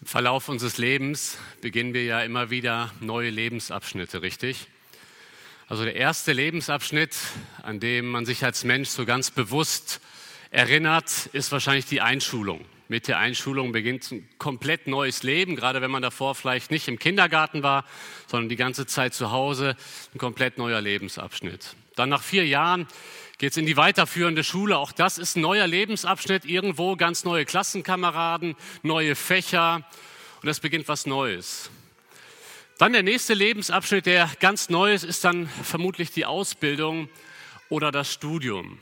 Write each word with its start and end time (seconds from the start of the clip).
Im 0.00 0.06
Verlauf 0.06 0.48
unseres 0.48 0.78
Lebens 0.78 1.38
beginnen 1.60 1.92
wir 1.92 2.04
ja 2.04 2.22
immer 2.22 2.50
wieder 2.50 2.92
neue 3.00 3.30
Lebensabschnitte, 3.30 4.22
richtig? 4.22 4.68
Also 5.66 5.82
der 5.82 5.96
erste 5.96 6.32
Lebensabschnitt, 6.32 7.16
an 7.62 7.80
dem 7.80 8.08
man 8.08 8.24
sich 8.24 8.44
als 8.44 8.62
Mensch 8.62 8.90
so 8.90 9.04
ganz 9.04 9.32
bewusst 9.32 10.00
erinnert, 10.52 11.26
ist 11.32 11.50
wahrscheinlich 11.50 11.86
die 11.86 12.00
Einschulung. 12.00 12.64
Mit 12.86 13.08
der 13.08 13.18
Einschulung 13.18 13.72
beginnt 13.72 14.12
ein 14.12 14.28
komplett 14.38 14.86
neues 14.86 15.24
Leben, 15.24 15.56
gerade 15.56 15.82
wenn 15.82 15.90
man 15.90 16.00
davor 16.00 16.36
vielleicht 16.36 16.70
nicht 16.70 16.86
im 16.86 17.00
Kindergarten 17.00 17.64
war, 17.64 17.84
sondern 18.28 18.48
die 18.48 18.56
ganze 18.56 18.86
Zeit 18.86 19.14
zu 19.14 19.32
Hause, 19.32 19.76
ein 20.14 20.18
komplett 20.18 20.58
neuer 20.58 20.80
Lebensabschnitt. 20.80 21.74
Dann 21.98 22.10
nach 22.10 22.22
vier 22.22 22.46
Jahren 22.46 22.86
geht 23.38 23.50
es 23.52 23.56
in 23.56 23.66
die 23.66 23.76
weiterführende 23.76 24.44
Schule. 24.44 24.78
Auch 24.78 24.92
das 24.92 25.18
ist 25.18 25.36
ein 25.36 25.40
neuer 25.40 25.66
Lebensabschnitt, 25.66 26.44
irgendwo 26.44 26.94
ganz 26.94 27.24
neue 27.24 27.44
Klassenkameraden, 27.44 28.54
neue 28.82 29.16
Fächer 29.16 29.84
und 30.40 30.48
es 30.48 30.60
beginnt 30.60 30.86
was 30.86 31.06
Neues. 31.06 31.70
Dann 32.78 32.92
der 32.92 33.02
nächste 33.02 33.34
Lebensabschnitt, 33.34 34.06
der 34.06 34.30
ganz 34.38 34.68
neu 34.68 34.94
ist, 34.94 35.02
ist 35.02 35.24
dann 35.24 35.48
vermutlich 35.48 36.12
die 36.12 36.24
Ausbildung 36.24 37.08
oder 37.68 37.90
das 37.90 38.12
Studium. 38.12 38.78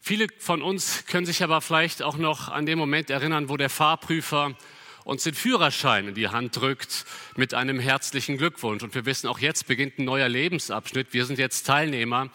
Viele 0.00 0.26
von 0.38 0.62
uns 0.62 1.06
können 1.06 1.26
sich 1.26 1.44
aber 1.44 1.60
vielleicht 1.60 2.02
auch 2.02 2.16
noch 2.16 2.48
an 2.48 2.66
den 2.66 2.78
Moment 2.78 3.10
erinnern, 3.10 3.48
wo 3.48 3.56
der 3.56 3.70
Fahrprüfer 3.70 4.56
uns 5.04 5.24
den 5.24 5.34
Führerschein 5.34 6.08
in 6.08 6.14
die 6.14 6.28
Hand 6.28 6.56
drückt 6.56 7.04
mit 7.36 7.54
einem 7.54 7.80
herzlichen 7.80 8.36
Glückwunsch. 8.36 8.82
Und 8.82 8.94
wir 8.94 9.06
wissen, 9.06 9.28
auch 9.28 9.38
jetzt 9.38 9.66
beginnt 9.66 9.98
ein 9.98 10.04
neuer 10.04 10.28
Lebensabschnitt. 10.28 11.08
Wir 11.12 11.26
sind 11.26 11.38
jetzt 11.38 11.66
Teilnehmer 11.66 12.30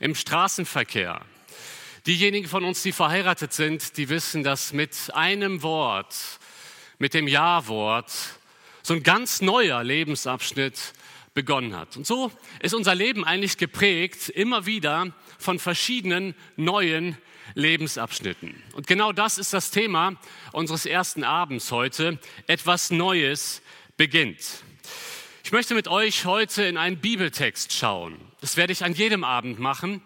im 0.00 0.14
Straßenverkehr. 0.14 1.20
Diejenigen 2.06 2.48
von 2.48 2.64
uns, 2.64 2.82
die 2.82 2.92
verheiratet 2.92 3.52
sind, 3.52 3.96
die 3.96 4.08
wissen, 4.08 4.42
dass 4.42 4.72
mit 4.72 4.96
einem 5.14 5.62
Wort, 5.62 6.16
mit 6.98 7.14
dem 7.14 7.28
Ja-Wort, 7.28 8.10
so 8.82 8.94
ein 8.94 9.02
ganz 9.02 9.42
neuer 9.42 9.84
Lebensabschnitt 9.84 10.94
begonnen 11.34 11.76
hat. 11.76 11.96
Und 11.96 12.06
so 12.06 12.32
ist 12.60 12.74
unser 12.74 12.94
Leben 12.94 13.24
eigentlich 13.24 13.58
geprägt, 13.58 14.28
immer 14.30 14.66
wieder 14.66 15.12
von 15.38 15.58
verschiedenen 15.58 16.34
neuen 16.56 17.16
Lebensabschnitten. 17.54 18.62
Und 18.74 18.86
genau 18.86 19.12
das 19.12 19.38
ist 19.38 19.52
das 19.52 19.70
Thema 19.70 20.16
unseres 20.52 20.86
ersten 20.86 21.24
Abends 21.24 21.72
heute. 21.72 22.18
Etwas 22.46 22.90
Neues 22.90 23.62
beginnt. 23.96 24.62
Ich 25.44 25.52
möchte 25.52 25.74
mit 25.74 25.88
euch 25.88 26.26
heute 26.26 26.62
in 26.64 26.76
einen 26.76 26.98
Bibeltext 26.98 27.72
schauen. 27.72 28.16
Das 28.40 28.56
werde 28.56 28.72
ich 28.72 28.84
an 28.84 28.94
jedem 28.94 29.24
Abend 29.24 29.58
machen. 29.58 30.02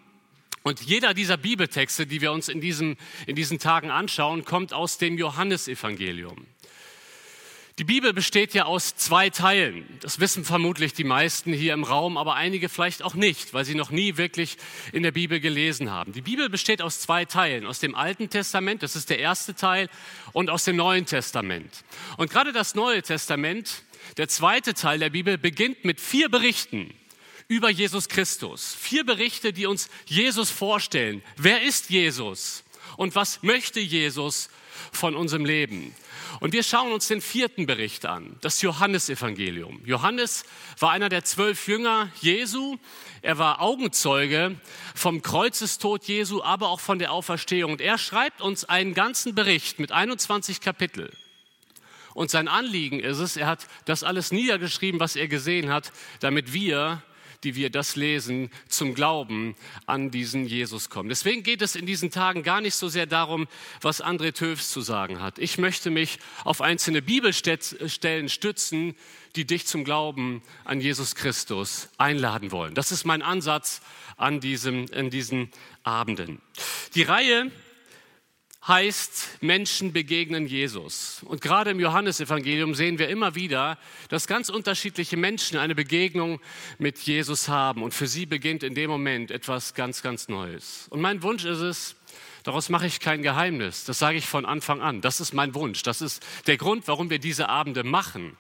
Und 0.63 0.81
jeder 0.81 1.13
dieser 1.13 1.37
Bibeltexte, 1.37 2.07
die 2.07 2.23
wir 2.23 2.33
uns 2.33 2.49
in, 2.49 2.63
diesem, 2.63 2.97
in 3.27 3.37
diesen 3.37 3.59
Tagen 3.59 3.91
anschauen, 3.91 4.47
kommt 4.47 4.73
aus 4.73 4.97
dem 4.97 5.19
Johannesevangelium. 5.19 6.47
Die 7.81 7.85
Bibel 7.85 8.13
besteht 8.13 8.55
ja 8.55 8.67
aus 8.67 8.95
zwei 8.95 9.31
Teilen. 9.31 9.85
Das 10.01 10.21
wissen 10.21 10.45
vermutlich 10.45 10.93
die 10.93 11.03
meisten 11.03 11.53
hier 11.53 11.75
im 11.75 11.83
Raum, 11.83 12.17
aber 12.17 12.37
einige 12.37 12.69
vielleicht 12.69 13.03
auch 13.03 13.15
nicht, 13.15 13.53
weil 13.53 13.65
sie 13.65 13.75
noch 13.75 13.91
nie 13.91 14.17
wirklich 14.17 14.59
in 14.93 15.03
der 15.03 15.11
Bibel 15.11 15.41
gelesen 15.41 15.91
haben. 15.91 16.13
Die 16.13 16.23
Bibel 16.23 16.49
besteht 16.49 16.81
aus 16.81 17.01
zwei 17.01 17.25
Teilen. 17.25 17.67
Aus 17.67 17.81
dem 17.81 17.97
Alten 17.97 18.31
Testament, 18.31 18.85
das 18.85 18.95
ist 18.95 19.11
der 19.11 19.19
erste 19.19 19.57
Teil, 19.57 19.89
und 20.33 20.51
aus 20.51 20.63
dem 20.63 20.77
Neuen 20.77 21.05
Testament. 21.05 21.83
Und 22.17 22.31
gerade 22.31 22.53
das 22.53 22.77
Neue 22.77 23.03
Testament, 23.03 23.83
der 24.19 24.29
zweite 24.29 24.75
Teil 24.75 25.01
der 25.01 25.11
Bibel, 25.11 25.37
beginnt 25.37 25.85
mit 25.85 26.01
vier 26.01 26.29
Berichten 26.29 26.95
über 27.49 27.71
Jesus 27.71 28.09
Christus. 28.09 28.77
Vier 28.79 29.05
Berichte, 29.05 29.53
die 29.53 29.67
uns 29.67 29.91
Jesus 30.07 30.49
vorstellen. 30.49 31.25
Wer 31.37 31.63
ist 31.63 31.91
Jesus? 31.91 32.63
Und 32.97 33.17
was 33.17 33.43
möchte 33.43 33.81
Jesus 33.81 34.49
von 34.93 35.15
unserem 35.15 35.45
Leben? 35.45 35.95
Und 36.41 36.53
wir 36.53 36.63
schauen 36.63 36.93
uns 36.93 37.09
den 37.09 37.21
vierten 37.21 37.67
Bericht 37.67 38.07
an, 38.07 38.37
das 38.41 38.61
Johannesevangelium. 38.63 39.81
Johannes 39.85 40.45
war 40.79 40.91
einer 40.91 41.09
der 41.09 41.25
zwölf 41.25 41.69
Jünger 41.69 42.11
Jesu. 42.21 42.77
Er 43.23 43.39
war 43.39 43.61
Augenzeuge 43.61 44.57
vom 44.95 45.23
Kreuzestod 45.23 46.05
Jesu, 46.05 46.43
aber 46.43 46.69
auch 46.69 46.81
von 46.81 46.99
der 46.99 47.13
Auferstehung. 47.13 47.73
Und 47.73 47.81
er 47.81 47.99
schreibt 47.99 48.41
uns 48.41 48.65
einen 48.65 48.95
ganzen 48.95 49.35
Bericht 49.35 49.79
mit 49.79 49.93
21 49.93 50.61
Kapitel. 50.61 51.11
Und 52.15 52.31
sein 52.31 52.47
Anliegen 52.49 53.01
ist 53.01 53.19
es, 53.19 53.37
er 53.37 53.49
hat 53.49 53.67
das 53.87 54.05
alles 54.05 54.31
niedergeschrieben, 54.31 55.01
was 55.01 55.17
er 55.17 55.29
gesehen 55.29 55.71
hat, 55.71 55.93
damit 56.21 56.53
wir 56.53 57.03
die 57.45 57.55
wir 57.55 57.71
das 57.71 57.97
lesen, 57.97 58.51
zum 58.69 58.95
Glauben 58.95 59.55
an 59.87 60.11
diesen 60.11 60.47
Jesus 60.47 60.91
kommen. 60.91 61.09
Deswegen 61.09 61.43
geht 61.43 61.63
es 61.63 61.77
in 61.77 61.87
diesen 61.87 62.11
Tagen 62.11 62.43
gar 62.43 62.61
nicht 62.61 62.75
so 62.75 62.89
sehr 62.89 63.07
darum, 63.07 63.47
was 63.81 64.03
André 64.03 64.33
Töfs 64.33 64.71
zu 64.71 64.81
sagen 64.81 65.21
hat. 65.21 65.39
Ich 65.39 65.59
möchte 65.59 65.91
mich 65.91 66.19
auf 66.45 66.61
einzelne 66.61 67.03
Bibelstellen 67.03 68.29
stützen, 68.29 68.95
die 69.37 69.45
dich 69.45 69.67
zum 69.67 69.85
Glauben 69.85 70.43
an 70.65 70.81
Jesus 70.81 71.15
Christus 71.15 71.89
einladen 71.99 72.53
wollen. 72.53 72.75
Das 72.75 72.93
ist 72.93 73.05
mein 73.05 73.23
Ansatz 73.23 73.83
an 74.17 74.41
diesem, 74.41 74.87
in 74.87 75.11
diesen 75.11 75.51
Abenden. 75.83 76.41
Die 76.95 77.03
Reihe 77.03 77.51
heißt, 78.67 79.43
Menschen 79.43 79.93
begegnen 79.93 80.47
Jesus. 80.47 81.23
Und 81.25 81.41
gerade 81.41 81.71
im 81.71 81.81
Johannesevangelium 81.81 82.75
sehen 82.75 82.99
wir 82.99 83.09
immer 83.09 83.35
wieder, 83.35 83.79
dass 84.09 84.27
ganz 84.27 84.49
unterschiedliche 84.49 85.17
Menschen 85.17 85.59
eine 85.59 85.75
Begegnung 85.75 86.41
mit 86.79 86.99
Jesus 86.99 87.49
haben. 87.49 87.83
Und 87.83 87.93
für 87.93 88.07
sie 88.07 88.27
beginnt 88.27 88.63
in 88.63 88.75
dem 88.75 88.91
Moment 88.91 89.31
etwas 89.31 89.75
ganz, 89.75 90.03
ganz 90.03 90.29
Neues. 90.29 90.87
Und 90.91 91.01
mein 91.01 91.23
Wunsch 91.23 91.45
ist 91.45 91.61
es, 91.61 91.97
daraus 92.43 92.71
mache 92.71 92.87
ich 92.87 93.01
kein 93.01 93.23
Geheimnis. 93.23 93.85
Das 93.85 93.99
sage 93.99 94.17
ich 94.17 94.27
von 94.27 94.47
Anfang 94.47 94.81
an. 94.81 95.03
Das 95.03 95.21
ist 95.21 95.35
mein 95.35 95.55
Wunsch. 95.55 95.83
Das 95.83 96.01
ist 96.01 96.25
der 96.47 96.57
Grund, 96.57 96.89
warum 96.89 97.11
wir 97.11 97.19
diese 97.19 97.49
Abende 97.49 97.85
machen 97.85 98.37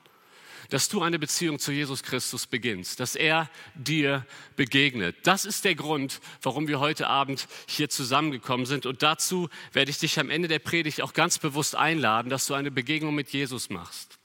dass 0.70 0.88
du 0.88 1.02
eine 1.02 1.18
Beziehung 1.18 1.58
zu 1.58 1.72
Jesus 1.72 2.02
Christus 2.02 2.46
beginnst, 2.46 3.00
dass 3.00 3.16
er 3.16 3.50
dir 3.74 4.26
begegnet. 4.56 5.16
Das 5.24 5.44
ist 5.44 5.64
der 5.64 5.74
Grund, 5.74 6.20
warum 6.42 6.68
wir 6.68 6.80
heute 6.80 7.06
Abend 7.06 7.46
hier 7.66 7.88
zusammengekommen 7.88 8.66
sind. 8.66 8.86
Und 8.86 9.02
dazu 9.02 9.48
werde 9.72 9.90
ich 9.90 9.98
dich 9.98 10.18
am 10.18 10.30
Ende 10.30 10.48
der 10.48 10.58
Predigt 10.58 11.02
auch 11.02 11.12
ganz 11.12 11.38
bewusst 11.38 11.76
einladen, 11.76 12.28
dass 12.28 12.46
du 12.46 12.54
eine 12.54 12.70
Begegnung 12.70 13.14
mit 13.14 13.30
Jesus 13.30 13.70
machst. 13.70 14.18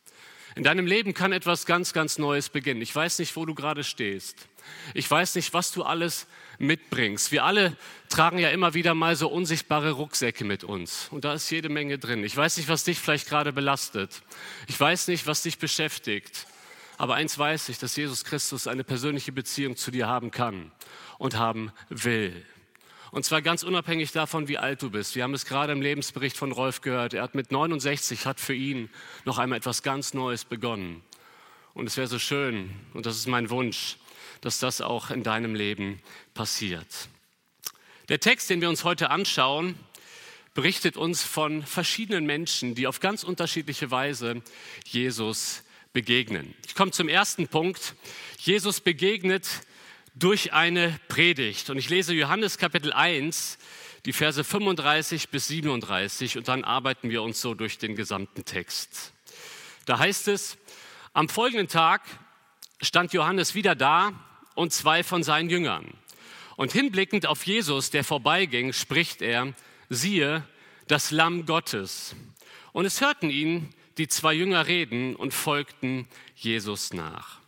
In 0.56 0.64
deinem 0.64 0.88
Leben 0.88 1.14
kann 1.14 1.32
etwas 1.32 1.66
ganz, 1.66 1.94
ganz 1.94 2.18
Neues 2.18 2.50
beginnen. 2.50 2.82
Ich 2.82 2.96
weiß 2.96 3.20
nicht, 3.20 3.36
wo 3.36 3.46
du 3.46 3.54
gerade 3.54 3.84
stehst. 3.84 4.48
Ich 4.94 5.10
weiß 5.10 5.36
nicht, 5.36 5.54
was 5.54 5.72
du 5.72 5.84
alles 5.84 6.28
mitbringst. 6.60 7.32
Wir 7.32 7.46
alle 7.46 7.76
tragen 8.10 8.38
ja 8.38 8.50
immer 8.50 8.74
wieder 8.74 8.94
mal 8.94 9.16
so 9.16 9.30
unsichtbare 9.30 9.92
Rucksäcke 9.92 10.44
mit 10.44 10.64
uns. 10.64 11.08
Und 11.10 11.26
da 11.26 11.34
ist 11.34 11.50
jede 11.50 11.70
Menge 11.70 11.98
drin. 11.98 12.24
Ich 12.24 12.36
weiß 12.36 12.58
nicht, 12.58 12.70
was 12.70 12.84
dich 12.84 13.00
vielleicht 13.00 13.28
gerade 13.28 13.54
belastet. 13.54 14.22
Ich 14.68 14.80
weiß 14.80 15.08
nicht, 15.08 15.26
was 15.26 15.42
dich 15.42 15.58
beschäftigt. 15.58 16.46
Aber 16.98 17.16
eins 17.16 17.38
weiß 17.38 17.70
ich, 17.70 17.80
dass 17.80 17.96
Jesus 17.96 18.26
Christus 18.26 18.68
eine 18.68 18.84
persönliche 18.84 19.32
Beziehung 19.32 19.78
zu 19.78 19.90
dir 19.90 20.08
haben 20.08 20.32
kann 20.32 20.72
und 21.18 21.38
haben 21.38 21.72
will. 21.90 22.46
Und 23.12 23.26
zwar 23.26 23.42
ganz 23.42 23.64
unabhängig 23.64 24.12
davon, 24.12 24.48
wie 24.48 24.58
alt 24.58 24.82
du 24.82 24.92
bist. 24.92 25.16
Wir 25.16 25.24
haben 25.24 25.34
es 25.34 25.46
gerade 25.46 25.72
im 25.72 25.82
Lebensbericht 25.82 26.38
von 26.38 26.52
Rolf 26.52 26.82
gehört. 26.82 27.14
Er 27.14 27.24
hat 27.24 27.34
mit 27.34 27.52
69, 27.52 28.26
hat 28.26 28.40
für 28.40 28.54
ihn 28.54 28.90
noch 29.26 29.40
einmal 29.40 29.58
etwas 29.58 29.82
ganz 29.82 30.14
Neues 30.14 30.46
begonnen. 30.46 31.02
Und 31.74 31.88
es 31.88 31.98
wäre 31.98 32.08
so 32.08 32.20
schön, 32.20 32.70
und 32.94 33.06
das 33.06 33.16
ist 33.16 33.28
mein 33.28 33.50
Wunsch, 33.50 33.98
dass 34.42 34.60
das 34.60 34.82
auch 34.82 35.12
in 35.12 35.24
deinem 35.24 35.56
Leben 35.56 36.02
passiert. 36.34 37.10
Der 38.10 38.20
Text, 38.20 38.50
den 38.50 38.62
wir 38.62 38.70
uns 38.70 38.84
heute 38.84 39.12
anschauen, 39.12 39.76
berichtet 40.54 40.98
uns 40.98 41.24
von 41.24 41.64
verschiedenen 41.64 42.26
Menschen, 42.26 42.76
die 42.76 42.88
auf 42.88 43.00
ganz 43.00 43.24
unterschiedliche 43.24 43.92
Weise 43.92 44.42
Jesus 44.86 45.64
begegnen. 45.94 46.54
Ich 46.66 46.76
komme 46.76 46.92
zum 46.92 47.08
ersten 47.08 47.48
Punkt. 47.48 47.96
Jesus 48.40 48.82
begegnet 48.82 49.48
durch 50.16 50.54
eine 50.54 51.00
Predigt. 51.08 51.70
Und 51.70 51.78
ich 51.78 51.90
lese 51.90 52.14
Johannes 52.14 52.58
Kapitel 52.58 52.92
1, 52.92 53.58
die 54.06 54.14
Verse 54.14 54.44
35 54.44 55.30
bis 55.30 55.48
37 55.48 56.38
und 56.38 56.48
dann 56.48 56.64
arbeiten 56.64 57.10
wir 57.10 57.22
uns 57.22 57.42
so 57.42 57.54
durch 57.54 57.78
den 57.78 57.96
gesamten 57.96 58.46
Text. 58.46 59.14
Da 59.86 60.00
heißt 60.00 60.28
es, 60.30 60.58
am 61.14 61.30
folgenden 61.30 61.68
Tag 61.68 62.02
stand 62.82 63.14
Johannes 63.14 63.56
wieder 63.56 63.76
da 63.76 64.14
und 64.60 64.74
zwei 64.74 65.04
von 65.04 65.24
seinen 65.24 65.50
Jüngern. 65.50 65.86
Und 66.58 66.74
hinblickend 66.74 67.26
auf 67.26 67.46
Jesus, 67.46 67.92
der 67.92 68.04
vorbeiging, 68.04 68.74
spricht 68.74 69.22
er, 69.22 69.54
siehe, 69.88 70.44
das 70.88 71.12
Lamm 71.12 71.46
Gottes. 71.46 72.14
Und 72.74 72.84
es 72.84 73.00
hörten 73.00 73.30
ihn 73.30 73.70
die 73.98 74.10
zwei 74.10 74.34
Jünger 74.34 74.68
reden 74.68 75.16
und 75.16 75.34
folgten 75.34 76.10
Jesus 76.36 76.92
nach. 76.92 77.39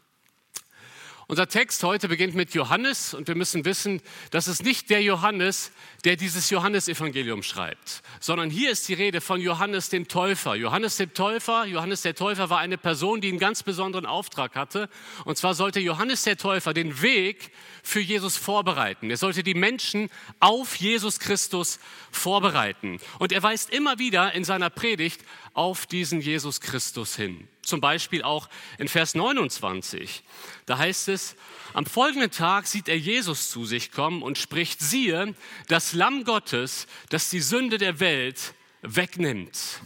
Unser 1.32 1.48
Text 1.48 1.82
heute 1.84 2.10
beginnt 2.10 2.36
mit 2.36 2.54
Johannes 2.54 3.14
und 3.14 3.30
wir 3.30 3.36
müssen 3.36 3.64
wissen, 3.64 4.02
dass 4.32 4.48
es 4.48 4.64
nicht 4.64 4.90
der 4.90 5.02
Johannes, 5.02 5.72
der 6.04 6.18
dieses 6.18 6.50
Johannesevangelium 6.50 7.42
schreibt, 7.42 8.02
sondern 8.20 8.50
hier 8.50 8.70
ist 8.70 8.90
die 8.90 8.96
Rede 8.96 9.22
von 9.22 9.40
Johannes 9.40 9.88
dem 9.88 10.10
Täufer. 10.10 10.56
Johannes 10.56 10.98
dem 10.98 11.14
Täufer, 11.14 11.64
Johannes 11.64 12.02
der 12.02 12.16
Täufer 12.16 12.50
war 12.50 12.60
eine 12.60 12.78
Person, 12.78 13.22
die 13.22 13.30
einen 13.30 13.40
ganz 13.40 13.64
besonderen 13.64 14.06
Auftrag 14.06 14.56
hatte. 14.56 14.90
Und 15.24 15.38
zwar 15.38 15.54
sollte 15.54 15.80
Johannes 15.80 16.24
der 16.24 16.36
Täufer 16.36 16.74
den 16.74 17.02
Weg 17.02 17.52
für 17.82 18.02
Jesus 18.02 18.36
vorbereiten. 18.36 19.10
Er 19.10 19.16
sollte 19.16 19.42
die 19.42 19.54
Menschen 19.54 20.10
auf 20.42 20.76
Jesus 20.76 21.18
Christus 21.18 21.80
vorbereiten. 22.12 23.00
Und 23.20 23.32
er 23.32 23.42
weist 23.42 23.70
immer 23.70 24.00
wieder 24.00 24.34
in 24.34 24.44
seiner 24.44 24.70
Predigt 24.70 25.22
auf 25.54 25.86
diesen 25.86 26.20
Jesus 26.20 26.60
Christus 26.60 27.16
hin. 27.16 27.48
Zum 27.64 27.80
Beispiel 27.82 28.24
auch 28.24 28.50
in 28.78 28.88
Vers 28.88 29.14
29. 29.16 30.24
Da 30.66 30.78
heißt 30.78 31.10
es, 31.10 31.36
am 31.74 31.86
folgenden 31.86 32.32
Tag 32.32 32.68
sieht 32.68 32.90
er 32.90 32.98
Jesus 32.98 33.50
zu 33.50 33.66
sich 33.66 33.92
kommen 33.92 34.24
und 34.24 34.38
spricht, 34.38 34.80
siehe, 34.80 35.36
das 35.68 35.94
Lamm 35.94 36.24
Gottes, 36.24 36.88
das 37.10 37.30
die 37.30 37.40
Sünde 37.40 37.78
der 37.78 38.00
Welt 38.00 38.54
wegnimmt. 38.82 39.82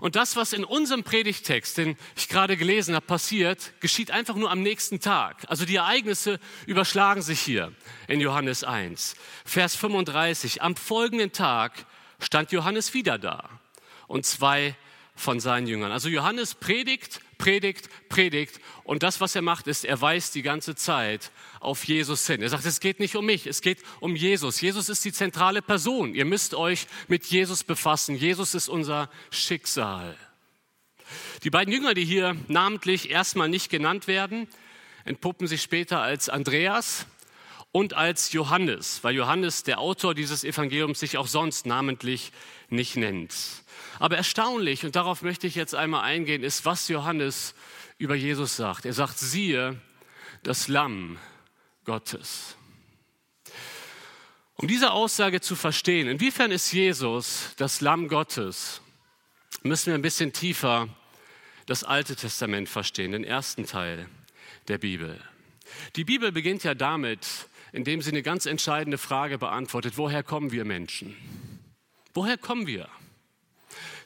Und 0.00 0.16
das, 0.16 0.36
was 0.36 0.52
in 0.52 0.64
unserem 0.64 1.02
Predigtext, 1.02 1.78
den 1.78 1.96
ich 2.16 2.28
gerade 2.28 2.56
gelesen 2.56 2.94
habe, 2.94 3.06
passiert, 3.06 3.72
geschieht 3.80 4.10
einfach 4.10 4.36
nur 4.36 4.50
am 4.50 4.62
nächsten 4.62 5.00
Tag. 5.00 5.44
Also 5.48 5.64
die 5.64 5.76
Ereignisse 5.76 6.38
überschlagen 6.66 7.22
sich 7.22 7.40
hier 7.40 7.72
in 8.06 8.20
Johannes 8.20 8.64
1. 8.64 9.16
Vers 9.44 9.74
35. 9.74 10.62
Am 10.62 10.76
folgenden 10.76 11.32
Tag 11.32 11.86
stand 12.20 12.52
Johannes 12.52 12.94
wieder 12.94 13.18
da 13.18 13.48
und 14.06 14.24
zwei 14.24 14.76
von 15.18 15.40
seinen 15.40 15.66
Jüngern. 15.66 15.90
Also 15.90 16.08
Johannes 16.08 16.54
predigt, 16.54 17.20
predigt, 17.38 17.88
predigt 18.08 18.60
und 18.84 19.02
das, 19.02 19.20
was 19.20 19.34
er 19.34 19.42
macht, 19.42 19.66
ist, 19.66 19.84
er 19.84 20.00
weist 20.00 20.34
die 20.34 20.42
ganze 20.42 20.76
Zeit 20.76 21.30
auf 21.60 21.84
Jesus 21.84 22.26
hin. 22.26 22.40
Er 22.40 22.48
sagt, 22.48 22.64
es 22.64 22.80
geht 22.80 23.00
nicht 23.00 23.16
um 23.16 23.26
mich, 23.26 23.46
es 23.46 23.60
geht 23.60 23.82
um 24.00 24.14
Jesus. 24.14 24.60
Jesus 24.60 24.88
ist 24.88 25.04
die 25.04 25.12
zentrale 25.12 25.60
Person. 25.60 26.14
Ihr 26.14 26.24
müsst 26.24 26.54
euch 26.54 26.86
mit 27.08 27.26
Jesus 27.26 27.64
befassen. 27.64 28.16
Jesus 28.16 28.54
ist 28.54 28.68
unser 28.68 29.10
Schicksal. 29.30 30.16
Die 31.42 31.50
beiden 31.50 31.72
Jünger, 31.72 31.94
die 31.94 32.04
hier 32.04 32.36
namentlich 32.46 33.10
erstmal 33.10 33.48
nicht 33.48 33.70
genannt 33.70 34.06
werden, 34.06 34.46
entpuppen 35.04 35.46
sich 35.46 35.62
später 35.62 36.00
als 36.00 36.28
Andreas 36.28 37.06
und 37.72 37.94
als 37.94 38.32
Johannes, 38.32 39.02
weil 39.02 39.14
Johannes, 39.14 39.62
der 39.62 39.78
Autor 39.78 40.14
dieses 40.14 40.44
Evangeliums, 40.44 41.00
sich 41.00 41.16
auch 41.16 41.26
sonst 41.26 41.66
namentlich 41.66 42.32
nicht 42.68 42.96
nennt. 42.96 43.34
Aber 43.98 44.16
erstaunlich, 44.16 44.84
und 44.84 44.96
darauf 44.96 45.22
möchte 45.22 45.46
ich 45.46 45.54
jetzt 45.54 45.74
einmal 45.74 46.02
eingehen, 46.02 46.42
ist, 46.42 46.64
was 46.64 46.88
Johannes 46.88 47.54
über 47.98 48.14
Jesus 48.14 48.56
sagt. 48.56 48.84
Er 48.84 48.92
sagt, 48.92 49.18
siehe, 49.18 49.80
das 50.42 50.68
Lamm 50.68 51.18
Gottes. 51.84 52.56
Um 54.54 54.68
diese 54.68 54.90
Aussage 54.90 55.40
zu 55.40 55.54
verstehen, 55.56 56.08
inwiefern 56.08 56.50
ist 56.50 56.72
Jesus 56.72 57.54
das 57.56 57.80
Lamm 57.80 58.08
Gottes, 58.08 58.80
müssen 59.62 59.86
wir 59.86 59.94
ein 59.94 60.02
bisschen 60.02 60.32
tiefer 60.32 60.88
das 61.66 61.84
Alte 61.84 62.16
Testament 62.16 62.68
verstehen, 62.68 63.12
den 63.12 63.24
ersten 63.24 63.66
Teil 63.66 64.08
der 64.68 64.78
Bibel. 64.78 65.20
Die 65.96 66.04
Bibel 66.04 66.32
beginnt 66.32 66.64
ja 66.64 66.74
damit, 66.74 67.26
indem 67.72 68.00
sie 68.00 68.10
eine 68.10 68.22
ganz 68.22 68.46
entscheidende 68.46 68.98
Frage 68.98 69.38
beantwortet, 69.38 69.94
woher 69.96 70.22
kommen 70.22 70.50
wir 70.50 70.64
Menschen? 70.64 71.14
Woher 72.14 72.38
kommen 72.38 72.66
wir? 72.66 72.88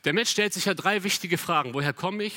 Der 0.04 0.12
Mensch 0.12 0.30
stellt 0.30 0.52
sich 0.52 0.64
ja 0.64 0.74
drei 0.74 1.04
wichtige 1.04 1.38
Fragen. 1.38 1.74
Woher 1.74 1.92
komme 1.92 2.24
ich? 2.24 2.34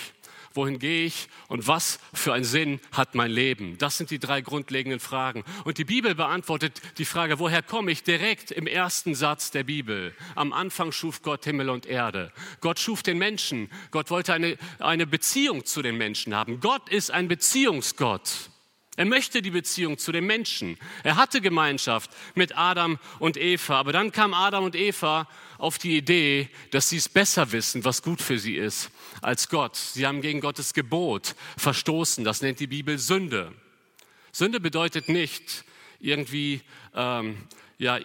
Wohin 0.54 0.80
gehe 0.80 1.06
ich? 1.06 1.28
Und 1.48 1.68
was 1.68 2.00
für 2.14 2.34
einen 2.34 2.46
Sinn 2.46 2.80
hat 2.94 3.14
mein 3.14 3.30
Leben? 3.30 3.78
Das 3.78 3.98
sind 3.98 4.10
die 4.10 4.20
drei 4.20 4.40
grundlegenden 4.40 5.02
Fragen. 5.02 5.44
Und 5.66 5.78
die 5.78 5.84
Bibel 5.84 6.16
beantwortet 6.16 6.82
die 6.98 7.04
Frage, 7.06 7.40
woher 7.40 7.62
komme 7.62 7.92
ich? 7.92 8.04
Direkt 8.04 8.52
im 8.52 8.66
ersten 8.66 9.16
Satz 9.16 9.52
der 9.52 9.64
Bibel. 9.64 10.16
Am 10.36 10.54
Anfang 10.54 10.94
schuf 10.94 11.22
Gott 11.24 11.44
Himmel 11.44 11.70
und 11.70 11.86
Erde. 11.86 12.32
Gott 12.62 12.80
schuf 12.80 13.04
den 13.04 13.18
Menschen. 13.18 13.70
Gott 13.92 14.10
wollte 14.12 14.34
eine, 14.34 14.58
eine 14.80 15.06
Beziehung 15.06 15.66
zu 15.66 15.82
den 15.82 15.98
Menschen 15.98 16.34
haben. 16.34 16.62
Gott 16.62 16.88
ist 16.88 17.12
ein 17.12 17.28
Beziehungsgott. 17.28 18.50
Er 18.96 19.06
möchte 19.06 19.42
die 19.42 19.52
Beziehung 19.52 19.98
zu 19.98 20.14
den 20.14 20.26
Menschen. 20.26 20.78
Er 21.04 21.18
hatte 21.18 21.42
Gemeinschaft 21.42 22.10
mit 22.34 22.58
Adam 22.58 22.98
und 23.20 23.36
Eva. 23.36 23.78
Aber 23.78 23.92
dann 23.92 24.14
kam 24.14 24.34
Adam 24.34 24.64
und 24.64 24.76
Eva 24.76 25.28
auf 25.66 25.80
die 25.80 25.98
Idee, 25.98 26.48
dass 26.70 26.90
sie 26.90 26.98
es 26.98 27.10
besser 27.10 27.52
wissen, 27.52 27.84
was 27.84 28.04
gut 28.04 28.22
für 28.22 28.38
sie 28.38 28.56
ist, 28.56 28.92
als 29.22 29.50
Gott. 29.50 29.76
Sie 29.76 30.06
haben 30.06 30.22
gegen 30.22 30.40
Gottes 30.40 30.76
Gebot 30.76 31.34
verstoßen. 31.58 32.24
Das 32.24 32.42
nennt 32.42 32.60
die 32.60 32.68
Bibel 32.68 33.00
Sünde. 33.00 33.52
Sünde 34.32 34.60
bedeutet 34.60 35.10
nicht 35.10 35.66
irgendwie 36.00 36.62
ähm, 36.94 37.38
ja, 37.80 38.00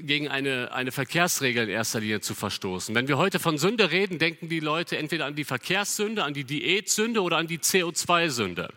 gegen 0.00 0.26
eine, 0.26 0.72
eine 0.72 0.90
Verkehrsregel 0.90 1.64
in 1.64 1.70
erster 1.70 2.00
Linie 2.00 2.22
zu 2.22 2.34
verstoßen. 2.34 2.92
Wenn 2.92 3.06
wir 3.06 3.18
heute 3.18 3.38
von 3.38 3.56
Sünde 3.56 3.92
reden, 3.92 4.18
denken 4.18 4.48
die 4.48 4.58
Leute 4.58 4.98
entweder 4.98 5.26
an 5.26 5.36
die 5.36 5.44
Verkehrssünde, 5.44 6.24
an 6.24 6.34
die 6.34 6.44
Diätsünde 6.44 7.22
oder 7.22 7.36
an 7.36 7.46
die 7.46 7.58
CO2-Sünde. 7.58 8.68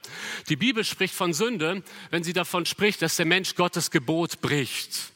Die 0.50 0.56
Bibel 0.56 0.84
spricht 0.84 1.16
von 1.16 1.34
Sünde, 1.34 1.82
wenn 2.12 2.24
sie 2.24 2.34
davon 2.34 2.68
spricht, 2.68 3.02
dass 3.02 3.16
der 3.16 3.26
Mensch 3.26 3.56
Gottes 3.56 3.90
Gebot 3.90 4.40
bricht. 4.40 5.14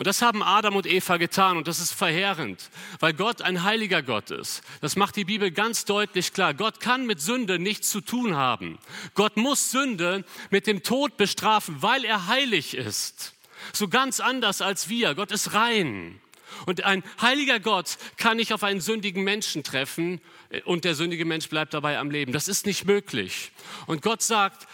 Und 0.00 0.06
das 0.06 0.22
haben 0.22 0.42
Adam 0.42 0.76
und 0.76 0.86
Eva 0.86 1.18
getan 1.18 1.58
und 1.58 1.68
das 1.68 1.78
ist 1.78 1.92
verheerend, 1.92 2.70
weil 3.00 3.12
Gott 3.12 3.42
ein 3.42 3.64
heiliger 3.64 4.02
Gott 4.02 4.30
ist. 4.30 4.62
Das 4.80 4.96
macht 4.96 5.14
die 5.14 5.26
Bibel 5.26 5.50
ganz 5.50 5.84
deutlich 5.84 6.32
klar. 6.32 6.54
Gott 6.54 6.80
kann 6.80 7.04
mit 7.04 7.20
Sünde 7.20 7.58
nichts 7.58 7.90
zu 7.90 8.00
tun 8.00 8.34
haben. 8.34 8.78
Gott 9.12 9.36
muss 9.36 9.70
Sünde 9.70 10.24
mit 10.48 10.66
dem 10.66 10.82
Tod 10.82 11.18
bestrafen, 11.18 11.82
weil 11.82 12.06
er 12.06 12.28
heilig 12.28 12.74
ist. 12.74 13.34
So 13.74 13.88
ganz 13.88 14.20
anders 14.20 14.62
als 14.62 14.88
wir. 14.88 15.14
Gott 15.14 15.32
ist 15.32 15.52
rein. 15.52 16.18
Und 16.64 16.82
ein 16.84 17.04
heiliger 17.20 17.60
Gott 17.60 17.98
kann 18.16 18.38
nicht 18.38 18.54
auf 18.54 18.64
einen 18.64 18.80
sündigen 18.80 19.22
Menschen 19.22 19.64
treffen 19.64 20.22
und 20.64 20.86
der 20.86 20.94
sündige 20.94 21.26
Mensch 21.26 21.50
bleibt 21.50 21.74
dabei 21.74 21.98
am 21.98 22.10
Leben. 22.10 22.32
Das 22.32 22.48
ist 22.48 22.64
nicht 22.64 22.86
möglich. 22.86 23.52
Und 23.86 24.00
Gott 24.00 24.22
sagt, 24.22 24.66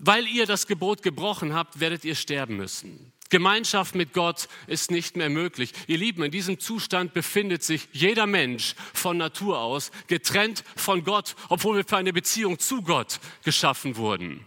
weil 0.00 0.26
ihr 0.26 0.46
das 0.46 0.66
Gebot 0.66 1.04
gebrochen 1.04 1.54
habt, 1.54 1.78
werdet 1.78 2.04
ihr 2.04 2.16
sterben 2.16 2.56
müssen. 2.56 3.13
Gemeinschaft 3.30 3.94
mit 3.94 4.12
Gott 4.12 4.48
ist 4.66 4.90
nicht 4.90 5.16
mehr 5.16 5.30
möglich. 5.30 5.72
Ihr 5.86 5.98
Lieben, 5.98 6.22
in 6.22 6.30
diesem 6.30 6.60
Zustand 6.60 7.14
befindet 7.14 7.62
sich 7.62 7.88
jeder 7.92 8.26
Mensch 8.26 8.74
von 8.92 9.16
Natur 9.16 9.58
aus, 9.58 9.90
getrennt 10.06 10.62
von 10.76 11.04
Gott, 11.04 11.34
obwohl 11.48 11.76
wir 11.76 11.84
für 11.84 11.96
eine 11.96 12.12
Beziehung 12.12 12.58
zu 12.58 12.82
Gott 12.82 13.18
geschaffen 13.42 13.96
wurden. 13.96 14.44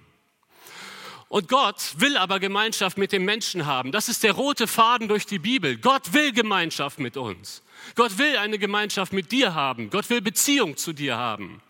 Und 1.29 1.50
Gott 1.50 1.95
will 1.97 2.15
aber 2.15 2.39
Gemeinschaft 2.39 2.97
mit 2.97 3.12
dem 3.12 3.25
Menschen 3.25 3.65
haben. 3.65 3.91
Das 3.91 4.07
ist 4.07 4.24
der 4.24 4.31
rote 4.31 4.65
Faden 4.65 5.09
durch 5.09 5.25
die 5.25 5.39
Bibel. 5.39 5.77
Gott 5.77 6.13
will 6.13 6.31
Gemeinschaft 6.31 7.00
mit 7.00 7.18
uns. 7.18 7.63
Gott 7.95 8.18
will 8.18 8.38
eine 8.38 8.57
Gemeinschaft 8.57 9.12
mit 9.12 9.31
dir 9.31 9.53
haben. 9.53 9.89
Gott 9.89 10.09
will 10.09 10.21
Beziehung 10.21 10.77
zu 10.77 10.94
dir 10.94 11.18
haben. 11.18 11.62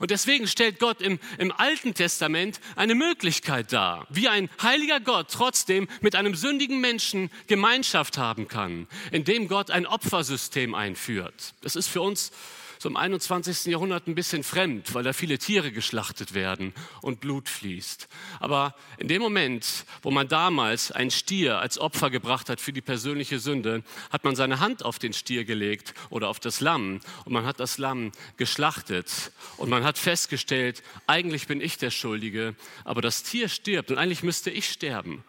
Und 0.00 0.10
deswegen 0.10 0.46
stellt 0.46 0.78
Gott 0.78 1.00
im, 1.00 1.18
im 1.38 1.52
Alten 1.52 1.94
Testament 1.94 2.60
eine 2.76 2.94
Möglichkeit 2.94 3.72
dar, 3.72 4.06
wie 4.10 4.28
ein 4.28 4.48
heiliger 4.62 5.00
Gott 5.00 5.28
trotzdem 5.30 5.88
mit 6.00 6.14
einem 6.14 6.34
sündigen 6.34 6.80
Menschen 6.80 7.30
Gemeinschaft 7.46 8.18
haben 8.18 8.48
kann, 8.48 8.86
indem 9.10 9.48
Gott 9.48 9.70
ein 9.70 9.86
Opfersystem 9.86 10.74
einführt. 10.74 11.54
Das 11.62 11.76
ist 11.76 11.88
für 11.88 12.00
uns 12.00 12.32
so 12.78 12.88
im 12.88 12.96
21. 12.96 13.66
Jahrhundert 13.66 14.06
ein 14.06 14.14
bisschen 14.14 14.44
fremd, 14.44 14.94
weil 14.94 15.02
da 15.02 15.12
viele 15.12 15.38
Tiere 15.38 15.72
geschlachtet 15.72 16.34
werden 16.34 16.72
und 17.02 17.20
Blut 17.20 17.48
fließt. 17.48 18.08
Aber 18.40 18.74
in 18.98 19.08
dem 19.08 19.20
Moment, 19.20 19.84
wo 20.02 20.10
man 20.10 20.28
damals 20.28 20.92
ein 20.92 21.10
Stier 21.10 21.58
als 21.58 21.78
Opfer 21.78 22.10
gebracht 22.10 22.48
hat 22.48 22.60
für 22.60 22.72
die 22.72 22.80
persönliche 22.80 23.38
Sünde, 23.38 23.82
hat 24.10 24.24
man 24.24 24.36
seine 24.36 24.60
Hand 24.60 24.84
auf 24.84 24.98
den 24.98 25.12
Stier 25.12 25.44
gelegt 25.44 25.94
oder 26.10 26.28
auf 26.28 26.40
das 26.40 26.60
Lamm 26.60 27.00
und 27.24 27.32
man 27.32 27.44
hat 27.44 27.60
das 27.60 27.78
Lamm 27.78 28.12
geschlachtet 28.36 29.32
und 29.56 29.68
man 29.68 29.84
hat 29.84 29.98
festgestellt, 29.98 30.82
eigentlich 31.06 31.46
bin 31.46 31.60
ich 31.60 31.78
der 31.78 31.90
Schuldige, 31.90 32.54
aber 32.84 33.02
das 33.02 33.22
Tier 33.22 33.48
stirbt 33.48 33.90
und 33.90 33.98
eigentlich 33.98 34.22
müsste 34.22 34.50
ich 34.50 34.68
sterben. 34.68 35.24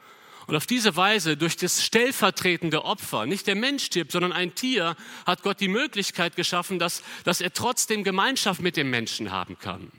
Und 0.50 0.56
auf 0.56 0.66
diese 0.66 0.96
Weise, 0.96 1.38
durch 1.38 1.58
das 1.58 1.86
stellvertretende 1.86 2.84
Opfer, 2.84 3.28
nicht 3.28 3.46
der 3.46 3.54
Mensch 3.54 3.84
stirbt, 3.84 4.12
sondern 4.12 4.32
ein 4.32 4.56
Tier, 4.56 4.96
hat 5.28 5.44
Gott 5.44 5.60
die 5.60 5.68
Möglichkeit 5.68 6.36
geschaffen, 6.36 6.80
dass, 6.80 7.04
dass 7.24 7.40
er 7.40 7.54
trotzdem 7.54 8.04
Gemeinschaft 8.04 8.60
mit 8.60 8.76
dem 8.76 8.90
Menschen 8.90 9.30
haben 9.30 9.60
kann. 9.60 9.92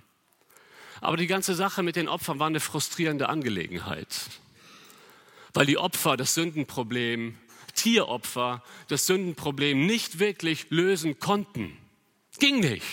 Aber 1.01 1.17
die 1.17 1.29
ganze 1.29 1.55
Sache 1.55 1.85
mit 1.85 1.95
den 1.95 2.09
Opfern 2.09 2.41
war 2.41 2.49
eine 2.49 2.59
frustrierende 2.59 3.29
Angelegenheit, 3.29 4.09
weil 5.55 5.67
die 5.67 5.79
Opfer 5.79 6.17
das 6.17 6.35
Sündenproblem, 6.35 7.39
Tieropfer, 7.77 8.65
das 8.89 9.07
Sündenproblem 9.07 9.87
nicht 9.87 10.19
wirklich 10.19 10.67
lösen 10.71 11.21
konnten. 11.21 11.77
Ging 12.41 12.59
nicht. 12.59 12.85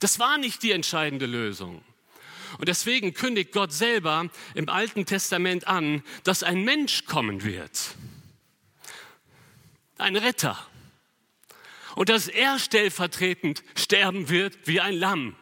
Das 0.00 0.18
war 0.18 0.36
nicht 0.36 0.62
die 0.62 0.72
entscheidende 0.72 1.24
Lösung. 1.24 1.82
Und 2.58 2.68
deswegen 2.68 3.14
kündigt 3.14 3.52
Gott 3.52 3.72
selber 3.72 4.28
im 4.54 4.68
Alten 4.68 5.06
Testament 5.06 5.66
an, 5.66 6.02
dass 6.24 6.42
ein 6.42 6.62
Mensch 6.64 7.04
kommen 7.04 7.44
wird. 7.44 7.94
Ein 9.98 10.16
Retter. 10.16 10.58
Und 11.94 12.08
dass 12.08 12.28
er 12.28 12.58
stellvertretend 12.58 13.62
sterben 13.74 14.28
wird 14.28 14.56
wie 14.64 14.80
ein 14.80 14.94
Lamm. 14.94 15.36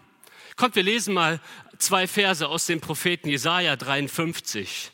Kommt, 0.56 0.74
wir 0.74 0.82
lesen 0.82 1.14
mal 1.14 1.40
zwei 1.78 2.06
Verse 2.06 2.46
aus 2.46 2.66
dem 2.66 2.80
Propheten 2.80 3.28
Jesaja 3.28 3.76
53. 3.76 4.90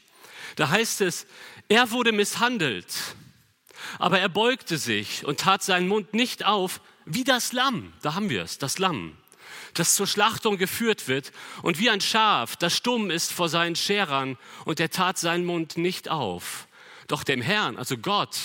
Da 0.56 0.68
heißt 0.68 1.00
es, 1.00 1.26
er 1.68 1.90
wurde 1.90 2.12
misshandelt, 2.12 2.94
aber 3.98 4.20
er 4.20 4.28
beugte 4.28 4.76
sich 4.78 5.24
und 5.24 5.40
tat 5.40 5.62
seinen 5.62 5.88
Mund 5.88 6.12
nicht 6.12 6.44
auf, 6.44 6.80
wie 7.06 7.24
das 7.24 7.52
Lamm. 7.52 7.92
Da 8.02 8.14
haben 8.14 8.30
wir 8.30 8.42
es, 8.42 8.58
das 8.58 8.78
Lamm, 8.78 9.16
das 9.74 9.94
zur 9.94 10.06
Schlachtung 10.06 10.56
geführt 10.56 11.08
wird 11.08 11.32
und 11.62 11.78
wie 11.78 11.90
ein 11.90 12.00
Schaf, 12.00 12.56
das 12.56 12.76
stumm 12.76 13.10
ist 13.10 13.32
vor 13.32 13.48
seinen 13.48 13.76
Scherern 13.76 14.38
und 14.64 14.80
er 14.80 14.90
tat 14.90 15.18
seinen 15.18 15.44
Mund 15.44 15.76
nicht 15.76 16.08
auf. 16.08 16.66
Doch 17.08 17.24
dem 17.24 17.42
Herrn, 17.42 17.76
also 17.76 17.98
Gott, 17.98 18.38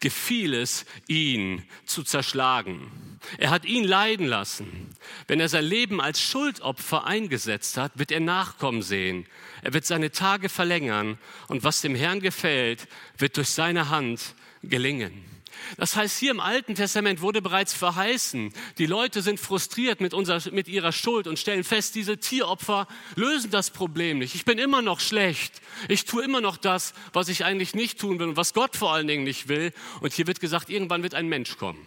gefiel 0.00 0.54
es, 0.54 0.86
ihn 1.06 1.64
zu 1.84 2.02
zerschlagen. 2.02 2.90
Er 3.38 3.50
hat 3.50 3.64
ihn 3.64 3.84
leiden 3.84 4.26
lassen. 4.26 4.94
Wenn 5.26 5.40
er 5.40 5.48
sein 5.48 5.64
Leben 5.64 6.00
als 6.00 6.20
Schuldopfer 6.20 7.06
eingesetzt 7.06 7.76
hat, 7.76 7.92
wird 7.96 8.12
er 8.12 8.20
Nachkommen 8.20 8.82
sehen. 8.82 9.26
Er 9.62 9.72
wird 9.72 9.84
seine 9.84 10.12
Tage 10.12 10.48
verlängern 10.48 11.18
und 11.48 11.64
was 11.64 11.80
dem 11.80 11.94
Herrn 11.94 12.20
gefällt, 12.20 12.86
wird 13.18 13.36
durch 13.36 13.48
seine 13.48 13.88
Hand 13.88 14.34
gelingen. 14.62 15.35
Das 15.76 15.96
heißt, 15.96 16.18
hier 16.18 16.30
im 16.30 16.40
Alten 16.40 16.74
Testament 16.74 17.20
wurde 17.20 17.42
bereits 17.42 17.74
verheißen, 17.74 18.52
die 18.78 18.86
Leute 18.86 19.22
sind 19.22 19.40
frustriert 19.40 20.00
mit, 20.00 20.14
unserer, 20.14 20.40
mit 20.52 20.68
ihrer 20.68 20.92
Schuld 20.92 21.26
und 21.26 21.38
stellen 21.38 21.64
fest, 21.64 21.94
diese 21.94 22.18
Tieropfer 22.18 22.86
lösen 23.14 23.50
das 23.50 23.70
Problem 23.70 24.18
nicht. 24.18 24.34
Ich 24.34 24.44
bin 24.44 24.58
immer 24.58 24.82
noch 24.82 25.00
schlecht. 25.00 25.60
Ich 25.88 26.04
tue 26.04 26.24
immer 26.24 26.40
noch 26.40 26.56
das, 26.56 26.94
was 27.12 27.28
ich 27.28 27.44
eigentlich 27.44 27.74
nicht 27.74 27.98
tun 27.98 28.18
will 28.18 28.28
und 28.28 28.36
was 28.36 28.54
Gott 28.54 28.76
vor 28.76 28.92
allen 28.92 29.06
Dingen 29.06 29.24
nicht 29.24 29.48
will. 29.48 29.72
Und 30.00 30.12
hier 30.12 30.26
wird 30.26 30.40
gesagt, 30.40 30.70
irgendwann 30.70 31.02
wird 31.02 31.14
ein 31.14 31.28
Mensch 31.28 31.56
kommen. 31.56 31.86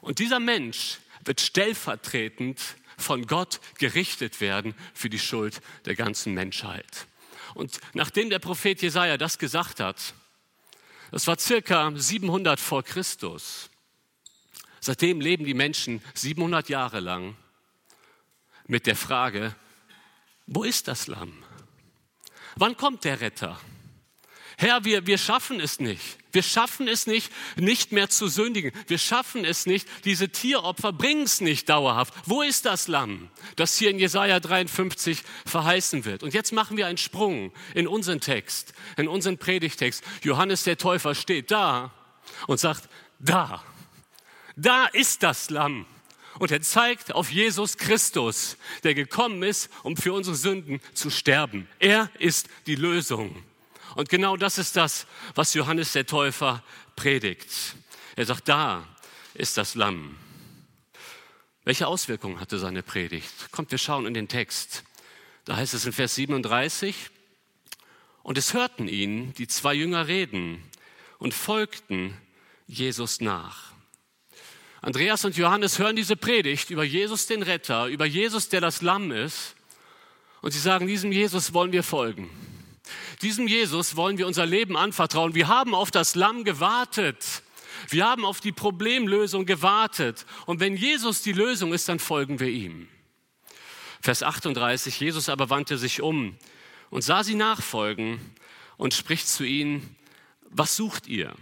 Und 0.00 0.18
dieser 0.18 0.40
Mensch 0.40 0.98
wird 1.24 1.40
stellvertretend 1.40 2.60
von 2.96 3.26
Gott 3.26 3.60
gerichtet 3.78 4.40
werden 4.40 4.74
für 4.94 5.10
die 5.10 5.18
Schuld 5.18 5.60
der 5.84 5.94
ganzen 5.94 6.34
Menschheit. 6.34 7.06
Und 7.54 7.80
nachdem 7.94 8.30
der 8.30 8.38
Prophet 8.38 8.80
Jesaja 8.80 9.16
das 9.16 9.38
gesagt 9.38 9.80
hat, 9.80 10.14
das 11.16 11.26
war 11.28 11.38
circa 11.38 11.90
700 11.94 12.60
vor 12.60 12.82
Christus. 12.82 13.70
Seitdem 14.80 15.18
leben 15.18 15.46
die 15.46 15.54
Menschen 15.54 16.02
700 16.12 16.68
Jahre 16.68 17.00
lang 17.00 17.38
mit 18.66 18.86
der 18.86 18.96
Frage, 18.96 19.56
wo 20.46 20.62
ist 20.62 20.88
das 20.88 21.06
Lamm? 21.06 21.32
Wann 22.56 22.76
kommt 22.76 23.04
der 23.04 23.22
Retter? 23.22 23.58
Herr, 24.58 24.84
wir, 24.86 25.06
wir 25.06 25.18
schaffen 25.18 25.60
es 25.60 25.80
nicht. 25.80 26.18
Wir 26.32 26.42
schaffen 26.42 26.88
es 26.88 27.06
nicht, 27.06 27.30
nicht 27.56 27.92
mehr 27.92 28.08
zu 28.08 28.28
sündigen. 28.28 28.72
Wir 28.86 28.96
schaffen 28.96 29.44
es 29.44 29.66
nicht. 29.66 29.86
Diese 30.06 30.30
Tieropfer 30.30 30.94
bringen 30.94 31.24
es 31.24 31.42
nicht 31.42 31.68
dauerhaft. 31.68 32.14
Wo 32.24 32.40
ist 32.40 32.64
das 32.64 32.88
Lamm, 32.88 33.28
das 33.56 33.76
hier 33.76 33.90
in 33.90 33.98
Jesaja 33.98 34.40
53 34.40 35.22
verheißen 35.44 36.06
wird? 36.06 36.22
Und 36.22 36.32
jetzt 36.32 36.52
machen 36.52 36.78
wir 36.78 36.86
einen 36.86 36.96
Sprung 36.96 37.52
in 37.74 37.86
unseren 37.86 38.20
Text, 38.20 38.72
in 38.96 39.08
unseren 39.08 39.36
Predigtext. 39.36 40.02
Johannes 40.22 40.62
der 40.64 40.78
Täufer 40.78 41.14
steht 41.14 41.50
da 41.50 41.92
und 42.46 42.58
sagt, 42.58 42.88
da, 43.18 43.62
da 44.56 44.86
ist 44.86 45.22
das 45.22 45.50
Lamm. 45.50 45.84
Und 46.38 46.50
er 46.50 46.62
zeigt 46.62 47.14
auf 47.14 47.30
Jesus 47.30 47.76
Christus, 47.76 48.56
der 48.84 48.94
gekommen 48.94 49.42
ist, 49.42 49.70
um 49.82 49.96
für 49.96 50.14
unsere 50.14 50.36
Sünden 50.36 50.80
zu 50.94 51.10
sterben. 51.10 51.68
Er 51.78 52.10
ist 52.18 52.48
die 52.66 52.74
Lösung. 52.74 53.42
Und 53.96 54.10
genau 54.10 54.36
das 54.36 54.58
ist 54.58 54.76
das, 54.76 55.06
was 55.34 55.54
Johannes 55.54 55.92
der 55.92 56.04
Täufer 56.04 56.62
predigt. 56.96 57.48
Er 58.14 58.26
sagt, 58.26 58.46
da 58.46 58.86
ist 59.32 59.56
das 59.56 59.74
Lamm. 59.74 60.18
Welche 61.64 61.86
Auswirkungen 61.86 62.38
hatte 62.38 62.58
seine 62.58 62.82
Predigt? 62.82 63.50
Kommt, 63.52 63.70
wir 63.70 63.78
schauen 63.78 64.04
in 64.04 64.12
den 64.12 64.28
Text. 64.28 64.84
Da 65.46 65.56
heißt 65.56 65.72
es 65.72 65.86
in 65.86 65.94
Vers 65.94 66.14
37, 66.14 66.94
und 68.22 68.36
es 68.36 68.52
hörten 68.52 68.86
ihn 68.86 69.32
die 69.34 69.48
zwei 69.48 69.72
Jünger 69.72 70.08
reden 70.08 70.62
und 71.16 71.32
folgten 71.32 72.14
Jesus 72.66 73.22
nach. 73.22 73.72
Andreas 74.82 75.24
und 75.24 75.38
Johannes 75.38 75.78
hören 75.78 75.96
diese 75.96 76.16
Predigt 76.16 76.68
über 76.68 76.84
Jesus 76.84 77.28
den 77.28 77.42
Retter, 77.42 77.86
über 77.86 78.04
Jesus, 78.04 78.50
der 78.50 78.60
das 78.60 78.82
Lamm 78.82 79.10
ist, 79.10 79.54
und 80.42 80.50
sie 80.50 80.58
sagen, 80.58 80.86
diesem 80.86 81.12
Jesus 81.12 81.54
wollen 81.54 81.72
wir 81.72 81.82
folgen. 81.82 82.28
Diesem 83.22 83.46
Jesus 83.46 83.96
wollen 83.96 84.18
wir 84.18 84.26
unser 84.26 84.46
Leben 84.46 84.76
anvertrauen. 84.76 85.34
Wir 85.34 85.48
haben 85.48 85.74
auf 85.74 85.90
das 85.90 86.14
Lamm 86.14 86.44
gewartet. 86.44 87.42
Wir 87.88 88.04
haben 88.04 88.24
auf 88.24 88.40
die 88.40 88.52
Problemlösung 88.52 89.46
gewartet. 89.46 90.26
Und 90.44 90.60
wenn 90.60 90.76
Jesus 90.76 91.22
die 91.22 91.32
Lösung 91.32 91.72
ist, 91.72 91.88
dann 91.88 91.98
folgen 91.98 92.40
wir 92.40 92.48
ihm. 92.48 92.88
Vers 94.00 94.22
38, 94.22 95.00
Jesus 95.00 95.28
aber 95.28 95.50
wandte 95.50 95.78
sich 95.78 96.02
um 96.02 96.36
und 96.90 97.02
sah 97.02 97.24
sie 97.24 97.34
nachfolgen 97.34 98.20
und 98.76 98.94
spricht 98.94 99.28
zu 99.28 99.44
ihnen, 99.44 99.96
was 100.48 100.76
sucht 100.76 101.06
ihr? 101.06 101.34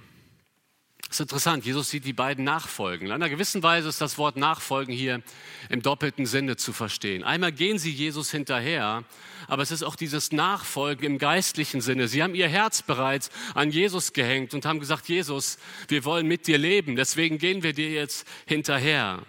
Das 1.08 1.16
ist 1.16 1.20
interessant, 1.20 1.64
Jesus 1.64 1.90
sieht 1.90 2.04
die 2.04 2.12
beiden 2.12 2.44
nachfolgen. 2.44 3.06
In 3.06 3.12
einer 3.12 3.28
gewissen 3.28 3.62
Weise 3.62 3.88
ist 3.88 4.00
das 4.00 4.18
Wort 4.18 4.37
nachfolgen 4.37 4.92
hier 4.92 5.23
im 5.68 5.82
doppelten 5.82 6.26
Sinne 6.26 6.56
zu 6.56 6.73
verstehen. 6.73 7.23
Einmal 7.23 7.52
gehen 7.52 7.78
sie 7.78 7.92
Jesus 7.92 8.30
hinterher, 8.30 9.04
aber 9.46 9.62
es 9.62 9.70
ist 9.70 9.82
auch 9.82 9.96
dieses 9.96 10.32
Nachfolgen 10.32 11.04
im 11.04 11.18
geistlichen 11.18 11.80
Sinne. 11.80 12.08
Sie 12.08 12.23
haben 12.23 12.34
ihr 12.34 12.49
Herz 12.49 12.82
bereits 12.82 13.30
an 13.54 13.70
Jesus 13.70 14.12
gehängt 14.12 14.54
und 14.54 14.64
haben 14.64 14.80
gesagt, 14.80 15.08
Jesus, 15.08 15.58
wir 15.88 16.04
wollen 16.04 16.26
mit 16.26 16.46
dir 16.46 16.58
leben, 16.58 16.96
deswegen 16.96 17.38
gehen 17.38 17.62
wir 17.62 17.75
dir 17.75 17.90
jetzt 17.90 18.26
hinterher. 18.46 19.23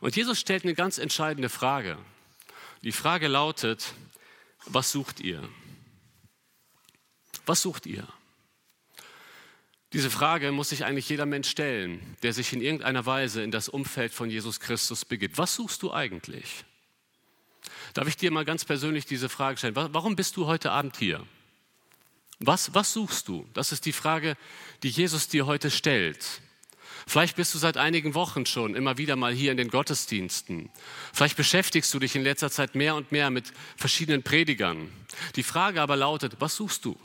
Und 0.00 0.16
Jesus 0.16 0.38
stellt 0.38 0.64
eine 0.64 0.74
ganz 0.74 0.98
entscheidende 0.98 1.48
Frage. 1.48 1.96
Die 2.82 2.92
Frage 2.92 3.28
lautet, 3.28 3.94
was 4.66 4.92
sucht 4.92 5.20
ihr? 5.20 5.48
Was 7.46 7.62
sucht 7.62 7.86
ihr? 7.86 8.06
Diese 9.94 10.10
Frage 10.10 10.50
muss 10.50 10.70
sich 10.70 10.84
eigentlich 10.84 11.08
jeder 11.08 11.24
Mensch 11.24 11.48
stellen, 11.48 12.16
der 12.24 12.32
sich 12.32 12.52
in 12.52 12.60
irgendeiner 12.60 13.06
Weise 13.06 13.44
in 13.44 13.52
das 13.52 13.68
Umfeld 13.68 14.12
von 14.12 14.28
Jesus 14.28 14.58
Christus 14.58 15.04
begibt. 15.04 15.38
Was 15.38 15.54
suchst 15.54 15.84
du 15.84 15.92
eigentlich? 15.92 16.64
Darf 17.94 18.08
ich 18.08 18.16
dir 18.16 18.32
mal 18.32 18.44
ganz 18.44 18.64
persönlich 18.64 19.06
diese 19.06 19.28
Frage 19.28 19.56
stellen? 19.56 19.76
Warum 19.76 20.16
bist 20.16 20.36
du 20.36 20.46
heute 20.46 20.72
Abend 20.72 20.96
hier? 20.96 21.24
Was, 22.40 22.74
was 22.74 22.92
suchst 22.92 23.28
du? 23.28 23.46
Das 23.54 23.70
ist 23.70 23.86
die 23.86 23.92
Frage, 23.92 24.36
die 24.82 24.88
Jesus 24.88 25.28
dir 25.28 25.46
heute 25.46 25.70
stellt. 25.70 26.40
Vielleicht 27.06 27.36
bist 27.36 27.54
du 27.54 27.58
seit 27.58 27.76
einigen 27.76 28.14
Wochen 28.14 28.46
schon 28.46 28.74
immer 28.74 28.98
wieder 28.98 29.14
mal 29.14 29.32
hier 29.32 29.52
in 29.52 29.56
den 29.56 29.68
Gottesdiensten. 29.68 30.70
Vielleicht 31.12 31.36
beschäftigst 31.36 31.94
du 31.94 32.00
dich 32.00 32.16
in 32.16 32.24
letzter 32.24 32.50
Zeit 32.50 32.74
mehr 32.74 32.96
und 32.96 33.12
mehr 33.12 33.30
mit 33.30 33.52
verschiedenen 33.76 34.24
Predigern. 34.24 34.90
Die 35.36 35.44
Frage 35.44 35.80
aber 35.80 35.94
lautet, 35.94 36.34
was 36.40 36.56
suchst 36.56 36.84
du? 36.84 36.98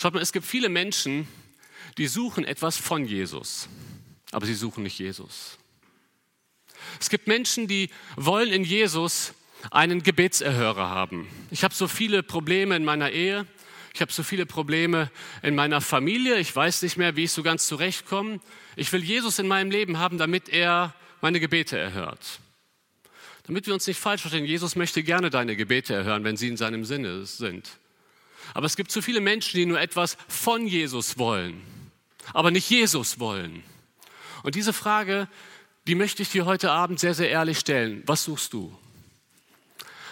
Schaut 0.00 0.14
mal, 0.14 0.22
es 0.22 0.32
gibt 0.32 0.46
viele 0.46 0.68
Menschen, 0.68 1.26
die 1.98 2.06
suchen 2.06 2.44
etwas 2.44 2.76
von 2.76 3.04
Jesus, 3.04 3.68
aber 4.30 4.46
sie 4.46 4.54
suchen 4.54 4.82
nicht 4.82 4.98
Jesus. 4.98 5.58
Es 7.00 7.10
gibt 7.10 7.26
Menschen, 7.26 7.68
die 7.68 7.90
wollen 8.16 8.52
in 8.52 8.64
Jesus 8.64 9.34
einen 9.70 10.02
Gebetserhörer 10.02 10.90
haben. 10.90 11.26
Ich 11.50 11.64
habe 11.64 11.74
so 11.74 11.88
viele 11.88 12.22
Probleme 12.22 12.76
in 12.76 12.84
meiner 12.84 13.10
Ehe, 13.10 13.46
ich 13.94 14.02
habe 14.02 14.12
so 14.12 14.22
viele 14.22 14.44
Probleme 14.44 15.10
in 15.42 15.54
meiner 15.54 15.80
Familie, 15.80 16.38
ich 16.38 16.54
weiß 16.54 16.82
nicht 16.82 16.98
mehr, 16.98 17.16
wie 17.16 17.24
ich 17.24 17.32
so 17.32 17.42
ganz 17.42 17.66
zurechtkomme. 17.66 18.40
Ich 18.76 18.92
will 18.92 19.02
Jesus 19.02 19.38
in 19.38 19.48
meinem 19.48 19.70
Leben 19.70 19.98
haben, 19.98 20.18
damit 20.18 20.50
er 20.50 20.94
meine 21.22 21.40
Gebete 21.40 21.78
erhört. 21.78 22.40
Damit 23.44 23.66
wir 23.66 23.72
uns 23.72 23.86
nicht 23.86 23.98
falsch 23.98 24.20
verstehen, 24.20 24.44
Jesus 24.44 24.76
möchte 24.76 25.02
gerne 25.02 25.30
deine 25.30 25.56
Gebete 25.56 25.94
erhören, 25.94 26.24
wenn 26.24 26.36
sie 26.36 26.48
in 26.48 26.58
seinem 26.58 26.84
Sinne 26.84 27.24
sind. 27.24 27.78
Aber 28.54 28.66
es 28.66 28.76
gibt 28.76 28.90
zu 28.90 29.02
viele 29.02 29.20
Menschen, 29.20 29.56
die 29.56 29.66
nur 29.66 29.80
etwas 29.80 30.16
von 30.28 30.66
Jesus 30.66 31.18
wollen, 31.18 31.60
aber 32.32 32.50
nicht 32.50 32.68
Jesus 32.70 33.18
wollen. 33.18 33.62
Und 34.42 34.54
diese 34.54 34.72
Frage, 34.72 35.28
die 35.86 35.94
möchte 35.94 36.22
ich 36.22 36.30
dir 36.30 36.46
heute 36.46 36.70
Abend 36.70 37.00
sehr, 37.00 37.14
sehr 37.14 37.30
ehrlich 37.30 37.58
stellen. 37.58 38.02
Was 38.06 38.24
suchst 38.24 38.52
du? 38.52 38.76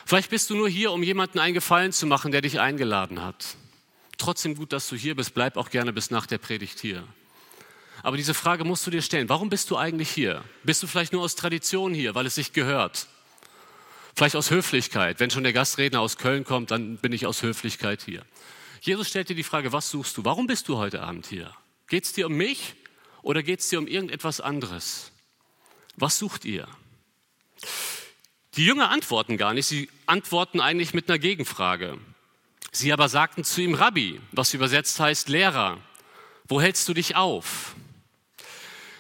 Vielleicht 0.06 0.30
bist 0.30 0.50
du 0.50 0.54
nur 0.54 0.68
hier, 0.68 0.92
um 0.92 1.02
jemanden 1.02 1.38
einen 1.38 1.54
Gefallen 1.54 1.92
zu 1.92 2.06
machen, 2.06 2.30
der 2.30 2.42
dich 2.42 2.60
eingeladen 2.60 3.22
hat. 3.22 3.56
Trotzdem 4.18 4.54
gut, 4.54 4.72
dass 4.72 4.88
du 4.88 4.96
hier 4.96 5.16
bist. 5.16 5.34
Bleib 5.34 5.56
auch 5.56 5.70
gerne 5.70 5.92
bis 5.92 6.10
nach 6.10 6.26
der 6.26 6.38
Predigt 6.38 6.78
hier. 6.78 7.04
Aber 8.02 8.16
diese 8.16 8.34
Frage 8.34 8.64
musst 8.64 8.86
du 8.86 8.90
dir 8.90 9.02
stellen. 9.02 9.28
Warum 9.28 9.48
bist 9.48 9.70
du 9.70 9.76
eigentlich 9.76 10.10
hier? 10.10 10.44
Bist 10.62 10.82
du 10.82 10.86
vielleicht 10.86 11.12
nur 11.12 11.22
aus 11.22 11.36
Tradition 11.36 11.94
hier, 11.94 12.14
weil 12.14 12.26
es 12.26 12.34
sich 12.34 12.52
gehört? 12.52 13.08
Vielleicht 14.14 14.36
aus 14.36 14.50
Höflichkeit. 14.50 15.18
Wenn 15.18 15.30
schon 15.30 15.42
der 15.42 15.52
Gastredner 15.52 16.00
aus 16.00 16.18
Köln 16.18 16.44
kommt, 16.44 16.70
dann 16.70 16.98
bin 16.98 17.12
ich 17.12 17.26
aus 17.26 17.42
Höflichkeit 17.42 18.02
hier. 18.02 18.24
Jesus 18.80 19.08
stellt 19.08 19.28
dir 19.28 19.34
die 19.34 19.42
Frage, 19.42 19.72
was 19.72 19.90
suchst 19.90 20.16
du? 20.16 20.24
Warum 20.24 20.46
bist 20.46 20.68
du 20.68 20.76
heute 20.76 21.02
Abend 21.02 21.26
hier? 21.26 21.52
Geht 21.88 22.04
es 22.04 22.12
dir 22.12 22.26
um 22.26 22.34
mich 22.34 22.74
oder 23.22 23.42
geht 23.42 23.60
es 23.60 23.68
dir 23.68 23.78
um 23.78 23.86
irgendetwas 23.86 24.40
anderes? 24.40 25.10
Was 25.96 26.18
sucht 26.18 26.44
ihr? 26.44 26.68
Die 28.56 28.64
Jünger 28.64 28.90
antworten 28.90 29.36
gar 29.36 29.52
nicht, 29.52 29.66
sie 29.66 29.90
antworten 30.06 30.60
eigentlich 30.60 30.94
mit 30.94 31.08
einer 31.08 31.18
Gegenfrage. 31.18 31.98
Sie 32.70 32.92
aber 32.92 33.08
sagten 33.08 33.42
zu 33.42 33.62
ihm 33.62 33.74
Rabbi, 33.74 34.20
was 34.32 34.54
übersetzt 34.54 35.00
heißt 35.00 35.28
Lehrer, 35.28 35.78
wo 36.46 36.60
hältst 36.60 36.88
du 36.88 36.94
dich 36.94 37.16
auf? 37.16 37.74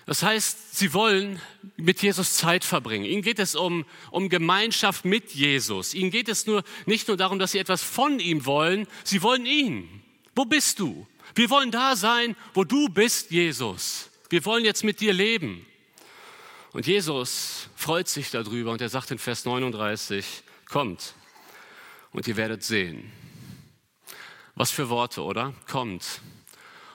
Das 0.06 0.22
heißt, 0.22 0.76
sie 0.76 0.92
wollen 0.92 1.40
mit 1.76 2.02
Jesus 2.02 2.36
Zeit 2.36 2.64
verbringen. 2.64 3.06
Ihnen 3.06 3.22
geht 3.22 3.38
es 3.38 3.54
um, 3.54 3.86
um 4.10 4.28
Gemeinschaft 4.28 5.04
mit 5.04 5.32
Jesus. 5.32 5.94
Ihnen 5.94 6.10
geht 6.10 6.28
es 6.28 6.46
nur, 6.46 6.62
nicht 6.84 7.08
nur 7.08 7.16
darum, 7.16 7.38
dass 7.38 7.52
sie 7.52 7.58
etwas 7.58 7.82
von 7.82 8.20
ihm 8.20 8.44
wollen, 8.44 8.86
sie 9.02 9.22
wollen 9.22 9.46
ihn. 9.46 10.02
Wo 10.34 10.44
bist 10.44 10.78
du? 10.78 11.06
Wir 11.34 11.48
wollen 11.48 11.70
da 11.70 11.96
sein, 11.96 12.36
wo 12.52 12.64
du 12.64 12.88
bist, 12.88 13.30
Jesus. 13.30 14.10
Wir 14.28 14.44
wollen 14.44 14.64
jetzt 14.64 14.84
mit 14.84 15.00
dir 15.00 15.12
leben. 15.12 15.66
Und 16.72 16.86
Jesus 16.86 17.68
freut 17.76 18.08
sich 18.08 18.30
darüber 18.30 18.72
und 18.72 18.80
er 18.80 18.88
sagt 18.88 19.10
in 19.10 19.18
Vers 19.18 19.44
39, 19.44 20.42
kommt 20.68 21.14
und 22.12 22.26
ihr 22.26 22.36
werdet 22.36 22.62
sehen. 22.62 23.12
Was 24.54 24.70
für 24.70 24.88
Worte, 24.88 25.22
oder? 25.22 25.54
Kommt 25.70 26.20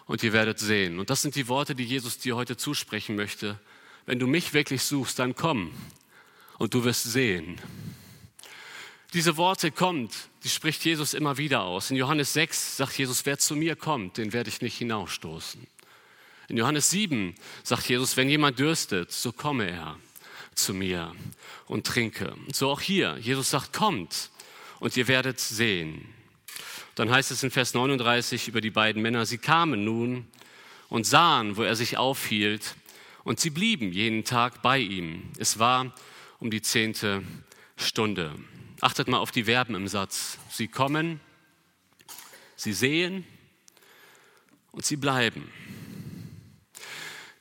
und 0.09 0.23
ihr 0.23 0.33
werdet 0.33 0.57
sehen. 0.57 0.97
Und 0.97 1.11
das 1.11 1.21
sind 1.21 1.35
die 1.35 1.47
Worte, 1.47 1.75
die 1.75 1.83
Jesus 1.83 2.17
dir 2.17 2.35
heute 2.35 2.57
zusprechen 2.57 3.15
möchte. 3.15 3.59
Wenn 4.07 4.17
du 4.17 4.25
mich 4.25 4.55
wirklich 4.55 4.81
suchst, 4.81 5.19
dann 5.19 5.35
komm 5.35 5.71
und 6.57 6.73
du 6.73 6.83
wirst 6.83 7.03
sehen. 7.03 7.61
Diese 9.13 9.37
Worte 9.37 9.69
kommt, 9.69 10.11
die 10.43 10.49
spricht 10.49 10.83
Jesus 10.83 11.13
immer 11.13 11.37
wieder 11.37 11.61
aus. 11.61 11.91
In 11.91 11.95
Johannes 11.95 12.33
6 12.33 12.77
sagt 12.77 12.97
Jesus, 12.97 13.27
wer 13.27 13.37
zu 13.37 13.55
mir 13.55 13.75
kommt, 13.75 14.17
den 14.17 14.33
werde 14.33 14.49
ich 14.49 14.61
nicht 14.61 14.79
hinausstoßen. 14.79 15.67
In 16.47 16.57
Johannes 16.57 16.89
7 16.89 17.35
sagt 17.63 17.87
Jesus, 17.87 18.17
wenn 18.17 18.29
jemand 18.29 18.57
dürstet, 18.57 19.11
so 19.11 19.31
komme 19.31 19.69
er 19.69 19.99
zu 20.55 20.73
mir 20.73 21.15
und 21.67 21.85
trinke. 21.85 22.35
So 22.51 22.71
auch 22.71 22.81
hier. 22.81 23.15
Jesus 23.19 23.51
sagt, 23.51 23.73
kommt 23.73 24.31
und 24.79 24.97
ihr 24.97 25.07
werdet 25.07 25.39
sehen. 25.39 26.11
Dann 26.95 27.09
heißt 27.09 27.31
es 27.31 27.43
in 27.43 27.51
Vers 27.51 27.73
39 27.73 28.47
über 28.47 28.61
die 28.61 28.71
beiden 28.71 29.01
Männer, 29.01 29.25
sie 29.25 29.37
kamen 29.37 29.83
nun 29.83 30.27
und 30.89 31.05
sahen, 31.05 31.57
wo 31.57 31.63
er 31.63 31.75
sich 31.75 31.97
aufhielt, 31.97 32.75
und 33.23 33.39
sie 33.39 33.49
blieben 33.49 33.91
jeden 33.91 34.23
Tag 34.23 34.61
bei 34.61 34.79
ihm. 34.79 35.23
Es 35.37 35.59
war 35.59 35.93
um 36.39 36.49
die 36.49 36.61
zehnte 36.61 37.21
Stunde. 37.75 38.33
Achtet 38.81 39.07
mal 39.07 39.19
auf 39.19 39.31
die 39.31 39.43
Verben 39.43 39.75
im 39.75 39.87
Satz. 39.87 40.37
Sie 40.49 40.67
kommen, 40.67 41.19
sie 42.55 42.73
sehen 42.73 43.25
und 44.71 44.85
sie 44.85 44.95
bleiben. 44.95 45.51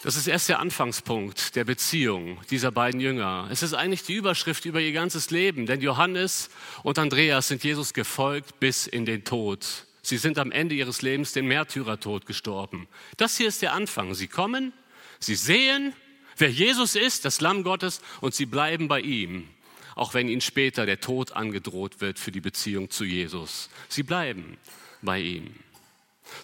Das 0.00 0.14
ist 0.14 0.28
erst 0.28 0.49
der 0.49 0.61
Anfangspunkt 0.61 1.57
der 1.57 1.64
Beziehung 1.64 2.40
dieser 2.50 2.71
beiden 2.71 3.00
Jünger. 3.00 3.49
Es 3.50 3.64
ist 3.64 3.75
eigentlich 3.75 4.05
die 4.05 4.14
Überschrift 4.14 4.64
über 4.64 4.81
ihr 4.81 4.93
ganzes 4.93 5.31
Leben, 5.31 5.67
denn 5.67 5.81
Johannes 5.81 6.50
und 6.85 7.00
Andreas 7.00 7.49
sind 7.49 7.64
Jesus 7.64 7.93
gefolgt 7.95 8.61
bis 8.61 8.87
in 8.87 9.05
den 9.05 9.25
Tod. 9.25 9.67
Sie 10.02 10.17
sind 10.17 10.38
am 10.38 10.52
Ende 10.52 10.76
ihres 10.76 11.02
Lebens 11.02 11.33
den 11.33 11.47
Märtyrertod 11.47 12.26
gestorben. 12.26 12.87
Das 13.17 13.37
hier 13.37 13.49
ist 13.49 13.61
der 13.61 13.73
Anfang. 13.73 14.14
Sie 14.14 14.28
kommen, 14.28 14.73
sie 15.19 15.35
sehen, 15.35 15.93
wer 16.37 16.50
Jesus 16.50 16.95
ist, 16.95 17.25
das 17.25 17.40
Lamm 17.40 17.64
Gottes, 17.64 18.00
und 18.21 18.37
sie 18.37 18.47
bleiben 18.47 18.87
bei 18.87 19.00
ihm, 19.00 19.49
auch 19.97 20.14
wenn 20.14 20.28
ihnen 20.28 20.40
später 20.40 20.87
der 20.87 21.00
Tod 21.00 21.33
angedroht 21.33 22.00
wird 22.00 22.21
für 22.21 22.31
die 22.31 22.40
Beziehung 22.40 22.88
zu 22.88 23.05
Jesus. 23.05 23.69
Sie 23.88 24.05
bleiben 24.05 24.59
bei 25.02 25.19
ihm. 25.19 25.57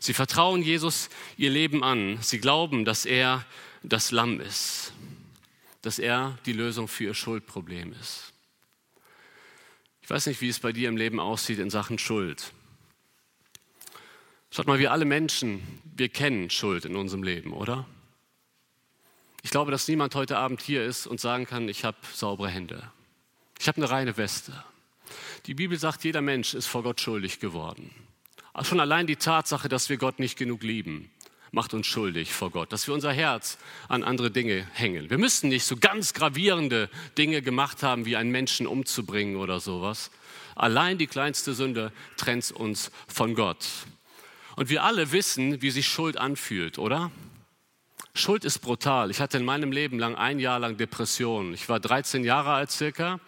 Sie 0.01 0.15
vertrauen 0.15 0.63
Jesus 0.63 1.09
ihr 1.37 1.51
Leben 1.51 1.83
an. 1.83 2.19
Sie 2.21 2.39
glauben, 2.39 2.85
dass 2.85 3.05
er 3.05 3.45
das 3.83 4.11
Lamm 4.11 4.41
ist, 4.41 4.93
dass 5.83 5.99
er 5.99 6.39
die 6.47 6.53
Lösung 6.53 6.89
für 6.89 7.05
ihr 7.05 7.15
Schuldproblem 7.15 7.93
ist. 8.01 8.33
Ich 10.03 10.11
weiß 10.11 10.27
nicht, 10.27 10.41
wie 10.41 10.49
es 10.49 10.61
bei 10.61 10.73
dir 10.73 10.89
im 10.89 10.97
Leben 10.97 11.21
aussieht 11.21 11.59
in 11.59 11.71
Sachen 11.71 11.99
Schuld. 11.99 12.53
Schaut 14.51 14.67
mal, 14.67 14.79
wir 14.79 14.93
alle 14.93 15.05
Menschen, 15.05 15.81
wir 15.97 16.09
kennen 16.09 16.51
Schuld 16.51 16.85
in 16.85 16.95
unserem 16.95 17.23
Leben, 17.23 17.53
oder? 17.53 17.87
Ich 19.43 19.51
glaube, 19.51 19.71
dass 19.71 19.89
niemand 19.89 20.15
heute 20.15 20.39
Abend 20.39 20.63
hier 20.63 20.85
ist 20.85 21.07
und 21.07 21.21
sagen 21.21 21.47
kann, 21.47 21.69
ich 21.69 21.85
habe 21.85 21.97
saubere 22.13 22.49
Hände. 22.49 22.91
Ich 23.59 23.69
habe 23.69 23.79
eine 23.79 23.91
reine 23.91 24.17
Weste. 24.17 24.65
Die 25.47 25.55
Bibel 25.55 25.79
sagt, 25.79 26.05
jeder 26.05 26.23
Mensch 26.23 26.55
ist 26.55 26.67
vor 26.67 26.83
Gott 26.83 27.01
schuldig 27.01 27.41
geworden. 27.41 27.91
Schon 28.63 28.81
allein 28.81 29.07
die 29.07 29.17
Tatsache, 29.17 29.69
dass 29.69 29.89
wir 29.89 29.97
Gott 29.97 30.21
nicht 30.21 30.39
genug 30.39 30.63
lieben, 30.63 31.11
macht 31.51 31.75
uns 31.75 31.87
schuldig 31.87 32.33
vor 32.33 32.51
Gott, 32.51 32.73
dass 32.73 32.87
wir 32.87 32.95
unser 32.95 33.13
Herz 33.13 33.59
an 33.89 34.05
andere 34.05 34.31
Dinge 34.31 34.67
hängen. 34.73 35.11
Wir 35.11 35.19
müssten 35.19 35.49
nicht 35.49 35.65
so 35.65 35.77
ganz 35.77 36.15
gravierende 36.15 36.89
Dinge 37.19 37.43
gemacht 37.43 37.83
haben, 37.83 38.07
wie 38.07 38.17
einen 38.17 38.31
Menschen 38.31 38.67
umzubringen 38.67 39.37
oder 39.37 39.61
sowas. 39.61 40.11
Allein 40.55 40.99
die 40.99 41.09
kleinste 41.09 41.53
Sünde 41.53 41.93
trennt 42.17 42.53
uns 42.53 42.93
von 43.09 43.35
Gott. 43.35 43.67
Und 44.57 44.69
wir 44.69 44.85
alle 44.85 45.11
wissen, 45.11 45.63
wie 45.63 45.71
sich 45.71 45.89
Schuld 45.89 46.17
anfühlt, 46.17 46.79
oder? 46.79 47.11
Schuld 48.15 48.45
ist 48.45 48.61
brutal. 48.61 49.11
Ich 49.11 49.21
hatte 49.21 49.39
in 49.39 49.45
meinem 49.45 49.73
Leben 49.73 49.99
lang 49.99 50.15
ein 50.15 50.39
Jahr 50.39 50.61
lang 50.61 50.77
Depressionen. 50.77 51.55
Ich 51.55 51.69
war 51.69 51.81
13 51.81 52.23
Jahre 52.23 52.53
alt 52.53 52.71
circa 52.71 53.19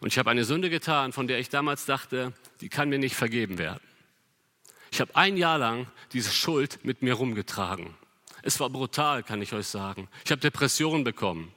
und 0.00 0.08
ich 0.08 0.18
habe 0.18 0.30
eine 0.30 0.44
Sünde 0.44 0.70
getan, 0.70 1.12
von 1.12 1.26
der 1.26 1.38
ich 1.38 1.50
damals 1.50 1.84
dachte, 1.84 2.32
die 2.62 2.70
kann 2.70 2.88
mir 2.88 2.98
nicht 2.98 3.14
vergeben 3.14 3.58
werden. 3.58 3.91
Ich 4.92 5.00
habe 5.00 5.16
ein 5.16 5.38
Jahr 5.38 5.56
lang 5.56 5.86
diese 6.12 6.30
Schuld 6.30 6.84
mit 6.84 7.00
mir 7.00 7.14
rumgetragen. 7.14 7.94
Es 8.42 8.60
war 8.60 8.68
brutal, 8.68 9.22
kann 9.22 9.40
ich 9.40 9.54
euch 9.54 9.66
sagen. 9.66 10.06
Ich 10.22 10.30
habe 10.30 10.40
Depressionen 10.40 11.02
bekommen. 11.02 11.50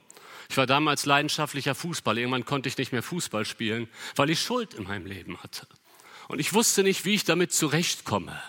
Ich 0.48 0.56
war 0.56 0.66
damals 0.66 1.04
leidenschaftlicher 1.04 1.74
Fußball. 1.74 2.16
Irgendwann 2.16 2.46
konnte 2.46 2.70
ich 2.70 2.78
nicht 2.78 2.92
mehr 2.92 3.02
Fußball 3.02 3.44
spielen, 3.44 3.88
weil 4.14 4.30
ich 4.30 4.40
Schuld 4.40 4.72
in 4.72 4.84
meinem 4.84 5.04
Leben 5.04 5.36
hatte. 5.42 5.66
Und 6.28 6.38
ich 6.38 6.54
wusste 6.54 6.82
nicht, 6.82 7.04
wie 7.04 7.14
ich 7.14 7.24
damit 7.24 7.52
zurechtkomme. 7.52 8.40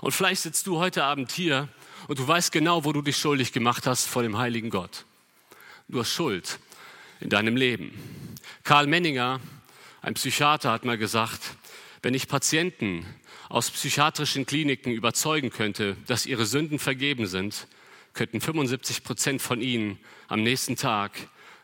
Und 0.00 0.10
vielleicht 0.10 0.42
sitzt 0.42 0.66
du 0.66 0.78
heute 0.78 1.04
Abend 1.04 1.30
hier 1.30 1.68
und 2.08 2.18
du 2.18 2.26
weißt 2.26 2.50
genau, 2.50 2.84
wo 2.84 2.92
du 2.92 3.02
dich 3.02 3.16
schuldig 3.16 3.52
gemacht 3.52 3.86
hast 3.86 4.06
vor 4.06 4.22
dem 4.22 4.38
heiligen 4.38 4.70
Gott. 4.70 5.04
Du 5.88 6.00
hast 6.00 6.10
Schuld 6.10 6.58
in 7.20 7.28
deinem 7.28 7.56
Leben. 7.56 8.36
Karl 8.64 8.88
Menninger, 8.88 9.40
ein 10.02 10.14
Psychiater, 10.14 10.72
hat 10.72 10.84
mal 10.84 10.98
gesagt, 10.98 11.54
wenn 12.02 12.14
ich 12.14 12.28
Patienten 12.28 13.04
aus 13.48 13.70
psychiatrischen 13.70 14.46
Kliniken 14.46 14.92
überzeugen 14.92 15.50
könnte, 15.50 15.96
dass 16.06 16.26
ihre 16.26 16.46
Sünden 16.46 16.78
vergeben 16.78 17.26
sind, 17.26 17.66
könnten 18.14 18.40
75 18.40 19.04
Prozent 19.04 19.42
von 19.42 19.60
ihnen 19.60 19.98
am 20.28 20.42
nächsten 20.42 20.76
Tag 20.76 21.12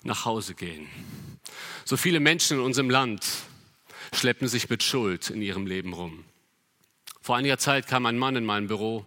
nach 0.02 0.24
Hause 0.24 0.54
gehen. 0.54 0.88
So 1.84 1.96
viele 1.96 2.20
Menschen 2.20 2.58
in 2.58 2.62
unserem 2.62 2.90
Land 2.90 3.24
schleppen 4.12 4.48
sich 4.48 4.68
mit 4.68 4.82
Schuld 4.82 5.30
in 5.30 5.42
ihrem 5.42 5.66
Leben 5.66 5.92
rum. 5.92 6.24
Vor 7.20 7.36
einiger 7.36 7.58
Zeit 7.58 7.86
kam 7.86 8.06
ein 8.06 8.18
Mann 8.18 8.36
in 8.36 8.44
mein 8.44 8.68
Büro, 8.68 9.06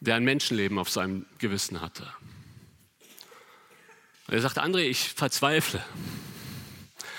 der 0.00 0.16
ein 0.16 0.24
Menschenleben 0.24 0.78
auf 0.78 0.90
seinem 0.90 1.26
Gewissen 1.38 1.80
hatte. 1.80 2.12
er 4.28 4.40
sagte, 4.40 4.62
André, 4.62 4.80
ich 4.80 5.10
verzweifle. 5.10 5.84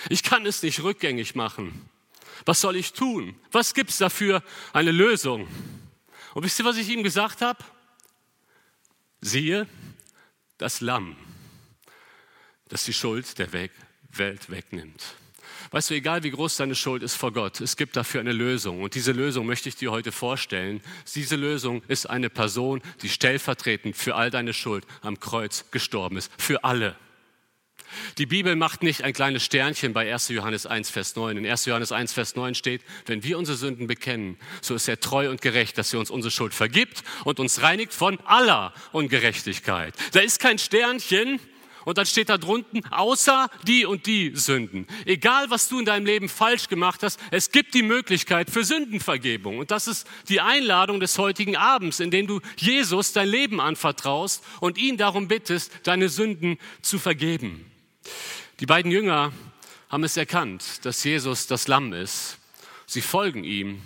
Ich 0.09 0.23
kann 0.23 0.45
es 0.45 0.63
nicht 0.63 0.83
rückgängig 0.83 1.35
machen. 1.35 1.89
Was 2.47 2.61
soll 2.61 2.77
ich 2.77 2.93
tun? 2.93 3.35
Was 3.51 3.73
gibt 3.73 3.89
es 3.89 3.97
dafür 3.97 4.41
eine 4.71 4.91
Lösung? 4.91 5.49
Und 6.33 6.43
wisst 6.43 6.57
ihr, 6.59 6.65
was 6.65 6.77
ich 6.77 6.87
ihm 6.87 7.03
gesagt 7.03 7.41
habe? 7.41 7.59
Siehe 9.19 9.67
das 10.57 10.79
Lamm, 10.79 11.17
das 12.69 12.85
die 12.85 12.93
Schuld 12.93 13.37
der 13.37 13.51
Welt 13.51 14.49
wegnimmt. 14.49 15.03
Weißt 15.71 15.89
du, 15.89 15.95
egal 15.95 16.23
wie 16.23 16.31
groß 16.31 16.55
deine 16.55 16.75
Schuld 16.75 17.03
ist 17.03 17.15
vor 17.15 17.33
Gott, 17.33 17.59
es 17.59 17.75
gibt 17.75 17.97
dafür 17.97 18.21
eine 18.21 18.31
Lösung. 18.31 18.81
Und 18.81 18.95
diese 18.95 19.11
Lösung 19.11 19.45
möchte 19.45 19.67
ich 19.67 19.75
dir 19.75 19.91
heute 19.91 20.13
vorstellen. 20.13 20.81
Diese 21.15 21.35
Lösung 21.35 21.83
ist 21.89 22.09
eine 22.09 22.29
Person, 22.29 22.81
die 23.01 23.09
stellvertretend 23.09 23.97
für 23.97 24.15
all 24.15 24.31
deine 24.31 24.53
Schuld 24.53 24.85
am 25.01 25.19
Kreuz 25.19 25.65
gestorben 25.71 26.15
ist. 26.15 26.31
Für 26.37 26.63
alle. 26.63 26.95
Die 28.17 28.25
Bibel 28.25 28.55
macht 28.55 28.83
nicht 28.83 29.03
ein 29.03 29.13
kleines 29.13 29.43
Sternchen 29.43 29.93
bei 29.93 30.11
1. 30.11 30.29
Johannes 30.29 30.65
1, 30.65 30.89
Vers 30.89 31.15
9. 31.15 31.37
In 31.37 31.45
1. 31.45 31.65
Johannes 31.65 31.91
1, 31.91 32.13
Vers 32.13 32.35
9 32.35 32.55
steht, 32.55 32.81
wenn 33.05 33.23
wir 33.23 33.37
unsere 33.37 33.57
Sünden 33.57 33.87
bekennen, 33.87 34.37
so 34.61 34.75
ist 34.75 34.87
er 34.87 34.99
treu 34.99 35.29
und 35.29 35.41
gerecht, 35.41 35.77
dass 35.77 35.93
er 35.93 35.99
uns 35.99 36.09
unsere 36.09 36.31
Schuld 36.31 36.53
vergibt 36.53 37.03
und 37.23 37.39
uns 37.39 37.61
reinigt 37.61 37.93
von 37.93 38.19
aller 38.25 38.73
Ungerechtigkeit. 38.91 39.93
Da 40.13 40.19
ist 40.19 40.39
kein 40.39 40.57
Sternchen, 40.57 41.39
und 41.87 41.97
dann 41.97 42.05
steht 42.05 42.27
da 42.27 42.37
drunten, 42.37 42.83
außer 42.91 43.49
die 43.65 43.85
und 43.85 44.07
die 44.07 44.33
Sünden. 44.35 44.87
Egal, 45.05 45.49
was 45.49 45.69
du 45.69 45.79
in 45.79 45.85
deinem 45.85 46.05
Leben 46.05 46.27
falsch 46.27 46.67
gemacht 46.67 47.01
hast, 47.01 47.17
es 47.31 47.49
gibt 47.49 47.73
die 47.73 47.81
Möglichkeit 47.81 48.49
für 48.49 48.65
Sündenvergebung. 48.65 49.57
Und 49.57 49.71
das 49.71 49.87
ist 49.87 50.05
die 50.27 50.41
Einladung 50.41 50.99
des 50.99 51.17
heutigen 51.17 51.55
Abends, 51.55 52.01
in 52.01 52.11
dem 52.11 52.27
du 52.27 52.41
Jesus 52.57 53.13
dein 53.13 53.29
Leben 53.29 53.61
anvertraust 53.61 54.43
und 54.59 54.77
ihn 54.77 54.97
darum 54.97 55.29
bittest, 55.29 55.71
deine 55.83 56.09
Sünden 56.09 56.57
zu 56.81 56.99
vergeben. 56.99 57.65
Die 58.59 58.65
beiden 58.65 58.91
Jünger 58.91 59.31
haben 59.89 60.03
es 60.03 60.17
erkannt, 60.17 60.85
dass 60.85 61.03
Jesus 61.03 61.47
das 61.47 61.67
Lamm 61.67 61.93
ist. 61.93 62.37
Sie 62.85 63.01
folgen 63.01 63.43
ihm 63.43 63.81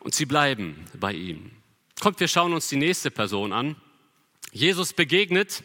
und 0.00 0.14
sie 0.14 0.26
bleiben 0.26 0.86
bei 0.94 1.12
ihm. 1.12 1.50
Kommt, 2.00 2.20
wir 2.20 2.28
schauen 2.28 2.52
uns 2.52 2.68
die 2.68 2.76
nächste 2.76 3.10
Person 3.10 3.52
an. 3.52 3.76
Jesus 4.52 4.92
begegnet 4.92 5.62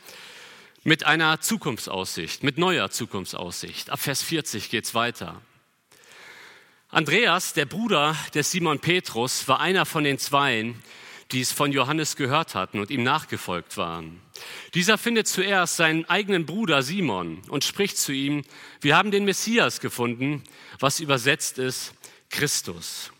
mit 0.84 1.06
einer 1.06 1.40
Zukunftsaussicht, 1.40 2.44
mit 2.44 2.58
neuer 2.58 2.90
Zukunftsaussicht. 2.90 3.90
Ab 3.90 4.00
Vers 4.00 4.24
40 4.24 4.70
geht's 4.70 4.94
weiter. 4.94 5.42
Andreas, 6.90 7.54
der 7.54 7.66
Bruder 7.66 8.16
des 8.34 8.52
Simon 8.52 8.80
Petrus, 8.80 9.48
war 9.48 9.60
einer 9.60 9.86
von 9.86 10.04
den 10.04 10.20
Zweien, 10.20 10.82
die 11.32 11.42
es 11.42 11.52
von 11.52 11.72
Johannes 11.72 12.16
gehört 12.16 12.54
hatten 12.54 12.80
und 12.80 12.92
ihm 12.92 13.04
nachgefolgt 13.04 13.78
waren. 13.78 14.22
Dieser 14.74 14.98
findet 14.98 15.28
zuerst 15.28 15.78
seinen 15.78 16.06
eigenen 16.06 16.46
Bruder 16.46 16.82
Simon 16.82 17.42
und 17.50 17.64
spricht 17.64 17.98
zu 17.98 18.12
ihm, 18.12 18.44
wir 18.82 18.98
haben 18.98 19.12
den 19.12 19.26
Messias 19.26 19.80
gefunden, 19.80 20.44
was 20.80 21.00
übersetzt 21.00 21.60
ist 21.60 21.94
Christus. 22.30 23.12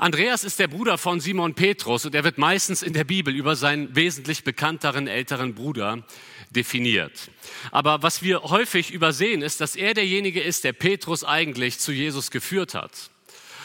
Andreas 0.00 0.44
ist 0.44 0.58
der 0.58 0.66
Bruder 0.66 0.96
von 0.96 1.20
Simon 1.20 1.54
Petrus 1.54 2.06
und 2.06 2.14
er 2.14 2.24
wird 2.24 2.38
meistens 2.38 2.82
in 2.82 2.94
der 2.94 3.04
Bibel 3.04 3.34
über 3.34 3.54
seinen 3.54 3.94
wesentlich 3.94 4.44
bekannteren 4.44 5.06
älteren 5.06 5.54
Bruder 5.54 6.04
definiert. 6.48 7.30
Aber 7.70 8.02
was 8.02 8.22
wir 8.22 8.44
häufig 8.44 8.92
übersehen, 8.92 9.42
ist, 9.42 9.60
dass 9.60 9.76
er 9.76 9.92
derjenige 9.92 10.40
ist, 10.40 10.64
der 10.64 10.72
Petrus 10.72 11.22
eigentlich 11.22 11.78
zu 11.78 11.92
Jesus 11.92 12.30
geführt 12.30 12.74
hat. 12.74 13.10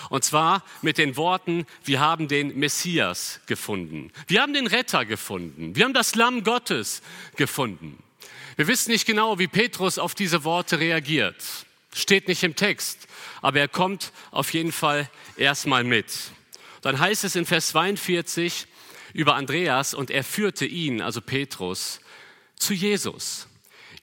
Und 0.10 0.24
zwar 0.24 0.64
mit 0.82 0.98
den 0.98 1.18
Worten, 1.18 1.66
wir 1.84 2.00
haben 2.00 2.28
den 2.28 2.58
Messias 2.58 3.40
gefunden. 3.46 4.12
Wir 4.28 4.42
haben 4.42 4.54
den 4.54 4.68
Retter 4.68 5.06
gefunden. 5.06 5.76
Wir 5.76 5.86
haben 5.86 5.94
das 5.94 6.16
Lamm 6.16 6.44
Gottes 6.44 7.02
gefunden. 7.36 8.02
Wir 8.56 8.68
wissen 8.68 8.92
nicht 8.92 9.06
genau, 9.06 9.38
wie 9.40 9.48
Petrus 9.48 10.00
auf 10.00 10.16
diese 10.16 10.44
Worte 10.44 10.80
reagiert. 10.80 11.44
Steht 11.94 12.28
nicht 12.28 12.44
im 12.44 12.56
Text, 12.56 13.08
aber 13.42 13.60
er 13.60 13.68
kommt 13.68 14.12
auf 14.32 14.54
jeden 14.54 14.72
Fall 14.72 15.10
erstmal 15.38 15.84
mit. 15.84 16.12
Dann 16.82 17.00
heißt 17.00 17.24
es 17.24 17.36
in 17.36 17.46
Vers 17.46 17.70
42 17.70 18.68
über 19.14 19.36
Andreas 19.36 19.94
und 19.94 20.12
er 20.12 20.24
führte 20.24 20.66
ihn, 20.66 21.02
also 21.02 21.22
Petrus, 21.22 22.00
zu 22.58 22.74
Jesus. 22.74 23.48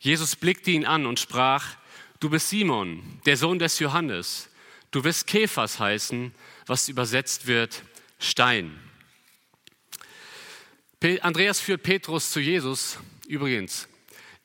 Jesus 0.00 0.36
blickte 0.36 0.70
ihn 0.70 0.84
an 0.84 1.06
und 1.06 1.20
sprach, 1.20 1.76
du 2.18 2.30
bist 2.30 2.48
Simon, 2.48 3.20
der 3.24 3.36
Sohn 3.36 3.58
des 3.58 3.78
Johannes. 3.78 4.48
Du 4.92 5.02
wirst 5.04 5.26
Käfers 5.26 5.80
heißen, 5.80 6.34
was 6.66 6.88
übersetzt 6.88 7.46
wird 7.46 7.82
Stein. 8.18 8.78
Andreas 11.22 11.60
führt 11.60 11.82
Petrus 11.82 12.30
zu 12.30 12.40
Jesus. 12.40 12.98
Übrigens, 13.26 13.88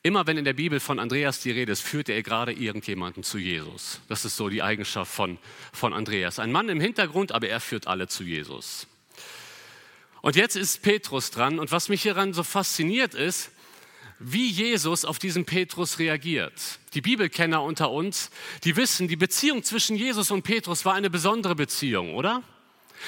immer 0.03 0.25
wenn 0.25 0.37
in 0.37 0.45
der 0.45 0.53
Bibel 0.53 0.79
von 0.79 0.99
Andreas 0.99 1.41
die 1.41 1.51
Rede 1.51 1.73
ist, 1.73 1.81
führt 1.81 2.07
er 2.07 2.23
gerade 2.23 2.53
irgendjemanden 2.53 3.23
zu 3.23 3.37
Jesus. 3.37 3.99
Das 4.07 4.23
ist 4.23 4.37
so 4.37 4.47
die 4.47 4.63
Eigenschaft 4.63 5.13
von, 5.13 5.37
von 5.73 5.93
Andreas. 5.93 6.39
Ein 6.39 6.53
Mann 6.53 6.69
im 6.69 6.79
Hintergrund, 6.79 7.33
aber 7.33 7.49
er 7.49 7.59
führt 7.59 7.85
alle 7.85 8.07
zu 8.07 8.23
Jesus. 8.23 8.87
Und 10.21 10.37
jetzt 10.37 10.55
ist 10.55 10.81
Petrus 10.81 11.29
dran. 11.29 11.59
Und 11.59 11.73
was 11.73 11.89
mich 11.89 12.03
hieran 12.03 12.33
so 12.33 12.43
fasziniert 12.43 13.13
ist, 13.13 13.51
wie 14.19 14.49
Jesus 14.49 15.05
auf 15.05 15.19
diesen 15.19 15.45
Petrus 15.45 15.99
reagiert. 15.99 16.79
Die 16.93 17.01
Bibelkenner 17.01 17.61
unter 17.61 17.91
uns, 17.91 18.31
die 18.63 18.75
wissen, 18.75 19.07
die 19.07 19.15
Beziehung 19.15 19.63
zwischen 19.63 19.95
Jesus 19.95 20.31
und 20.31 20.43
Petrus 20.43 20.85
war 20.85 20.95
eine 20.95 21.09
besondere 21.09 21.55
Beziehung, 21.55 22.15
oder? 22.15 22.43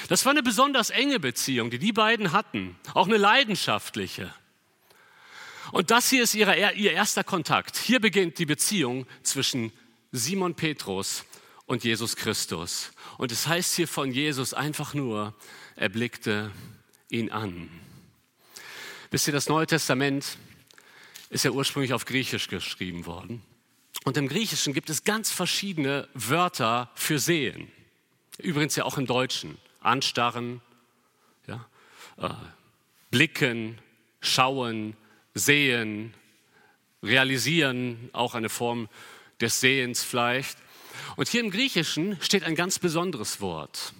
Das 0.08 0.24
war 0.24 0.30
eine 0.30 0.42
besonders 0.42 0.90
enge 0.90 1.18
Beziehung, 1.18 1.70
die 1.70 1.78
die 1.78 1.92
beiden 1.92 2.32
hatten, 2.32 2.76
auch 2.94 3.08
eine 3.08 3.16
leidenschaftliche. 3.16 4.32
Und 5.72 5.90
das 5.90 6.10
hier 6.10 6.22
ist 6.22 6.34
ihre, 6.34 6.56
ihr 6.74 6.92
erster 6.92 7.24
Kontakt. 7.24 7.76
Hier 7.76 8.00
beginnt 8.00 8.38
die 8.38 8.46
Beziehung 8.46 9.06
zwischen 9.22 9.72
Simon 10.12 10.54
Petrus 10.54 11.24
und 11.66 11.84
Jesus 11.84 12.16
Christus. 12.16 12.92
Und 13.18 13.30
es 13.30 13.46
heißt 13.46 13.76
hier 13.76 13.86
von 13.86 14.10
Jesus 14.10 14.54
einfach 14.54 14.94
nur, 14.94 15.34
er 15.76 15.88
blickte 15.88 16.50
ihn 17.08 17.30
an. 17.30 17.68
Wisst 19.10 19.26
ihr, 19.26 19.32
das 19.32 19.48
Neue 19.48 19.66
Testament 19.66 20.38
ist 21.30 21.44
ja 21.44 21.52
ursprünglich 21.52 21.92
auf 21.92 22.04
Griechisch 22.04 22.48
geschrieben 22.48 23.06
worden. 23.06 23.42
Und 24.04 24.16
im 24.16 24.28
Griechischen 24.28 24.74
gibt 24.74 24.90
es 24.90 25.04
ganz 25.04 25.30
verschiedene 25.30 26.08
Wörter 26.14 26.90
für 26.94 27.18
sehen. 27.18 27.70
Übrigens 28.38 28.76
ja 28.76 28.84
auch 28.84 28.98
im 28.98 29.06
Deutschen. 29.06 29.58
Anstarren, 29.80 30.60
ja, 31.46 31.66
äh, 32.18 32.30
blicken, 33.10 33.78
schauen, 34.20 34.96
sehen, 35.34 36.14
realisieren, 37.02 38.10
auch 38.12 38.34
eine 38.34 38.48
Form 38.48 38.88
des 39.40 39.60
Sehens 39.60 40.02
vielleicht. 40.02 40.58
Und 41.16 41.28
hier 41.28 41.40
im 41.40 41.50
Griechischen 41.50 42.20
steht 42.20 42.44
ein 42.44 42.54
ganz 42.54 42.78
besonderes 42.78 43.40
Wort. 43.40 43.94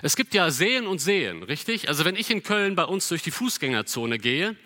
Es 0.00 0.16
gibt 0.16 0.34
ja 0.34 0.50
Sehen 0.50 0.86
und 0.86 1.00
Sehen, 1.00 1.42
richtig? 1.42 1.88
Also 1.88 2.04
wenn 2.04 2.16
ich 2.16 2.30
in 2.30 2.42
Köln 2.42 2.74
bei 2.74 2.84
uns 2.84 3.08
durch 3.08 3.22
die 3.22 3.30
Fußgängerzone 3.30 4.18
gehe, 4.18 4.56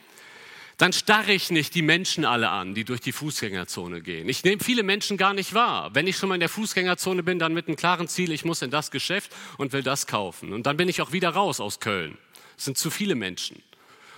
dann 0.77 0.93
starre 0.93 1.33
ich 1.33 1.51
nicht 1.51 1.75
die 1.75 1.83
Menschen 1.83 2.27
alle 2.27 2.51
an, 2.51 2.75
die 2.75 2.85
durch 2.85 3.01
die 3.01 3.13
Fußgängerzone 3.13 4.03
gehen. 4.03 4.29
Ich 4.29 4.45
nehme 4.45 4.63
viele 4.63 4.83
Menschen 4.83 5.17
gar 5.17 5.33
nicht 5.33 5.55
wahr. 5.55 5.95
Wenn 5.95 6.07
ich 6.07 6.17
schon 6.19 6.29
mal 6.29 6.35
in 6.35 6.41
der 6.41 6.51
Fußgängerzone 6.51 7.23
bin, 7.23 7.39
dann 7.39 7.55
mit 7.55 7.67
einem 7.67 7.77
klaren 7.77 8.09
Ziel, 8.09 8.31
ich 8.31 8.45
muss 8.45 8.61
in 8.61 8.71
das 8.71 8.91
Geschäft 8.91 9.33
und 9.57 9.73
will 9.73 9.83
das 9.83 10.07
kaufen. 10.07 10.53
Und 10.53 10.67
dann 10.67 10.77
bin 10.77 10.89
ich 10.89 11.01
auch 11.01 11.13
wieder 11.13 11.31
raus 11.31 11.61
aus 11.61 11.81
Köln. 11.81 12.19
Es 12.59 12.67
sind 12.67 12.77
zu 12.77 12.91
viele 12.91 13.15
Menschen. 13.15 13.63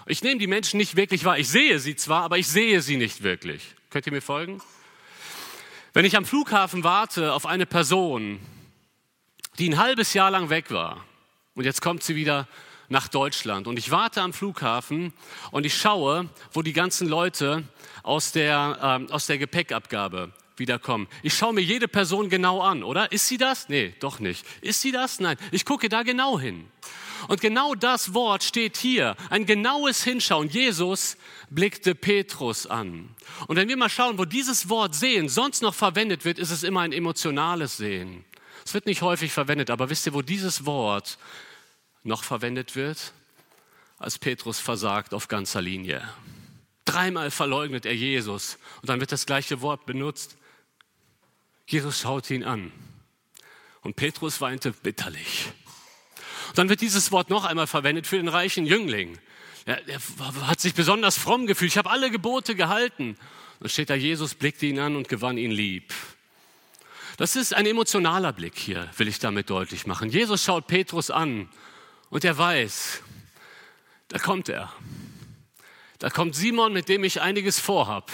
Ich 0.07 0.23
nehme 0.23 0.40
die 0.40 0.49
Menschen 0.49 0.79
nicht 0.79 0.97
wirklich 0.97 1.25
wahr. 1.25 1.38
Ich 1.38 1.49
sehe 1.49 1.79
sie 1.79 1.94
zwar, 1.94 2.23
aber 2.23 2.38
ich 2.38 2.49
sehe 2.49 2.81
sie 2.83 2.97
nicht 2.97 3.23
wirklich. 3.23 3.62
Könnt 3.90 4.07
ihr 4.07 4.12
mir 4.12 4.23
folgen? 4.23 4.61
Wenn 5.92 6.05
ich 6.05 6.16
am 6.16 6.25
Flughafen 6.25 6.83
warte 6.83 7.35
auf 7.35 7.47
eine 7.47 7.66
Person, 7.66 8.40
die 9.59 9.68
ein 9.68 9.79
halbes 9.79 10.12
Jahr 10.12 10.31
lang 10.31 10.51
weg 10.51 10.71
war 10.71 11.05
und 11.55 11.64
jetzt 11.64 11.83
kommt 11.83 12.03
sie 12.03 12.16
wieder 12.16 12.49
nach 12.88 13.09
Deutschland. 13.09 13.66
Und 13.66 13.79
ich 13.79 13.90
warte 13.90 14.22
am 14.22 14.33
Flughafen 14.33 15.12
und 15.51 15.66
ich 15.66 15.74
schaue, 15.77 16.29
wo 16.53 16.62
die 16.62 16.72
ganzen 16.72 17.09
Leute 17.09 17.64
aus 18.03 18.33
der, 18.33 19.07
äh, 19.09 19.12
aus 19.12 19.27
der 19.27 19.38
Gepäckabgabe 19.38 20.33
wiederkommen. 20.57 21.07
Ich 21.22 21.35
schaue 21.35 21.53
mir 21.53 21.61
jede 21.61 21.88
Person 21.88 22.29
genau 22.29 22.61
an, 22.61 22.83
oder? 22.83 23.12
Ist 23.12 23.29
sie 23.29 23.38
das? 23.38 23.68
Nee, 23.68 23.94
doch 24.01 24.18
nicht. 24.18 24.44
Ist 24.61 24.81
sie 24.81 24.92
das? 24.92 25.20
Nein. 25.20 25.37
Ich 25.53 25.64
gucke 25.64 25.88
da 25.88 26.03
genau 26.03 26.38
hin. 26.38 26.66
Und 27.27 27.40
genau 27.40 27.74
das 27.74 28.14
Wort 28.14 28.44
steht 28.44 28.77
hier. 28.77 29.16
Ein 29.29 29.44
genaues 29.44 30.05
Hinschauen. 30.05 30.48
Jesus 30.48 31.16
blickte 31.51 31.94
Petrus 31.94 32.66
an. 32.66 33.14
Und 33.48 33.57
wenn 33.57 33.68
wir 33.68 33.77
mal 33.77 33.88
schauen, 33.88 34.18
wo 34.18 34.24
dieses 34.24 34.68
Wort 34.68 34.94
sehen 34.94 35.29
sonst 35.29 35.62
noch 35.62 35.74
verwendet 35.74 36.24
wird, 36.24 36.38
ist 36.38 36.51
es 36.51 36.62
immer 36.62 36.81
ein 36.81 36.92
emotionales 36.92 37.77
Sehen. 37.77 38.24
Es 38.64 38.74
wird 38.74 38.87
nicht 38.87 39.03
häufig 39.03 39.33
verwendet, 39.33 39.70
aber 39.70 39.90
wisst 39.90 40.07
ihr, 40.07 40.14
wo 40.14 40.22
dieses 40.22 40.64
Wort 40.66 41.18
noch 42.09 42.25
verwendet 42.25 42.75
wird, 42.75 43.12
als 43.99 44.18
Petrus 44.18 44.59
versagt 44.59 45.14
auf 45.14 45.29
ganzer 45.29 45.62
Linie. 45.62 46.03
Dreimal 46.85 47.31
verleugnet 47.31 47.87
er 47.87 47.94
Jesus 47.94 48.59
und 48.81 48.88
dann 48.88 49.01
wird 49.01 49.12
das 49.12 49.27
gleiche 49.27 49.61
Wort 49.61 49.87
benutzt. 49.87 50.37
Jesus 51.66 52.01
schaut 52.01 52.31
ihn 52.31 52.44
an 52.44 52.73
und 53.83 53.94
Petrus 53.94 54.40
weinte 54.40 54.73
bitterlich. 54.73 55.53
Und 56.49 56.59
dann 56.59 56.68
wird 56.68 56.81
dieses 56.81 57.12
Wort 57.12 57.29
noch 57.29 57.44
einmal 57.44 57.66
verwendet 57.66 58.07
für 58.07 58.16
den 58.16 58.29
reichen 58.29 58.64
Jüngling. 58.66 59.18
Er, 59.66 59.87
er 59.87 60.01
hat 60.47 60.61
sich 60.61 60.75
besonders 60.75 61.18
fromm 61.18 61.47
gefühlt. 61.47 61.73
Ich 61.73 61.79
habe 61.79 61.90
alle 61.90 62.11
Gebote 62.11 62.55
gehalten. 62.55 63.16
Dann 63.61 63.68
steht 63.68 63.90
da, 63.90 63.94
Jesus 63.94 64.35
blickte 64.35 64.64
ihn 64.64 64.79
an 64.79 64.97
und 64.97 65.09
gewann 65.09 65.37
ihn 65.37 65.51
lieb. 65.51 65.92
Das 67.18 67.37
ist 67.37 67.53
ein 67.53 67.66
emotionaler 67.66 68.33
Blick 68.33 68.57
hier, 68.57 68.88
will 68.97 69.09
ich 69.09 69.18
damit 69.18 69.51
deutlich 69.51 69.87
machen. 69.87 70.09
Jesus 70.09 70.44
schaut 70.44 70.68
Petrus 70.68 71.11
an 71.11 71.49
und 72.11 72.25
er 72.25 72.37
weiß, 72.37 73.03
da 74.09 74.18
kommt 74.18 74.49
er. 74.49 74.73
Da 75.99 76.11
kommt 76.11 76.35
Simon, 76.35 76.73
mit 76.73 76.88
dem 76.88 77.05
ich 77.05 77.21
einiges 77.21 77.59
vorhab. 77.59 78.11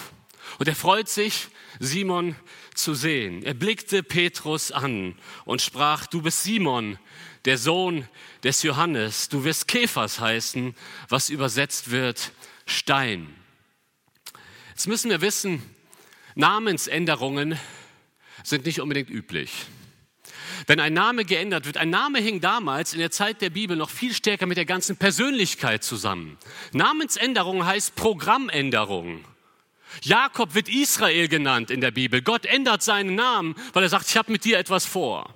Und 0.58 0.68
er 0.68 0.74
freut 0.74 1.08
sich, 1.08 1.48
Simon 1.78 2.36
zu 2.74 2.94
sehen. 2.94 3.42
Er 3.42 3.54
blickte 3.54 4.02
Petrus 4.02 4.72
an 4.72 5.16
und 5.44 5.62
sprach, 5.62 6.06
du 6.06 6.22
bist 6.22 6.42
Simon, 6.42 6.98
der 7.44 7.58
Sohn 7.58 8.08
des 8.42 8.62
Johannes. 8.62 9.28
Du 9.28 9.44
wirst 9.44 9.68
Käfers 9.68 10.20
heißen, 10.20 10.74
was 11.08 11.28
übersetzt 11.28 11.90
wird 11.90 12.32
Stein. 12.66 13.34
Jetzt 14.70 14.86
müssen 14.86 15.10
wir 15.10 15.20
wissen, 15.20 15.62
Namensänderungen 16.34 17.58
sind 18.42 18.66
nicht 18.66 18.80
unbedingt 18.80 19.10
üblich. 19.10 19.66
Wenn 20.66 20.80
ein 20.80 20.94
Name 20.94 21.24
geändert 21.24 21.66
wird, 21.66 21.76
ein 21.76 21.90
Name 21.90 22.20
hing 22.20 22.40
damals 22.40 22.92
in 22.92 22.98
der 22.98 23.10
Zeit 23.10 23.42
der 23.42 23.50
Bibel 23.50 23.76
noch 23.76 23.90
viel 23.90 24.14
stärker 24.14 24.46
mit 24.46 24.56
der 24.56 24.64
ganzen 24.64 24.96
Persönlichkeit 24.96 25.84
zusammen. 25.84 26.38
Namensänderung 26.72 27.66
heißt 27.66 27.94
Programmänderung. 27.96 29.24
Jakob 30.02 30.54
wird 30.54 30.68
Israel 30.68 31.28
genannt 31.28 31.70
in 31.70 31.80
der 31.80 31.90
Bibel. 31.90 32.22
Gott 32.22 32.46
ändert 32.46 32.82
seinen 32.82 33.14
Namen, 33.14 33.54
weil 33.72 33.82
er 33.82 33.88
sagt, 33.88 34.08
ich 34.08 34.16
habe 34.16 34.32
mit 34.32 34.44
dir 34.44 34.58
etwas 34.58 34.86
vor. 34.86 35.34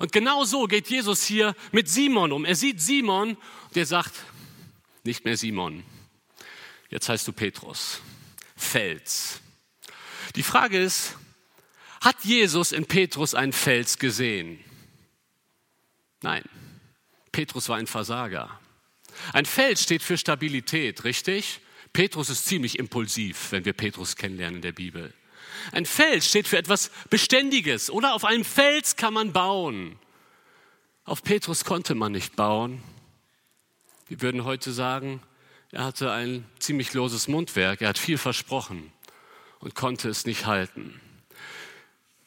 Und 0.00 0.12
genau 0.12 0.44
so 0.44 0.66
geht 0.66 0.88
Jesus 0.88 1.24
hier 1.24 1.54
mit 1.72 1.88
Simon 1.88 2.32
um. 2.32 2.44
Er 2.44 2.54
sieht 2.54 2.80
Simon 2.80 3.30
und 3.30 3.76
er 3.76 3.86
sagt, 3.86 4.14
nicht 5.04 5.24
mehr 5.24 5.36
Simon, 5.36 5.84
jetzt 6.90 7.08
heißt 7.08 7.26
du 7.26 7.32
Petrus, 7.32 8.00
Fels. 8.56 9.40
Die 10.36 10.42
Frage 10.42 10.78
ist, 10.80 11.16
hat 12.00 12.24
Jesus 12.24 12.72
in 12.72 12.86
Petrus 12.86 13.34
einen 13.34 13.52
Fels 13.52 13.98
gesehen? 13.98 14.58
Nein, 16.22 16.44
Petrus 17.32 17.68
war 17.68 17.76
ein 17.76 17.86
Versager. 17.86 18.58
Ein 19.32 19.46
Fels 19.46 19.82
steht 19.82 20.02
für 20.02 20.18
Stabilität, 20.18 21.04
richtig? 21.04 21.60
Petrus 21.92 22.30
ist 22.30 22.46
ziemlich 22.46 22.78
impulsiv, 22.78 23.52
wenn 23.52 23.64
wir 23.64 23.72
Petrus 23.72 24.16
kennenlernen 24.16 24.56
in 24.56 24.62
der 24.62 24.72
Bibel. 24.72 25.12
Ein 25.72 25.86
Fels 25.86 26.28
steht 26.28 26.46
für 26.46 26.58
etwas 26.58 26.90
Beständiges 27.10 27.90
oder 27.90 28.14
auf 28.14 28.24
einem 28.24 28.44
Fels 28.44 28.96
kann 28.96 29.14
man 29.14 29.32
bauen. 29.32 29.98
Auf 31.04 31.22
Petrus 31.22 31.64
konnte 31.64 31.94
man 31.94 32.12
nicht 32.12 32.36
bauen. 32.36 32.82
Wir 34.08 34.20
würden 34.22 34.44
heute 34.44 34.72
sagen, 34.72 35.22
er 35.70 35.84
hatte 35.84 36.12
ein 36.12 36.44
ziemlich 36.58 36.94
loses 36.94 37.28
Mundwerk, 37.28 37.82
er 37.82 37.88
hat 37.88 37.98
viel 37.98 38.18
versprochen 38.18 38.92
und 39.58 39.74
konnte 39.74 40.08
es 40.08 40.24
nicht 40.24 40.46
halten. 40.46 41.00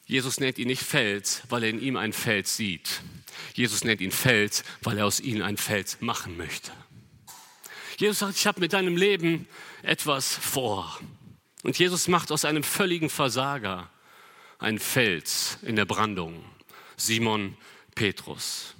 Jesus 0.06 0.40
nennt 0.40 0.58
ihn 0.58 0.68
nicht 0.68 0.82
Fels, 0.82 1.42
weil 1.48 1.62
er 1.64 1.70
in 1.70 1.80
ihm 1.80 1.96
ein 1.96 2.12
Fels 2.12 2.56
sieht. 2.56 3.02
Jesus 3.54 3.84
nennt 3.84 4.00
ihn 4.00 4.10
Fels, 4.10 4.64
weil 4.82 4.98
er 4.98 5.06
aus 5.06 5.20
ihm 5.20 5.42
ein 5.42 5.56
Fels 5.56 5.98
machen 6.00 6.36
möchte. 6.36 6.72
Jesus 7.98 8.18
sagt, 8.18 8.36
ich 8.36 8.46
habe 8.46 8.60
mit 8.60 8.72
deinem 8.72 8.96
Leben 8.96 9.46
etwas 9.82 10.34
vor. 10.34 10.98
Und 11.62 11.78
Jesus 11.78 12.08
macht 12.08 12.32
aus 12.32 12.44
einem 12.44 12.64
völligen 12.64 13.08
Versager 13.08 13.90
einen 14.58 14.78
Fels 14.78 15.58
in 15.62 15.76
der 15.76 15.84
Brandung. 15.84 16.44
Simon 16.96 17.56
Petrus. 17.94 18.74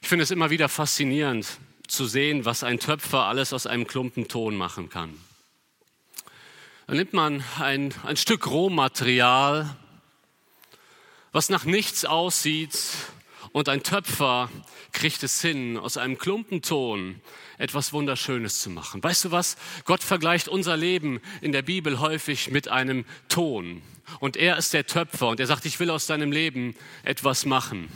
Ich 0.00 0.08
finde 0.08 0.22
es 0.22 0.30
immer 0.30 0.50
wieder 0.50 0.68
faszinierend 0.68 1.46
zu 1.86 2.06
sehen, 2.06 2.44
was 2.44 2.62
ein 2.62 2.78
Töpfer 2.78 3.24
alles 3.24 3.52
aus 3.52 3.66
einem 3.66 3.86
Klumpen 3.86 4.28
Ton 4.28 4.56
machen 4.56 4.88
kann. 4.88 5.14
Da 6.86 6.94
nimmt 6.94 7.12
man 7.12 7.44
ein, 7.58 7.92
ein 8.04 8.16
Stück 8.16 8.46
Rohmaterial, 8.46 9.76
was 11.32 11.48
nach 11.48 11.64
nichts 11.64 12.04
aussieht, 12.04 12.78
und 13.52 13.68
ein 13.68 13.82
Töpfer 13.82 14.50
kriegt 14.92 15.22
es 15.22 15.40
hin, 15.40 15.76
aus 15.76 15.96
einem 15.96 16.18
Klumpenton 16.18 17.20
etwas 17.56 17.92
Wunderschönes 17.92 18.60
zu 18.60 18.70
machen. 18.70 19.02
Weißt 19.02 19.24
du 19.24 19.30
was? 19.30 19.56
Gott 19.84 20.02
vergleicht 20.02 20.48
unser 20.48 20.76
Leben 20.76 21.20
in 21.40 21.52
der 21.52 21.62
Bibel 21.62 21.98
häufig 21.98 22.50
mit 22.50 22.68
einem 22.68 23.04
Ton. 23.28 23.82
Und 24.20 24.36
er 24.36 24.56
ist 24.56 24.72
der 24.72 24.86
Töpfer 24.86 25.28
und 25.28 25.40
er 25.40 25.46
sagt, 25.46 25.66
ich 25.66 25.80
will 25.80 25.90
aus 25.90 26.06
deinem 26.06 26.32
Leben 26.32 26.74
etwas 27.04 27.44
machen. 27.44 27.88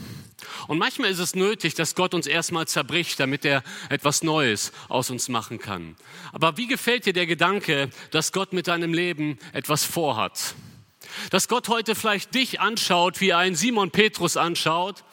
Und 0.69 0.79
manchmal 0.79 1.11
ist 1.11 1.21
es 1.21 1.35
nötig, 1.35 1.75
dass 1.75 1.95
Gott 1.95 2.13
uns 2.13 2.27
erstmal 2.27 2.67
zerbricht, 2.67 3.19
damit 3.21 3.45
er 3.45 3.63
etwas 3.89 4.23
Neues 4.23 4.73
aus 4.89 5.11
uns 5.11 5.29
machen 5.29 5.59
kann. 5.59 5.97
Aber 6.33 6.57
wie 6.57 6.67
gefällt 6.67 7.07
dir 7.07 7.13
der 7.13 7.27
Gedanke, 7.27 7.91
dass 8.11 8.33
Gott 8.33 8.53
mit 8.53 8.67
deinem 8.67 8.93
Leben 8.93 9.39
etwas 9.53 9.85
vorhat? 9.85 10.55
Dass 11.31 11.49
Gott 11.49 11.69
heute 11.69 11.95
vielleicht 11.95 12.35
dich 12.35 12.61
anschaut, 12.61 13.21
wie 13.21 13.33
ein 13.33 13.55
Simon 13.55 13.91
Petrus 13.91 14.37
anschaut 14.37 15.05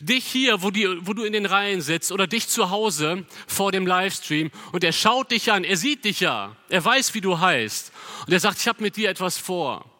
Dich 0.00 0.24
hier, 0.26 0.62
wo, 0.62 0.70
die, 0.70 0.86
wo, 1.06 1.12
du 1.12 1.24
in 1.24 1.32
den 1.32 1.46
Reihen 1.46 1.80
sitzt 1.80 2.12
oder 2.12 2.26
dich 2.26 2.48
zu 2.48 2.70
Hause 2.70 3.26
vor 3.46 3.72
dem 3.72 3.86
Livestream 3.86 4.50
und 4.72 4.84
er 4.84 4.92
schaut 4.92 5.30
dich 5.30 5.52
an, 5.52 5.64
er 5.64 5.76
sieht 5.76 6.04
dich 6.04 6.20
ja, 6.20 6.56
er 6.68 6.84
weiß, 6.84 7.14
wie 7.14 7.20
du 7.20 7.38
heißt 7.38 7.92
und 8.26 8.32
er 8.32 8.40
sagt, 8.40 8.58
ich 8.58 8.68
habe 8.68 8.82
mit 8.82 8.96
dir 8.96 9.10
etwas 9.10 9.38
vor. 9.38 9.90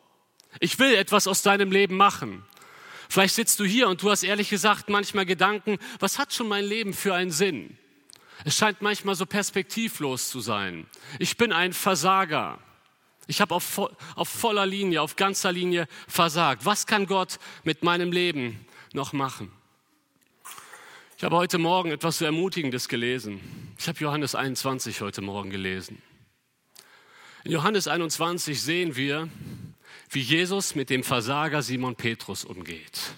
Ich 0.61 0.79
will 0.79 0.95
etwas 0.95 1.27
aus 1.27 1.43
deinem 1.43 1.73
Leben 1.73 1.97
machen. 1.97 2.45
Vielleicht 3.09 3.35
sitzt 3.35 3.61
du 3.61 3.65
hier 3.65 3.89
und 3.89 4.03
du 4.03 4.11
hast 4.11 4.23
ehrlich 4.23 4.49
gesagt 4.49 4.89
manchmal 4.89 5.27
Gedanken, 5.27 5.79
was 5.99 6.19
hat 6.19 6.33
schon 6.33 6.49
mein 6.49 6.65
Leben 6.65 6.95
für 6.95 7.15
einen 7.15 7.31
Sinn? 7.31 7.77
Es 8.45 8.57
scheint 8.57 8.83
manchmal 8.83 9.15
so 9.15 9.27
perspektivlos 9.27 10.29
zu 10.29 10.41
sein. 10.41 10.87
Ich 11.19 11.37
bin 11.37 11.53
ein 11.53 11.73
Versager. 11.73 12.59
Ich 13.27 13.41
habe 13.41 13.55
auf, 13.55 13.79
auf 14.17 14.29
voller 14.29 14.67
Linie, 14.67 15.01
auf 15.03 15.17
ganzer 15.17 15.53
Linie 15.53 15.89
versagt. 16.09 16.65
Was 16.65 16.87
kann 16.87 17.07
Gott 17.07 17.39
mit 17.63 17.83
meinem 17.83 18.13
Leben 18.13 18.67
noch 18.93 19.13
machen? 19.13 19.51
Ich 21.17 21.25
habe 21.25 21.37
heute 21.37 21.59
Morgen 21.59 21.91
etwas 21.91 22.19
so 22.19 22.25
Ermutigendes 22.25 22.89
gelesen. 22.89 23.41
Ich 23.79 23.89
habe 23.89 23.99
Johannes 23.99 24.35
21 24.35 25.01
heute 25.01 25.23
Morgen 25.23 25.51
gelesen. 25.51 26.03
In 27.45 27.53
Johannes 27.53 27.89
21 27.89 28.61
sehen 28.61 28.97
wir, 28.97 29.29
wie 30.11 30.21
Jesus 30.21 30.75
mit 30.75 30.91
dem 30.91 31.03
Versager 31.03 31.63
Simon 31.63 31.97
Petrus 31.97 32.45
umgeht. 32.45 33.15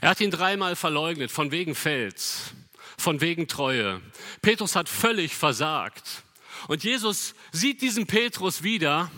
Er 0.00 0.10
hat 0.10 0.20
ihn 0.20 0.30
dreimal 0.30 0.76
verleugnet, 0.76 1.30
von 1.30 1.50
wegen 1.52 1.74
Fels, 1.74 2.54
von 2.98 3.20
wegen 3.20 3.48
Treue. 3.48 4.00
Petrus 4.42 4.76
hat 4.76 4.88
völlig 4.88 5.34
versagt. 5.34 6.24
Und 6.68 6.84
Jesus 6.84 7.34
sieht 7.52 7.80
diesen 7.80 8.06
Petrus 8.06 8.62
wieder, 8.62 9.10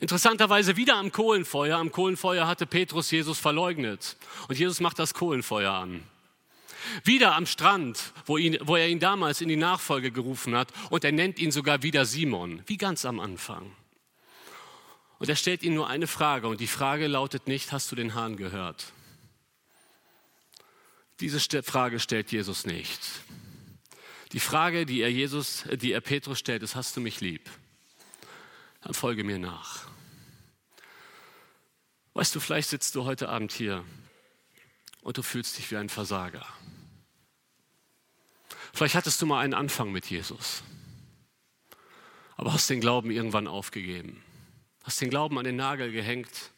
interessanterweise 0.00 0.76
wieder 0.76 0.96
am 0.96 1.12
Kohlenfeuer. 1.12 1.78
Am 1.78 1.92
Kohlenfeuer 1.92 2.46
hatte 2.46 2.66
Petrus 2.66 3.10
Jesus 3.10 3.38
verleugnet. 3.38 4.16
Und 4.48 4.58
Jesus 4.58 4.80
macht 4.80 4.98
das 4.98 5.14
Kohlenfeuer 5.14 5.72
an. 5.72 6.02
Wieder 7.04 7.34
am 7.34 7.46
Strand, 7.46 8.12
wo, 8.26 8.38
ihn, 8.38 8.58
wo 8.62 8.76
er 8.76 8.88
ihn 8.88 9.00
damals 9.00 9.40
in 9.40 9.48
die 9.48 9.56
Nachfolge 9.56 10.10
gerufen 10.12 10.54
hat. 10.54 10.72
Und 10.90 11.04
er 11.04 11.12
nennt 11.12 11.38
ihn 11.38 11.50
sogar 11.50 11.82
wieder 11.82 12.06
Simon, 12.06 12.62
wie 12.66 12.76
ganz 12.76 13.04
am 13.04 13.20
Anfang. 13.20 13.72
Und 15.18 15.28
er 15.28 15.36
stellt 15.36 15.62
ihm 15.62 15.74
nur 15.74 15.88
eine 15.88 16.06
Frage. 16.06 16.48
Und 16.48 16.60
die 16.60 16.66
Frage 16.66 17.06
lautet 17.06 17.48
nicht, 17.48 17.72
hast 17.72 17.90
du 17.90 17.96
den 17.96 18.14
Hahn 18.14 18.36
gehört? 18.36 18.92
Diese 21.20 21.40
Frage 21.62 21.98
stellt 21.98 22.30
Jesus 22.30 22.66
nicht. 22.66 23.00
Die 24.36 24.40
Frage, 24.40 24.84
die 24.84 25.00
er, 25.00 25.10
Jesus, 25.10 25.64
die 25.80 25.92
er 25.92 26.02
Petrus 26.02 26.38
stellt, 26.38 26.62
ist, 26.62 26.76
hast 26.76 26.94
du 26.94 27.00
mich 27.00 27.22
lieb? 27.22 27.48
Dann 28.82 28.92
folge 28.92 29.24
mir 29.24 29.38
nach. 29.38 29.88
Weißt 32.12 32.34
du, 32.34 32.40
vielleicht 32.40 32.68
sitzt 32.68 32.94
du 32.96 33.06
heute 33.06 33.30
Abend 33.30 33.50
hier 33.50 33.82
und 35.00 35.16
du 35.16 35.22
fühlst 35.22 35.56
dich 35.56 35.70
wie 35.70 35.78
ein 35.78 35.88
Versager. 35.88 36.46
Vielleicht 38.74 38.94
hattest 38.94 39.22
du 39.22 39.24
mal 39.24 39.40
einen 39.40 39.54
Anfang 39.54 39.90
mit 39.90 40.04
Jesus, 40.10 40.62
aber 42.36 42.52
hast 42.52 42.68
den 42.68 42.82
Glauben 42.82 43.10
irgendwann 43.10 43.46
aufgegeben. 43.46 44.22
Hast 44.84 45.00
den 45.00 45.08
Glauben 45.08 45.38
an 45.38 45.46
den 45.46 45.56
Nagel 45.56 45.92
gehängt, 45.92 46.50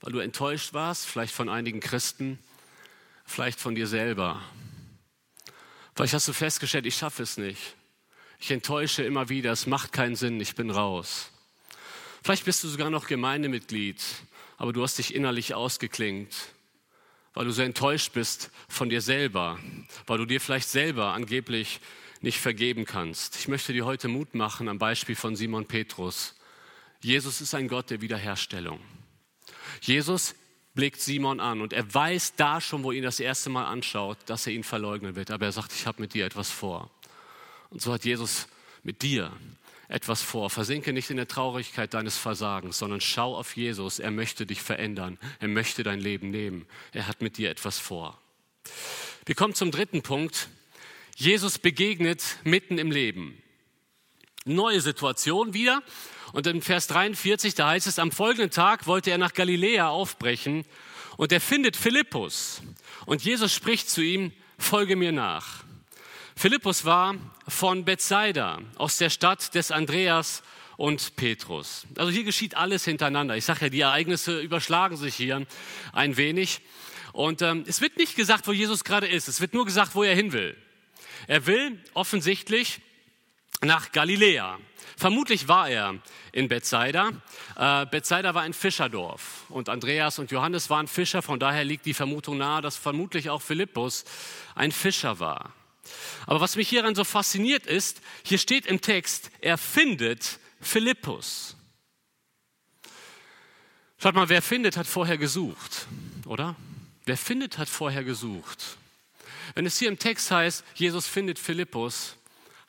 weil 0.00 0.12
du 0.12 0.18
enttäuscht 0.18 0.74
warst, 0.74 1.06
vielleicht 1.06 1.32
von 1.32 1.48
einigen 1.48 1.78
Christen, 1.78 2.40
vielleicht 3.24 3.60
von 3.60 3.76
dir 3.76 3.86
selber. 3.86 4.42
Vielleicht 5.96 6.14
hast 6.14 6.28
du 6.28 6.32
festgestellt, 6.32 6.86
ich 6.86 6.96
schaffe 6.96 7.24
es 7.24 7.36
nicht. 7.36 7.74
Ich 8.38 8.52
enttäusche 8.52 9.02
immer 9.02 9.28
wieder, 9.28 9.50
es 9.50 9.66
macht 9.66 9.92
keinen 9.92 10.14
Sinn, 10.14 10.40
ich 10.40 10.54
bin 10.54 10.70
raus. 10.70 11.30
Vielleicht 12.22 12.44
bist 12.44 12.62
du 12.62 12.68
sogar 12.68 12.90
noch 12.90 13.08
Gemeindemitglied, 13.08 14.00
aber 14.56 14.72
du 14.72 14.82
hast 14.82 14.98
dich 14.98 15.14
innerlich 15.14 15.54
ausgeklingt 15.54 16.34
weil 17.36 17.44
du 17.44 17.50
so 17.50 17.60
enttäuscht 17.60 18.14
bist 18.14 18.50
von 18.66 18.88
dir 18.88 19.02
selber, 19.02 19.58
weil 20.06 20.16
du 20.16 20.24
dir 20.24 20.40
vielleicht 20.40 20.70
selber 20.70 21.12
angeblich 21.12 21.80
nicht 22.22 22.40
vergeben 22.40 22.86
kannst. 22.86 23.36
Ich 23.36 23.46
möchte 23.46 23.74
dir 23.74 23.84
heute 23.84 24.08
Mut 24.08 24.34
machen 24.34 24.70
am 24.70 24.78
Beispiel 24.78 25.14
von 25.14 25.36
Simon 25.36 25.66
Petrus. 25.66 26.34
Jesus 27.02 27.42
ist 27.42 27.54
ein 27.54 27.68
Gott 27.68 27.90
der 27.90 28.00
Wiederherstellung. 28.00 28.80
Jesus 29.82 30.34
blickt 30.76 31.00
Simon 31.00 31.40
an 31.40 31.60
und 31.60 31.72
er 31.72 31.92
weiß 31.92 32.34
da 32.36 32.60
schon, 32.60 32.84
wo 32.84 32.92
ihn 32.92 33.02
das 33.02 33.18
erste 33.18 33.50
Mal 33.50 33.64
anschaut, 33.64 34.18
dass 34.26 34.46
er 34.46 34.52
ihn 34.52 34.62
verleugnen 34.62 35.16
wird. 35.16 35.32
Aber 35.32 35.46
er 35.46 35.52
sagt, 35.52 35.72
ich 35.72 35.86
habe 35.86 36.00
mit 36.00 36.14
dir 36.14 36.24
etwas 36.24 36.50
vor. 36.50 36.90
Und 37.70 37.82
so 37.82 37.92
hat 37.92 38.04
Jesus 38.04 38.46
mit 38.84 39.02
dir 39.02 39.32
etwas 39.88 40.22
vor. 40.22 40.50
Versinke 40.50 40.92
nicht 40.92 41.10
in 41.10 41.16
der 41.16 41.26
Traurigkeit 41.26 41.94
deines 41.94 42.16
Versagens, 42.16 42.78
sondern 42.78 43.00
schau 43.00 43.36
auf 43.36 43.56
Jesus. 43.56 43.98
Er 43.98 44.10
möchte 44.10 44.46
dich 44.46 44.62
verändern. 44.62 45.18
Er 45.40 45.48
möchte 45.48 45.82
dein 45.82 46.00
Leben 46.00 46.30
nehmen. 46.30 46.66
Er 46.92 47.08
hat 47.08 47.22
mit 47.22 47.38
dir 47.38 47.50
etwas 47.50 47.78
vor. 47.78 48.20
Wir 49.24 49.34
kommen 49.34 49.54
zum 49.54 49.70
dritten 49.70 50.02
Punkt. 50.02 50.48
Jesus 51.16 51.58
begegnet 51.58 52.22
mitten 52.44 52.78
im 52.78 52.90
Leben. 52.90 53.42
Neue 54.44 54.80
Situation 54.80 55.54
wieder. 55.54 55.82
Und 56.32 56.46
in 56.46 56.62
Vers 56.62 56.86
43, 56.88 57.54
da 57.54 57.68
heißt 57.68 57.86
es, 57.86 57.98
am 57.98 58.12
folgenden 58.12 58.50
Tag 58.50 58.86
wollte 58.86 59.10
er 59.10 59.18
nach 59.18 59.32
Galiläa 59.32 59.88
aufbrechen 59.88 60.64
und 61.16 61.32
er 61.32 61.40
findet 61.40 61.76
Philippus. 61.76 62.62
Und 63.06 63.22
Jesus 63.22 63.54
spricht 63.54 63.88
zu 63.88 64.02
ihm, 64.02 64.32
folge 64.58 64.96
mir 64.96 65.12
nach. 65.12 65.64
Philippus 66.34 66.84
war 66.84 67.14
von 67.48 67.84
Bethsaida, 67.84 68.60
aus 68.76 68.98
der 68.98 69.08
Stadt 69.08 69.54
des 69.54 69.70
Andreas 69.70 70.42
und 70.76 71.16
Petrus. 71.16 71.86
Also 71.96 72.10
hier 72.10 72.24
geschieht 72.24 72.56
alles 72.56 72.84
hintereinander. 72.84 73.36
Ich 73.36 73.44
sage 73.44 73.66
ja, 73.66 73.68
die 73.70 73.80
Ereignisse 73.80 74.40
überschlagen 74.40 74.96
sich 74.96 75.14
hier 75.14 75.46
ein 75.92 76.16
wenig. 76.16 76.60
Und 77.12 77.40
ähm, 77.40 77.64
es 77.66 77.80
wird 77.80 77.96
nicht 77.96 78.16
gesagt, 78.16 78.46
wo 78.46 78.52
Jesus 78.52 78.84
gerade 78.84 79.06
ist. 79.06 79.28
Es 79.28 79.40
wird 79.40 79.54
nur 79.54 79.64
gesagt, 79.64 79.94
wo 79.94 80.02
er 80.02 80.14
hin 80.14 80.32
will. 80.32 80.54
Er 81.26 81.46
will 81.46 81.80
offensichtlich 81.94 82.80
nach 83.62 83.92
Galiläa. 83.92 84.58
Vermutlich 84.98 85.46
war 85.46 85.68
er 85.68 85.98
in 86.32 86.48
Bethsaida. 86.48 87.10
Äh, 87.54 87.84
Bethsaida 87.86 88.34
war 88.34 88.42
ein 88.42 88.54
Fischerdorf 88.54 89.44
und 89.50 89.68
Andreas 89.68 90.18
und 90.18 90.30
Johannes 90.30 90.70
waren 90.70 90.88
Fischer. 90.88 91.20
Von 91.20 91.38
daher 91.38 91.64
liegt 91.64 91.84
die 91.84 91.92
Vermutung 91.92 92.38
nahe, 92.38 92.62
dass 92.62 92.76
vermutlich 92.76 93.28
auch 93.28 93.42
Philippus 93.42 94.04
ein 94.54 94.72
Fischer 94.72 95.20
war. 95.20 95.52
Aber 96.26 96.40
was 96.40 96.56
mich 96.56 96.68
hieran 96.68 96.94
so 96.94 97.04
fasziniert 97.04 97.66
ist, 97.66 98.00
hier 98.24 98.38
steht 98.38 98.64
im 98.64 98.80
Text, 98.80 99.30
er 99.40 99.58
findet 99.58 100.38
Philippus. 100.62 101.56
Schaut 103.98 104.14
mal, 104.14 104.30
wer 104.30 104.42
findet, 104.42 104.78
hat 104.78 104.86
vorher 104.86 105.18
gesucht, 105.18 105.86
oder? 106.24 106.56
Wer 107.04 107.18
findet, 107.18 107.58
hat 107.58 107.68
vorher 107.68 108.02
gesucht. 108.02 108.78
Wenn 109.54 109.66
es 109.66 109.78
hier 109.78 109.88
im 109.88 109.98
Text 109.98 110.30
heißt, 110.30 110.64
Jesus 110.74 111.06
findet 111.06 111.38
Philippus, 111.38 112.16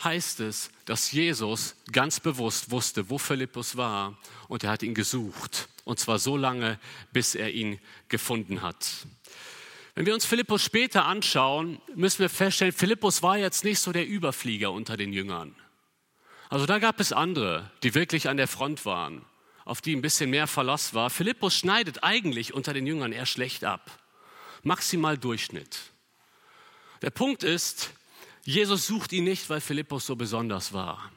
heißt 0.03 0.41
es, 0.41 0.69
dass 0.85 1.11
Jesus 1.11 1.75
ganz 1.91 2.19
bewusst 2.19 2.71
wusste, 2.71 3.09
wo 3.09 3.17
Philippus 3.17 3.77
war 3.77 4.17
und 4.47 4.63
er 4.63 4.71
hat 4.71 4.83
ihn 4.83 4.93
gesucht. 4.93 5.69
Und 5.85 5.99
zwar 5.99 6.19
so 6.19 6.37
lange, 6.37 6.79
bis 7.13 7.33
er 7.33 7.51
ihn 7.51 7.79
gefunden 8.09 8.61
hat. 8.61 9.07
Wenn 9.95 10.05
wir 10.05 10.13
uns 10.13 10.25
Philippus 10.25 10.61
später 10.61 11.05
anschauen, 11.05 11.81
müssen 11.95 12.19
wir 12.19 12.29
feststellen, 12.29 12.73
Philippus 12.73 13.23
war 13.23 13.37
jetzt 13.37 13.63
nicht 13.63 13.79
so 13.79 13.91
der 13.91 14.05
Überflieger 14.05 14.71
unter 14.71 14.95
den 14.95 15.11
Jüngern. 15.11 15.55
Also 16.49 16.65
da 16.65 16.79
gab 16.79 16.99
es 16.99 17.11
andere, 17.11 17.71
die 17.83 17.95
wirklich 17.95 18.29
an 18.29 18.37
der 18.37 18.47
Front 18.47 18.85
waren, 18.85 19.25
auf 19.65 19.81
die 19.81 19.95
ein 19.95 20.01
bisschen 20.01 20.29
mehr 20.29 20.47
Verlass 20.47 20.93
war. 20.93 21.09
Philippus 21.09 21.55
schneidet 21.55 22.03
eigentlich 22.03 22.53
unter 22.53 22.73
den 22.73 22.85
Jüngern 22.85 23.11
eher 23.11 23.25
schlecht 23.25 23.63
ab. 23.63 23.99
Maximal 24.63 25.17
Durchschnitt. 25.17 25.79
Der 27.01 27.09
Punkt 27.09 27.43
ist, 27.43 27.91
Jesus 28.47 28.87
sucht 28.87 29.11
ihn 29.11 29.25
nicht, 29.25 29.49
weil 29.49 29.59
Philippus 29.59 30.05
so 30.05 30.15
besonders 30.15 30.71
war. 30.71 31.11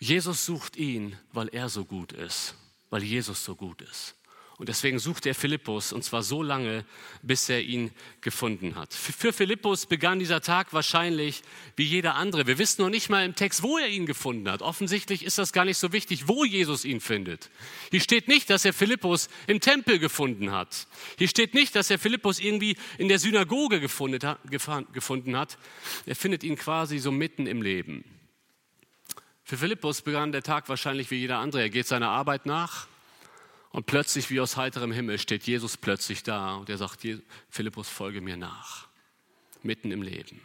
Jesus 0.00 0.46
sucht 0.46 0.74
ihn, 0.78 1.14
weil 1.34 1.48
er 1.48 1.68
so 1.68 1.84
gut 1.84 2.12
ist, 2.12 2.54
weil 2.88 3.02
Jesus 3.02 3.44
so 3.44 3.54
gut 3.54 3.82
ist. 3.82 4.14
Und 4.60 4.68
deswegen 4.68 4.98
sucht 4.98 5.24
er 5.24 5.34
Philippus 5.34 5.90
und 5.90 6.04
zwar 6.04 6.22
so 6.22 6.42
lange, 6.42 6.84
bis 7.22 7.48
er 7.48 7.62
ihn 7.62 7.92
gefunden 8.20 8.74
hat. 8.74 8.92
Für 8.92 9.32
Philippus 9.32 9.86
begann 9.86 10.18
dieser 10.18 10.42
Tag 10.42 10.74
wahrscheinlich 10.74 11.40
wie 11.76 11.84
jeder 11.84 12.16
andere. 12.16 12.46
Wir 12.46 12.58
wissen 12.58 12.82
noch 12.82 12.90
nicht 12.90 13.08
mal 13.08 13.24
im 13.24 13.34
Text, 13.34 13.62
wo 13.62 13.78
er 13.78 13.88
ihn 13.88 14.04
gefunden 14.04 14.50
hat. 14.50 14.60
Offensichtlich 14.60 15.24
ist 15.24 15.38
das 15.38 15.54
gar 15.54 15.64
nicht 15.64 15.78
so 15.78 15.94
wichtig, 15.94 16.28
wo 16.28 16.44
Jesus 16.44 16.84
ihn 16.84 17.00
findet. 17.00 17.48
Hier 17.90 18.02
steht 18.02 18.28
nicht, 18.28 18.50
dass 18.50 18.66
er 18.66 18.74
Philippus 18.74 19.30
im 19.46 19.60
Tempel 19.60 19.98
gefunden 19.98 20.52
hat. 20.52 20.86
Hier 21.16 21.28
steht 21.28 21.54
nicht, 21.54 21.74
dass 21.74 21.88
er 21.88 21.98
Philippus 21.98 22.38
irgendwie 22.38 22.76
in 22.98 23.08
der 23.08 23.18
Synagoge 23.18 23.80
gefunden 23.80 25.38
hat. 25.38 25.58
Er 26.04 26.16
findet 26.16 26.44
ihn 26.44 26.56
quasi 26.56 26.98
so 26.98 27.10
mitten 27.10 27.46
im 27.46 27.62
Leben. 27.62 28.04
Für 29.42 29.56
Philippus 29.56 30.02
begann 30.02 30.32
der 30.32 30.42
Tag 30.42 30.68
wahrscheinlich 30.68 31.10
wie 31.10 31.16
jeder 31.16 31.38
andere. 31.38 31.62
Er 31.62 31.70
geht 31.70 31.86
seiner 31.86 32.10
Arbeit 32.10 32.44
nach 32.44 32.88
und 33.70 33.86
plötzlich, 33.86 34.30
wie 34.30 34.40
aus 34.40 34.56
heiterem 34.56 34.92
Himmel, 34.92 35.18
steht 35.18 35.44
Jesus 35.44 35.76
plötzlich 35.76 36.22
da 36.22 36.56
und 36.56 36.68
er 36.68 36.76
sagt, 36.78 37.06
Philippus, 37.48 37.88
folge 37.88 38.20
mir 38.20 38.36
nach. 38.36 38.88
Mitten 39.62 39.92
im 39.92 40.02
Leben. 40.02 40.40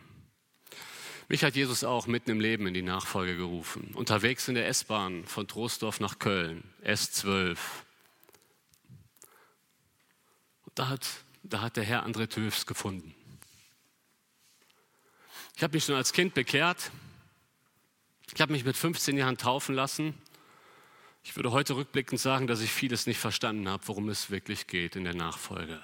Mich 1.28 1.44
hat 1.44 1.56
Jesus 1.56 1.84
auch 1.84 2.06
mitten 2.06 2.30
im 2.30 2.40
Leben 2.40 2.68
in 2.68 2.76
die 2.76 2.84
Nachfolge 2.84 3.36
gerufen. 3.36 3.92
Unterwegs 3.96 4.48
in 4.48 4.54
der 4.54 4.68
S-Bahn 4.68 5.26
von 5.26 5.48
Troisdorf 5.48 6.00
nach 6.00 6.20
Köln, 6.20 6.64
S12. 6.84 7.58
Da 10.76 10.90
hat, 10.90 11.08
da 11.42 11.62
hat 11.62 11.78
der 11.78 11.84
Herr 11.84 12.06
André 12.06 12.28
Töfs 12.28 12.68
gefunden. 12.68 13.16
Ich 15.56 15.64
habe 15.64 15.76
mich 15.76 15.86
schon 15.86 15.96
als 15.96 16.14
Kind 16.14 16.36
bekehrt. 16.36 16.92
Ich 18.36 18.42
habe 18.42 18.52
mich 18.52 18.66
mit 18.66 18.76
15 18.76 19.18
Jahren 19.18 19.38
taufen 19.38 19.74
lassen. 19.74 20.14
Ich 21.28 21.36
würde 21.36 21.52
heute 21.52 21.76
rückblickend 21.76 22.22
sagen, 22.22 22.46
dass 22.46 22.62
ich 22.62 22.72
vieles 22.72 23.08
nicht 23.08 23.18
verstanden 23.18 23.68
habe, 23.68 23.88
worum 23.88 24.10
es 24.10 24.30
wirklich 24.30 24.68
geht 24.68 24.96
in 24.96 25.06
der 25.06 25.16
Nachfolge. 25.16 25.82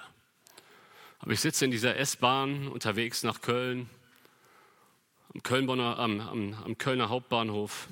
Aber 1.18 1.32
ich 1.32 1.40
sitze 1.40 1.64
in 1.64 1.72
dieser 1.72 1.96
S-Bahn 1.96 2.68
unterwegs 2.68 3.24
nach 3.24 3.40
Köln, 3.40 3.90
am, 5.34 5.42
Kölnbonner, 5.42 5.98
am, 5.98 6.20
am, 6.20 6.54
am 6.64 6.78
Kölner 6.78 7.08
Hauptbahnhof. 7.08 7.88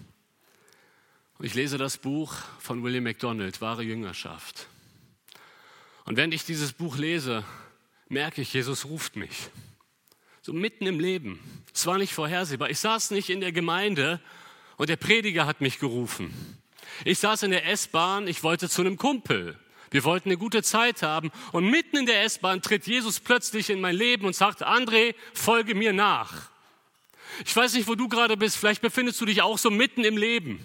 Und 1.39 1.45
ich 1.45 1.55
lese 1.55 1.77
das 1.77 1.99
Buch 1.99 2.35
von 2.61 2.85
William 2.85 3.03
MacDonald, 3.03 3.61
Wahre 3.61 3.83
Jüngerschaft. 3.83 4.69
Und 6.05 6.17
während 6.17 6.33
ich 6.33 6.45
dieses 6.45 6.73
Buch 6.73 6.97
lese, 6.99 7.45
merke 8.09 8.43
ich, 8.43 8.55
Jesus 8.55 8.85
ruft 8.85 9.17
mich. 9.17 9.51
So 10.41 10.53
mitten 10.53 10.87
im 10.87 11.01
Leben. 11.01 11.41
Es 11.75 11.85
war 11.85 11.99
nicht 11.99 12.15
vorhersehbar. 12.15 12.71
Ich 12.71 12.79
saß 12.79 13.11
nicht 13.11 13.29
in 13.29 13.41
der 13.41 13.51
Gemeinde 13.51 14.21
und 14.77 14.89
der 14.89 14.97
Prediger 14.97 15.47
hat 15.47 15.61
mich 15.61 15.81
gerufen. 15.81 16.60
Ich 17.05 17.18
saß 17.18 17.44
in 17.44 17.50
der 17.50 17.66
S-Bahn, 17.68 18.29
ich 18.29 18.42
wollte 18.42 18.68
zu 18.68 18.83
einem 18.83 18.96
Kumpel. 18.96 19.59
Wir 19.90 20.05
wollten 20.05 20.29
eine 20.29 20.38
gute 20.38 20.62
Zeit 20.62 21.03
haben 21.03 21.33
und 21.53 21.68
mitten 21.68 21.96
in 21.96 22.07
der 22.07 22.22
S-Bahn 22.22 22.62
tritt 22.62 22.87
Jesus 22.87 23.18
plötzlich 23.18 23.70
in 23.70 23.81
mein 23.81 23.96
Leben 23.96 24.24
und 24.24 24.37
sagt, 24.37 24.64
André, 24.64 25.14
folge 25.35 25.74
mir 25.74 25.92
nach. 25.92 26.50
Ich 27.44 27.57
weiß 27.57 27.74
nicht, 27.74 27.88
wo 27.88 27.94
du 27.94 28.09
gerade 28.09 28.37
bist, 28.37 28.57
vielleicht 28.57 28.83
befindest 28.83 29.20
du 29.20 29.26
dich 29.26 29.42
auch 29.42 29.59
so 29.59 29.70
mitten 29.70 30.05
im 30.05 30.16
Leben 30.16 30.64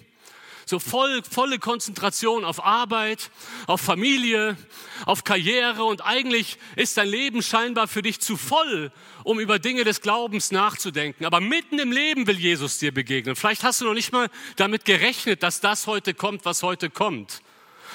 so 0.68 0.80
voll, 0.80 1.22
volle 1.22 1.60
Konzentration 1.60 2.44
auf 2.44 2.64
Arbeit, 2.64 3.30
auf 3.68 3.80
Familie, 3.80 4.56
auf 5.04 5.22
Karriere 5.22 5.84
und 5.84 6.04
eigentlich 6.04 6.58
ist 6.74 6.96
dein 6.96 7.06
Leben 7.06 7.40
scheinbar 7.40 7.86
für 7.86 8.02
dich 8.02 8.20
zu 8.20 8.36
voll, 8.36 8.90
um 9.22 9.38
über 9.38 9.60
Dinge 9.60 9.84
des 9.84 10.00
Glaubens 10.00 10.50
nachzudenken. 10.50 11.24
Aber 11.24 11.40
mitten 11.40 11.78
im 11.78 11.92
Leben 11.92 12.26
will 12.26 12.36
Jesus 12.36 12.78
dir 12.78 12.92
begegnen. 12.92 13.36
Vielleicht 13.36 13.62
hast 13.62 13.80
du 13.80 13.84
noch 13.84 13.94
nicht 13.94 14.10
mal 14.10 14.28
damit 14.56 14.84
gerechnet, 14.84 15.44
dass 15.44 15.60
das 15.60 15.86
heute 15.86 16.14
kommt, 16.14 16.44
was 16.44 16.64
heute 16.64 16.90
kommt. 16.90 17.42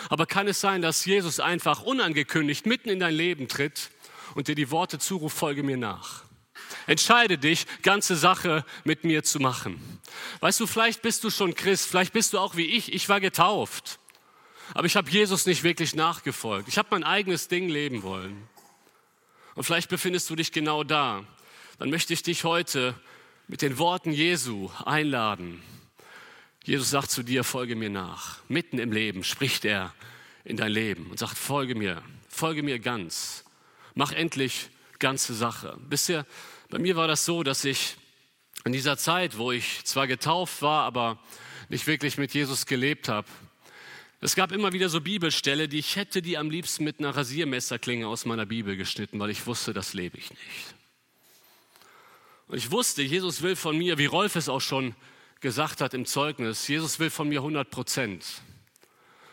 Aber 0.07 0.25
kann 0.25 0.47
es 0.47 0.61
sein, 0.61 0.81
dass 0.81 1.03
Jesus 1.03 1.41
einfach 1.41 1.83
unangekündigt 1.83 2.65
mitten 2.65 2.87
in 2.87 3.01
dein 3.01 3.13
Leben 3.13 3.49
tritt 3.49 3.91
und 4.33 4.47
dir 4.47 4.55
die 4.55 4.71
Worte 4.71 4.97
zuruft, 4.97 5.37
folge 5.37 5.61
mir 5.61 5.75
nach? 5.75 6.23
Entscheide 6.87 7.37
dich, 7.37 7.65
ganze 7.81 8.15
Sache 8.15 8.65
mit 8.83 9.03
mir 9.03 9.23
zu 9.23 9.39
machen. 9.39 9.81
Weißt 10.39 10.59
du, 10.59 10.67
vielleicht 10.67 11.01
bist 11.01 11.23
du 11.23 11.29
schon 11.29 11.55
Christ, 11.55 11.87
vielleicht 11.87 12.13
bist 12.13 12.33
du 12.33 12.39
auch 12.39 12.55
wie 12.55 12.65
ich, 12.65 12.93
ich 12.93 13.09
war 13.09 13.19
getauft. 13.19 13.99
Aber 14.73 14.85
ich 14.85 14.95
habe 14.95 15.09
Jesus 15.09 15.45
nicht 15.45 15.63
wirklich 15.63 15.95
nachgefolgt. 15.95 16.67
Ich 16.67 16.77
habe 16.77 16.87
mein 16.91 17.03
eigenes 17.03 17.47
Ding 17.47 17.69
leben 17.69 18.03
wollen. 18.03 18.47
Und 19.55 19.63
vielleicht 19.63 19.89
befindest 19.89 20.29
du 20.29 20.35
dich 20.35 20.51
genau 20.51 20.83
da. 20.83 21.25
Dann 21.77 21.89
möchte 21.89 22.13
ich 22.13 22.23
dich 22.23 22.43
heute 22.43 22.95
mit 23.47 23.61
den 23.61 23.77
Worten 23.77 24.11
Jesu 24.11 24.69
einladen. 24.85 25.61
Jesus 26.63 26.91
sagt 26.91 27.11
zu 27.11 27.23
dir, 27.23 27.43
folge 27.43 27.75
mir 27.75 27.89
nach. 27.89 28.37
Mitten 28.47 28.79
im 28.79 28.91
Leben 28.91 29.23
spricht 29.23 29.65
er 29.65 29.93
in 30.43 30.57
dein 30.57 30.71
Leben 30.71 31.09
und 31.09 31.19
sagt, 31.19 31.37
folge 31.37 31.75
mir, 31.75 32.01
folge 32.29 32.63
mir 32.63 32.79
ganz. 32.79 33.43
Mach 33.93 34.11
endlich 34.13 34.69
ganze 34.99 35.33
Sache. 35.33 35.77
Bisher 35.89 36.25
bei 36.71 36.79
mir 36.79 36.95
war 36.95 37.07
das 37.07 37.25
so, 37.25 37.43
dass 37.43 37.65
ich 37.65 37.97
in 38.63 38.71
dieser 38.71 38.97
Zeit, 38.97 39.37
wo 39.37 39.51
ich 39.51 39.83
zwar 39.83 40.07
getauft 40.07 40.61
war, 40.61 40.85
aber 40.85 41.19
nicht 41.67 41.85
wirklich 41.85 42.17
mit 42.17 42.33
Jesus 42.33 42.65
gelebt 42.65 43.09
habe, 43.09 43.27
es 44.21 44.35
gab 44.35 44.51
immer 44.53 44.71
wieder 44.71 44.87
so 44.87 45.01
Bibelstelle, 45.01 45.67
die 45.67 45.79
ich 45.79 45.95
hätte 45.97 46.21
die 46.21 46.37
am 46.37 46.49
liebsten 46.49 46.83
mit 46.83 46.99
einer 46.99 47.09
Rasiermesserklinge 47.09 48.07
aus 48.07 48.25
meiner 48.25 48.45
Bibel 48.45 48.77
geschnitten, 48.77 49.19
weil 49.19 49.31
ich 49.31 49.45
wusste, 49.47 49.73
das 49.73 49.93
lebe 49.93 50.17
ich 50.17 50.29
nicht. 50.29 50.75
Und 52.47 52.57
ich 52.57 52.71
wusste, 52.71 53.01
Jesus 53.01 53.41
will 53.41 53.57
von 53.57 53.77
mir, 53.77 53.97
wie 53.97 54.05
Rolf 54.05 54.35
es 54.37 54.47
auch 54.47 54.61
schon 54.61 54.95
gesagt 55.41 55.81
hat 55.81 55.93
im 55.93 56.05
Zeugnis, 56.05 56.67
Jesus 56.67 56.99
will 56.99 57.09
von 57.09 57.27
mir 57.27 57.39
100 57.39 57.69
Prozent. 57.69 58.25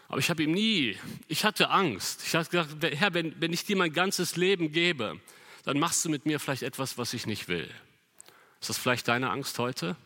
Aber 0.08 0.18
ich 0.18 0.30
habe 0.30 0.42
ihm 0.42 0.52
nie, 0.52 0.96
ich 1.28 1.44
hatte 1.44 1.70
Angst. 1.70 2.22
Ich 2.26 2.34
habe 2.34 2.48
gesagt, 2.48 2.82
Herr, 2.82 3.14
wenn, 3.14 3.40
wenn 3.40 3.52
ich 3.52 3.64
dir 3.64 3.76
mein 3.76 3.92
ganzes 3.92 4.36
Leben 4.36 4.72
gebe, 4.72 5.20
dann 5.68 5.78
machst 5.78 6.02
du 6.02 6.08
mit 6.08 6.24
mir 6.24 6.40
vielleicht 6.40 6.62
etwas, 6.62 6.96
was 6.96 7.12
ich 7.12 7.26
nicht 7.26 7.46
will. 7.46 7.68
Ist 8.58 8.70
das 8.70 8.78
vielleicht 8.78 9.06
deine 9.06 9.28
Angst 9.28 9.58
heute? 9.58 9.96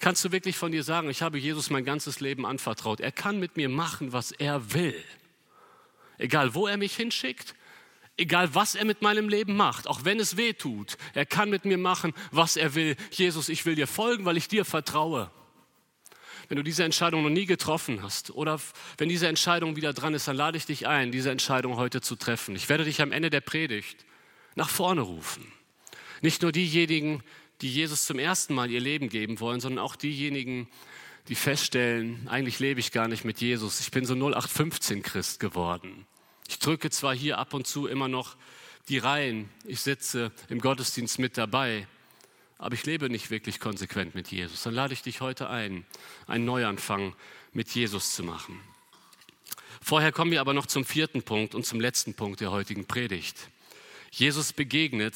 Kannst 0.00 0.22
du 0.22 0.32
wirklich 0.32 0.58
von 0.58 0.70
dir 0.70 0.82
sagen, 0.82 1.08
ich 1.08 1.22
habe 1.22 1.38
Jesus 1.38 1.70
mein 1.70 1.86
ganzes 1.86 2.20
Leben 2.20 2.44
anvertraut. 2.44 3.00
Er 3.00 3.10
kann 3.10 3.38
mit 3.38 3.56
mir 3.56 3.70
machen, 3.70 4.12
was 4.12 4.32
er 4.32 4.74
will. 4.74 5.02
Egal, 6.18 6.52
wo 6.52 6.66
er 6.66 6.76
mich 6.76 6.94
hinschickt, 6.94 7.54
egal, 8.18 8.54
was 8.54 8.74
er 8.74 8.84
mit 8.84 9.00
meinem 9.00 9.30
Leben 9.30 9.56
macht, 9.56 9.86
auch 9.86 10.04
wenn 10.04 10.20
es 10.20 10.36
weh 10.36 10.52
tut. 10.52 10.98
Er 11.14 11.24
kann 11.24 11.48
mit 11.48 11.64
mir 11.64 11.78
machen, 11.78 12.12
was 12.30 12.58
er 12.58 12.74
will. 12.74 12.96
Jesus, 13.10 13.48
ich 13.48 13.64
will 13.64 13.76
dir 13.76 13.86
folgen, 13.86 14.26
weil 14.26 14.36
ich 14.36 14.48
dir 14.48 14.66
vertraue. 14.66 15.30
Wenn 16.48 16.56
du 16.56 16.62
diese 16.62 16.84
Entscheidung 16.84 17.22
noch 17.22 17.30
nie 17.30 17.46
getroffen 17.46 18.02
hast 18.02 18.30
oder 18.30 18.60
wenn 18.98 19.08
diese 19.08 19.26
Entscheidung 19.26 19.76
wieder 19.76 19.94
dran 19.94 20.12
ist, 20.12 20.28
dann 20.28 20.36
lade 20.36 20.58
ich 20.58 20.66
dich 20.66 20.86
ein, 20.86 21.12
diese 21.12 21.30
Entscheidung 21.30 21.76
heute 21.76 22.02
zu 22.02 22.14
treffen. 22.14 22.54
Ich 22.56 22.68
werde 22.68 22.84
dich 22.84 23.00
am 23.00 23.10
Ende 23.10 23.30
der 23.30 23.40
Predigt 23.40 24.04
nach 24.54 24.68
vorne 24.68 25.02
rufen. 25.02 25.50
Nicht 26.20 26.42
nur 26.42 26.52
diejenigen, 26.52 27.22
die 27.60 27.72
Jesus 27.72 28.06
zum 28.06 28.18
ersten 28.18 28.54
Mal 28.54 28.70
ihr 28.70 28.80
Leben 28.80 29.08
geben 29.08 29.40
wollen, 29.40 29.60
sondern 29.60 29.84
auch 29.84 29.96
diejenigen, 29.96 30.68
die 31.28 31.34
feststellen, 31.34 32.26
eigentlich 32.28 32.58
lebe 32.58 32.80
ich 32.80 32.92
gar 32.92 33.08
nicht 33.08 33.24
mit 33.24 33.40
Jesus. 33.40 33.80
Ich 33.80 33.90
bin 33.90 34.06
so 34.06 34.14
0815 34.14 35.02
Christ 35.02 35.40
geworden. 35.40 36.06
Ich 36.48 36.58
drücke 36.58 36.90
zwar 36.90 37.14
hier 37.14 37.38
ab 37.38 37.52
und 37.52 37.66
zu 37.66 37.86
immer 37.86 38.08
noch 38.08 38.36
die 38.88 38.98
Reihen, 38.98 39.50
ich 39.64 39.80
sitze 39.80 40.32
im 40.48 40.60
Gottesdienst 40.60 41.18
mit 41.18 41.36
dabei, 41.36 41.86
aber 42.56 42.74
ich 42.74 42.86
lebe 42.86 43.10
nicht 43.10 43.30
wirklich 43.30 43.60
konsequent 43.60 44.14
mit 44.14 44.28
Jesus. 44.28 44.62
Dann 44.62 44.74
lade 44.74 44.94
ich 44.94 45.02
dich 45.02 45.20
heute 45.20 45.50
ein, 45.50 45.84
einen 46.26 46.46
Neuanfang 46.46 47.14
mit 47.52 47.68
Jesus 47.70 48.14
zu 48.14 48.24
machen. 48.24 48.58
Vorher 49.82 50.10
kommen 50.10 50.30
wir 50.30 50.40
aber 50.40 50.54
noch 50.54 50.66
zum 50.66 50.84
vierten 50.84 51.22
Punkt 51.22 51.54
und 51.54 51.66
zum 51.66 51.80
letzten 51.80 52.14
Punkt 52.14 52.40
der 52.40 52.50
heutigen 52.50 52.86
Predigt. 52.86 53.36
Jesus 54.10 54.52
begegnet 54.52 55.14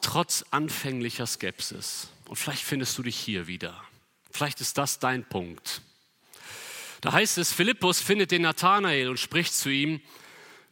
trotz 0.00 0.44
anfänglicher 0.50 1.26
Skepsis. 1.26 2.08
Und 2.26 2.36
vielleicht 2.36 2.62
findest 2.62 2.96
du 2.96 3.02
dich 3.02 3.16
hier 3.16 3.46
wieder. 3.46 3.82
Vielleicht 4.30 4.60
ist 4.60 4.78
das 4.78 4.98
dein 4.98 5.28
Punkt. 5.28 5.82
Da 7.00 7.12
heißt 7.12 7.38
es, 7.38 7.52
Philippus 7.52 8.00
findet 8.00 8.30
den 8.30 8.42
Nathanael 8.42 9.08
und 9.08 9.18
spricht 9.18 9.54
zu 9.54 9.70
ihm, 9.70 10.00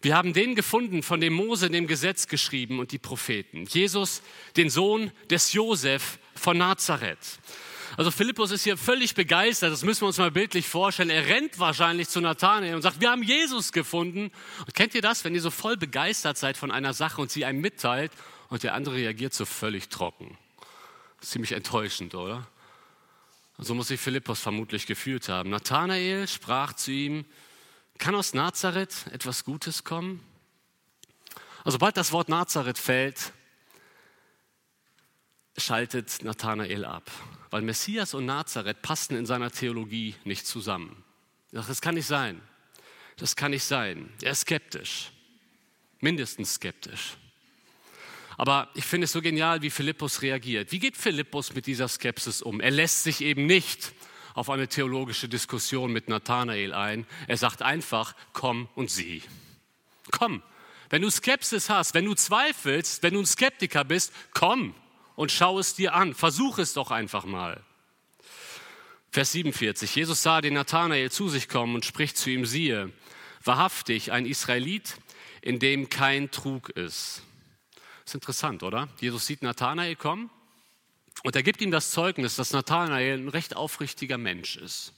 wir 0.00 0.14
haben 0.14 0.32
den 0.32 0.54
gefunden, 0.54 1.02
von 1.02 1.20
dem 1.20 1.32
Mose 1.32 1.66
in 1.66 1.72
dem 1.72 1.86
Gesetz 1.88 2.28
geschrieben 2.28 2.78
und 2.78 2.92
die 2.92 2.98
Propheten. 2.98 3.64
Jesus, 3.66 4.22
den 4.56 4.70
Sohn 4.70 5.10
des 5.28 5.52
Josef 5.52 6.18
von 6.36 6.56
Nazareth. 6.58 7.40
Also 7.98 8.12
Philippus 8.12 8.52
ist 8.52 8.62
hier 8.62 8.76
völlig 8.76 9.16
begeistert, 9.16 9.72
das 9.72 9.82
müssen 9.82 10.02
wir 10.02 10.06
uns 10.06 10.18
mal 10.18 10.30
bildlich 10.30 10.68
vorstellen. 10.68 11.10
Er 11.10 11.26
rennt 11.26 11.58
wahrscheinlich 11.58 12.08
zu 12.08 12.20
Nathanael 12.20 12.76
und 12.76 12.82
sagt, 12.82 13.00
wir 13.00 13.10
haben 13.10 13.24
Jesus 13.24 13.72
gefunden. 13.72 14.30
Und 14.60 14.74
kennt 14.74 14.94
ihr 14.94 15.02
das, 15.02 15.24
wenn 15.24 15.34
ihr 15.34 15.40
so 15.40 15.50
voll 15.50 15.76
begeistert 15.76 16.38
seid 16.38 16.56
von 16.56 16.70
einer 16.70 16.94
Sache 16.94 17.20
und 17.20 17.32
sie 17.32 17.44
einem 17.44 17.60
mitteilt 17.60 18.12
und 18.50 18.62
der 18.62 18.74
andere 18.74 18.94
reagiert 18.94 19.34
so 19.34 19.44
völlig 19.44 19.88
trocken? 19.88 20.38
Ziemlich 21.20 21.50
enttäuschend, 21.50 22.14
oder? 22.14 22.46
So 23.58 23.74
muss 23.74 23.88
sich 23.88 24.00
Philippus 24.00 24.38
vermutlich 24.38 24.86
gefühlt 24.86 25.28
haben. 25.28 25.50
Nathanael 25.50 26.28
sprach 26.28 26.74
zu 26.74 26.92
ihm, 26.92 27.24
kann 27.98 28.14
aus 28.14 28.32
Nazareth 28.32 29.06
etwas 29.10 29.42
Gutes 29.42 29.82
kommen? 29.82 30.24
Also 31.64 31.72
sobald 31.72 31.96
das 31.96 32.12
Wort 32.12 32.28
Nazareth 32.28 32.78
fällt, 32.78 33.32
schaltet 35.56 36.22
Nathanael 36.22 36.84
ab, 36.84 37.10
weil 37.50 37.62
Messias 37.62 38.14
und 38.14 38.26
Nazareth 38.26 38.82
passen 38.82 39.16
in 39.16 39.26
seiner 39.26 39.50
Theologie 39.50 40.14
nicht 40.24 40.46
zusammen. 40.46 41.04
Das 41.52 41.80
kann 41.80 41.94
nicht 41.94 42.06
sein. 42.06 42.40
Das 43.16 43.36
kann 43.36 43.50
nicht 43.50 43.64
sein. 43.64 44.12
Er 44.22 44.32
ist 44.32 44.42
skeptisch, 44.42 45.10
mindestens 46.00 46.54
skeptisch. 46.54 47.16
Aber 48.36 48.68
ich 48.74 48.84
finde 48.84 49.06
es 49.06 49.12
so 49.12 49.20
genial, 49.20 49.62
wie 49.62 49.70
Philippus 49.70 50.22
reagiert. 50.22 50.70
Wie 50.70 50.78
geht 50.78 50.96
Philippus 50.96 51.54
mit 51.54 51.66
dieser 51.66 51.88
Skepsis 51.88 52.40
um? 52.40 52.60
Er 52.60 52.70
lässt 52.70 53.02
sich 53.02 53.20
eben 53.20 53.46
nicht 53.46 53.92
auf 54.34 54.48
eine 54.48 54.68
theologische 54.68 55.28
Diskussion 55.28 55.92
mit 55.92 56.08
Nathanael 56.08 56.72
ein. 56.72 57.04
Er 57.26 57.36
sagt 57.36 57.62
einfach, 57.62 58.14
komm 58.32 58.68
und 58.76 58.90
sieh. 58.90 59.22
Komm. 60.12 60.42
Wenn 60.90 61.02
du 61.02 61.10
Skepsis 61.10 61.68
hast, 61.68 61.94
wenn 61.94 62.04
du 62.04 62.14
zweifelst, 62.14 63.02
wenn 63.02 63.14
du 63.14 63.20
ein 63.20 63.26
Skeptiker 63.26 63.82
bist, 63.84 64.12
komm 64.32 64.74
und 65.18 65.32
schau 65.32 65.58
es 65.58 65.74
dir 65.74 65.94
an. 65.94 66.14
Versuch 66.14 66.58
es 66.58 66.74
doch 66.74 66.92
einfach 66.92 67.24
mal. 67.24 67.60
Vers 69.10 69.32
47. 69.32 69.92
Jesus 69.96 70.22
sah 70.22 70.40
den 70.40 70.54
Nathanael 70.54 71.10
zu 71.10 71.28
sich 71.28 71.48
kommen 71.48 71.74
und 71.74 71.84
spricht 71.84 72.16
zu 72.16 72.30
ihm, 72.30 72.46
siehe, 72.46 72.92
wahrhaftig 73.42 74.12
ein 74.12 74.26
Israelit, 74.26 74.94
in 75.42 75.58
dem 75.58 75.88
kein 75.88 76.30
Trug 76.30 76.68
ist. 76.68 77.22
Ist 78.06 78.14
interessant, 78.14 78.62
oder? 78.62 78.88
Jesus 79.00 79.26
sieht 79.26 79.42
Nathanael 79.42 79.96
kommen 79.96 80.30
und 81.24 81.34
er 81.34 81.42
gibt 81.42 81.62
ihm 81.62 81.72
das 81.72 81.90
Zeugnis, 81.90 82.36
dass 82.36 82.52
Nathanael 82.52 83.18
ein 83.18 83.28
recht 83.28 83.56
aufrichtiger 83.56 84.18
Mensch 84.18 84.54
ist. 84.54 84.92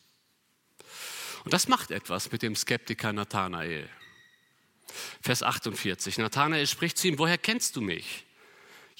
Und 1.44 1.54
das 1.54 1.66
macht 1.66 1.90
etwas 1.90 2.30
mit 2.30 2.42
dem 2.42 2.56
Skeptiker 2.56 3.14
Nathanael. 3.14 3.88
Vers 5.22 5.42
48. 5.42 6.18
Nathanael 6.18 6.66
spricht 6.66 6.98
zu 6.98 7.08
ihm, 7.08 7.18
woher 7.18 7.38
kennst 7.38 7.74
du 7.74 7.80
mich? 7.80 8.26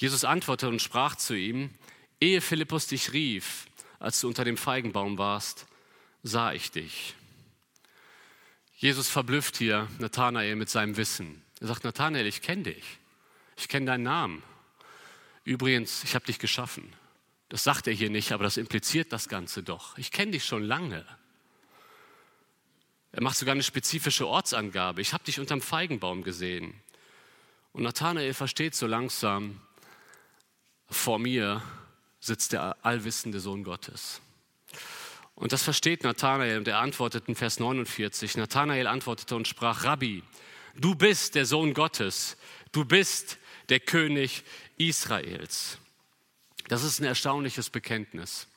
Jesus 0.01 0.25
antwortete 0.25 0.71
und 0.71 0.81
sprach 0.81 1.15
zu 1.15 1.35
ihm, 1.35 1.75
ehe 2.21 2.41
Philippus 2.41 2.87
dich 2.87 3.13
rief, 3.13 3.67
als 3.99 4.19
du 4.19 4.29
unter 4.29 4.47
dem 4.47 4.57
Feigenbaum 4.57 5.19
warst, 5.19 5.67
sah 6.23 6.55
ich 6.55 6.71
dich. 6.71 7.15
Jesus 8.77 9.11
verblüfft 9.11 9.59
hier 9.59 9.89
Nathanael 9.99 10.57
mit 10.57 10.71
seinem 10.71 10.97
Wissen. 10.97 11.43
Er 11.61 11.67
sagt, 11.67 11.85
Nathanael, 11.85 12.27
ich 12.27 12.41
kenne 12.41 12.63
dich. 12.63 12.83
Ich 13.59 13.69
kenne 13.69 13.85
deinen 13.85 14.05
Namen. 14.05 14.43
Übrigens, 15.45 16.03
ich 16.03 16.15
habe 16.15 16.25
dich 16.25 16.39
geschaffen. 16.39 16.91
Das 17.51 17.63
sagt 17.63 17.87
er 17.87 17.93
hier 17.93 18.09
nicht, 18.09 18.33
aber 18.33 18.45
das 18.45 18.57
impliziert 18.57 19.13
das 19.13 19.29
Ganze 19.29 19.63
doch. 19.63 19.99
Ich 19.99 20.13
kenne 20.13 20.33
dich 20.33 20.47
schon 20.47 20.63
lange. 20.63 21.05
Er 23.13 23.23
macht 23.23 23.37
sogar 23.37 23.53
eine 23.53 23.63
spezifische 23.63 24.27
Ortsangabe. 24.27 25.03
Ich 25.03 25.13
habe 25.13 25.25
dich 25.25 25.39
unterm 25.39 25.61
Feigenbaum 25.61 26.23
gesehen. 26.23 26.73
Und 27.75 27.83
Nathanael 27.83 28.33
versteht 28.33 28.75
so 28.75 28.87
langsam, 28.87 29.61
vor 30.91 31.19
mir 31.19 31.63
sitzt 32.21 32.53
der 32.53 32.77
allwissende 32.83 33.41
Sohn 33.41 33.65
Gottes. 33.65 34.21
Und 35.35 35.53
das 35.53 35.63
versteht 35.63 36.05
Nathanael 36.05 36.59
und 36.59 36.69
er 36.69 36.81
antwortet 36.81 37.29
in 37.29 37.35
Vers 37.35 37.59
49. 37.61 38.37
Nathanael 38.37 38.87
antwortete 38.87 39.37
und 39.37 39.49
sprach, 39.49 39.85
Rabbi, 39.85 40.23
du 40.75 40.95
bist 40.95 41.35
der 41.35 41.47
Sohn 41.47 41.73
Gottes, 41.73 42.37
du 42.73 42.85
bist 42.85 43.39
der 43.71 43.81
König 43.81 44.43
Israels. 44.77 45.79
Das 46.69 46.85
ist 46.85 47.01
ein 47.01 47.05
erstaunliches 47.05 47.71
Bekenntnis. 47.71 48.49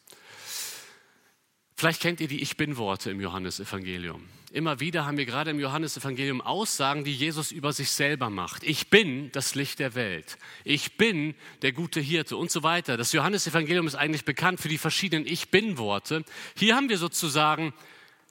Vielleicht 1.84 2.02
kennt 2.02 2.22
ihr 2.22 2.30
die 2.30 2.42
Ich 2.42 2.56
bin-Worte 2.56 3.12
im 3.12 3.20
Johannesevangelium. 3.20 4.24
Immer 4.54 4.80
wieder 4.80 5.06
haben 5.06 5.18
wir 5.18 5.26
gerade 5.26 5.52
im 5.52 5.60
Johannesevangelium 5.60 6.40
Aussagen, 6.40 7.04
die 7.04 7.14
Jesus 7.14 7.52
über 7.52 7.74
sich 7.74 7.92
selber 7.92 8.30
macht. 8.30 8.64
Ich 8.64 8.90
bin 8.90 9.34
das 9.34 9.54
Licht 9.54 9.80
der 9.80 9.94
Welt. 9.94 10.38
Ich 10.64 10.96
bin 10.96 11.36
der 11.62 11.74
gute 11.74 12.00
Hirte 12.00 12.38
und 12.38 12.52
so 12.52 12.64
weiter. 12.64 12.96
Das 12.96 13.12
Johannesevangelium 13.12 13.86
ist 13.86 13.96
eigentlich 13.96 14.24
bekannt 14.24 14.62
für 14.62 14.70
die 14.70 14.78
verschiedenen 14.78 15.28
Ich 15.28 15.50
bin-Worte. 15.50 16.24
Hier 16.56 16.78
haben 16.78 16.88
wir 16.88 16.98
sozusagen 16.98 17.74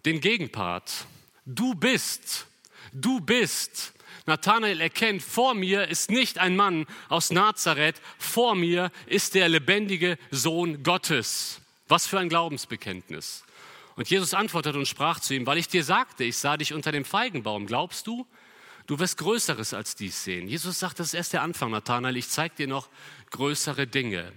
den 0.07 0.23
Gegenpart. 0.23 1.05
Du 1.45 1.75
bist. 1.75 2.47
Du 2.95 3.21
bist. 3.21 3.93
Nathanael 4.25 4.81
erkennt, 4.81 5.21
vor 5.23 5.53
mir 5.53 5.89
ist 5.89 6.11
nicht 6.11 6.39
ein 6.39 6.57
Mann 6.57 6.87
aus 7.11 7.31
Nazareth, 7.31 8.01
vor 8.17 8.55
mir 8.55 8.91
ist 9.05 9.35
der 9.35 9.51
lebendige 9.51 10.17
Sohn 10.31 10.83
Gottes. 10.83 11.62
Was 11.89 12.07
für 12.07 12.19
ein 12.19 12.29
Glaubensbekenntnis. 12.29 13.45
Und 13.97 14.09
Jesus 14.09 14.35
antwortete 14.35 14.79
und 14.79 14.89
sprach 14.89 15.21
zu 15.21 15.35
ihm, 15.35 15.47
weil 15.47 15.59
ich 15.59 15.69
dir 15.69 15.85
sagte, 15.85 16.25
ich 16.25 16.39
sah 16.39 16.57
dich 16.57 16.73
unter 16.73 16.93
dem 16.93 17.05
Feigenbaum, 17.05 17.67
glaubst 17.67 18.07
du? 18.07 18.27
Du 18.87 18.99
wirst 18.99 19.19
Größeres 19.19 19.75
als 19.75 19.95
dies 19.95 20.25
sehen. 20.25 20.49
Jesus 20.49 20.79
sagt, 20.79 20.99
das 20.99 21.09
ist 21.09 21.15
erst 21.15 21.33
der 21.35 21.43
Anfang, 21.43 21.71
Nathanael, 21.71 22.17
ich 22.17 22.29
zeige 22.29 22.55
dir 22.57 22.67
noch 22.67 22.89
größere 23.31 23.87
Dinge. 23.87 24.33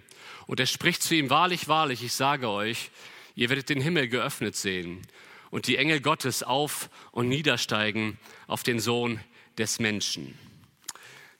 Und 0.45 0.59
er 0.59 0.65
spricht 0.65 1.01
zu 1.01 1.15
ihm, 1.15 1.29
wahrlich, 1.29 1.67
wahrlich, 1.67 2.03
ich 2.03 2.13
sage 2.13 2.49
euch, 2.49 2.91
ihr 3.35 3.49
werdet 3.49 3.69
den 3.69 3.81
Himmel 3.81 4.07
geöffnet 4.07 4.55
sehen 4.55 5.01
und 5.49 5.67
die 5.67 5.77
Engel 5.77 6.01
Gottes 6.01 6.43
auf 6.43 6.89
und 7.11 7.27
niedersteigen 7.27 8.19
auf 8.47 8.63
den 8.63 8.79
Sohn 8.79 9.19
des 9.57 9.79
Menschen. 9.79 10.37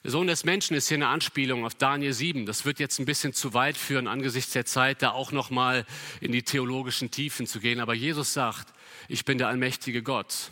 Der 0.05 0.11
Sohn 0.11 0.27
des 0.27 0.43
Menschen 0.43 0.77
ist 0.77 0.87
hier 0.87 0.97
eine 0.97 1.07
Anspielung 1.07 1.65
auf 1.65 1.73
Daniel 1.73 2.13
7. 2.13 2.45
Das 2.45 2.63
wird 2.63 2.77
jetzt 2.77 2.99
ein 2.99 3.07
bisschen 3.07 3.33
zu 3.33 3.55
weit 3.55 3.75
führen, 3.75 4.07
angesichts 4.07 4.53
der 4.53 4.63
Zeit, 4.63 5.01
da 5.01 5.09
auch 5.09 5.31
nochmal 5.31 5.83
in 6.21 6.31
die 6.31 6.43
theologischen 6.43 7.09
Tiefen 7.09 7.47
zu 7.47 7.59
gehen. 7.59 7.79
Aber 7.79 7.95
Jesus 7.95 8.31
sagt, 8.31 8.71
ich 9.07 9.25
bin 9.25 9.39
der 9.39 9.47
allmächtige 9.47 10.03
Gott 10.03 10.51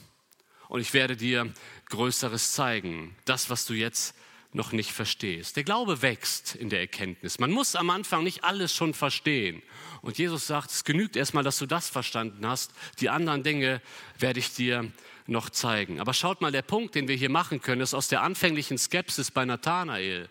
und 0.70 0.82
ich 0.82 0.96
werde 0.96 1.16
dir 1.16 1.54
Größeres 1.90 2.54
zeigen. 2.54 3.16
Das, 3.26 3.52
was 3.52 3.68
du 3.68 3.76
jetzt 3.76 4.16
noch 4.54 4.72
nicht 4.72 4.92
verstehst. 4.92 5.56
Der 5.56 5.64
Glaube 5.64 6.02
wächst 6.02 6.56
in 6.56 6.70
der 6.70 6.80
Erkenntnis. 6.80 7.40
Man 7.40 7.52
muss 7.52 7.76
am 7.76 7.90
Anfang 7.90 8.24
nicht 8.24 8.44
alles 8.44 8.74
schon 8.74 8.94
verstehen. 8.94 9.62
Und 10.02 10.18
Jesus 10.18 10.48
sagt, 10.48 10.72
es 10.72 10.84
genügt 10.84 11.16
erstmal, 11.16 11.44
dass 11.44 11.58
du 11.58 11.66
das 11.66 11.90
verstanden 11.90 12.46
hast. 12.46 12.72
Die 13.00 13.10
anderen 13.10 13.44
Dinge 13.44 13.82
werde 14.20 14.40
ich 14.40 14.54
dir 14.54 14.92
noch 15.28 15.50
zeigen. 15.50 16.00
Aber 16.00 16.14
schaut 16.14 16.42
mal, 16.42 16.52
der 16.52 16.62
Punkt, 16.62 16.96
den 16.96 17.08
wir 17.08 17.16
hier 17.16 17.30
machen 17.30 17.62
können, 17.62 17.82
ist 17.82 17.94
aus 17.94 18.08
der 18.08 18.22
anfänglichen 18.22 18.78
Skepsis 18.78 19.32
bei 19.32 19.46
Nathanael, 19.46 20.30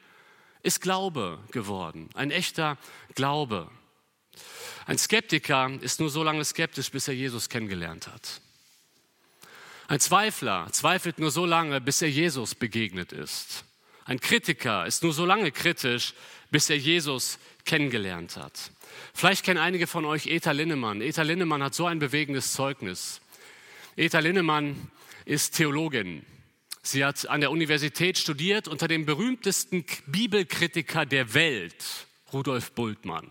ist 0.63 0.81
Glaube 0.81 1.41
geworden. 1.51 2.09
Ein 2.15 2.31
echter 2.31 2.79
Glaube. 3.15 3.71
Ein 4.87 4.99
Skeptiker 4.99 5.71
ist 5.81 6.01
nur 6.01 6.11
so 6.11 6.23
lange 6.23 6.45
skeptisch, 6.45 6.91
bis 6.91 7.09
er 7.09 7.15
Jesus 7.15 7.49
kennengelernt 7.49 8.09
hat. 8.09 8.41
Ein 9.89 10.01
Zweifler 10.01 10.69
zweifelt 10.71 11.19
nur 11.19 11.31
so 11.31 11.45
lange, 11.45 11.81
bis 11.81 12.03
er 12.03 12.11
Jesus 12.11 12.55
begegnet 12.55 13.13
ist. 13.13 13.65
Ein 14.05 14.21
Kritiker 14.21 14.87
ist 14.87 15.03
nur 15.03 15.13
so 15.13 15.25
lange 15.25 15.53
kritisch, 15.53 16.15
bis 16.51 16.69
er 16.71 16.77
Jesus 16.77 17.39
kennengelernt 17.65 18.37
hat. 18.37 18.73
Vielleicht 19.15 19.45
kennen 19.45 19.61
einige 19.61 19.87
von 19.87 20.05
euch 20.05 20.27
Eta 20.27 20.51
Linnemann. 20.51 21.01
Eta 21.01 21.23
Linnemann 21.23 21.63
hat 21.63 21.75
so 21.75 21.87
ein 21.87 21.99
bewegendes 21.99 22.53
Zeugnis. 22.53 23.21
Eta 23.97 24.19
Linnemann 24.19 24.91
ist 25.25 25.57
Theologin. 25.57 26.25
Sie 26.83 27.05
hat 27.05 27.29
an 27.29 27.41
der 27.41 27.53
Universität 27.53 28.19
studiert 28.19 28.67
unter 28.67 28.89
dem 28.89 29.07
berühmtesten 29.07 29.85
Bibelkritiker 30.07 31.07
der 31.07 31.33
Welt, 31.35 31.77
Rudolf 32.33 32.73
Bultmann. 32.73 33.29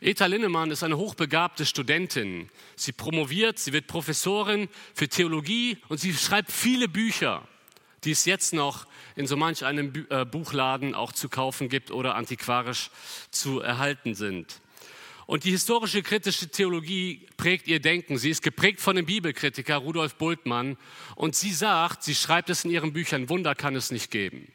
Eta 0.00 0.26
Linnemann 0.26 0.72
ist 0.72 0.82
eine 0.82 0.98
hochbegabte 0.98 1.64
Studentin. 1.64 2.50
Sie 2.74 2.92
promoviert, 2.92 3.58
sie 3.58 3.72
wird 3.72 3.86
Professorin 3.86 4.68
für 4.92 5.08
Theologie 5.08 5.78
und 5.88 5.98
sie 5.98 6.12
schreibt 6.12 6.50
viele 6.50 6.88
Bücher, 6.88 7.46
die 8.06 8.12
es 8.12 8.24
jetzt 8.24 8.54
noch 8.54 8.86
in 9.16 9.26
so 9.26 9.36
manch 9.36 9.64
einem 9.64 10.06
äh, 10.08 10.24
Buchladen 10.24 10.94
auch 10.94 11.12
zu 11.12 11.28
kaufen 11.28 11.68
gibt 11.68 11.90
oder 11.90 12.14
antiquarisch 12.14 12.90
zu 13.30 13.60
erhalten 13.60 14.14
sind. 14.14 14.60
Und 15.26 15.42
die 15.42 15.50
historische 15.50 16.02
kritische 16.02 16.48
Theologie 16.48 17.26
prägt 17.36 17.66
ihr 17.66 17.80
Denken. 17.80 18.16
Sie 18.16 18.30
ist 18.30 18.42
geprägt 18.42 18.80
von 18.80 18.94
dem 18.94 19.06
Bibelkritiker 19.06 19.76
Rudolf 19.76 20.14
Bultmann. 20.14 20.76
Und 21.16 21.34
sie 21.34 21.52
sagt, 21.52 22.04
sie 22.04 22.14
schreibt 22.14 22.48
es 22.48 22.64
in 22.64 22.70
ihren 22.70 22.92
Büchern, 22.92 23.28
Wunder 23.28 23.56
kann 23.56 23.74
es 23.74 23.90
nicht 23.90 24.12
geben. 24.12 24.52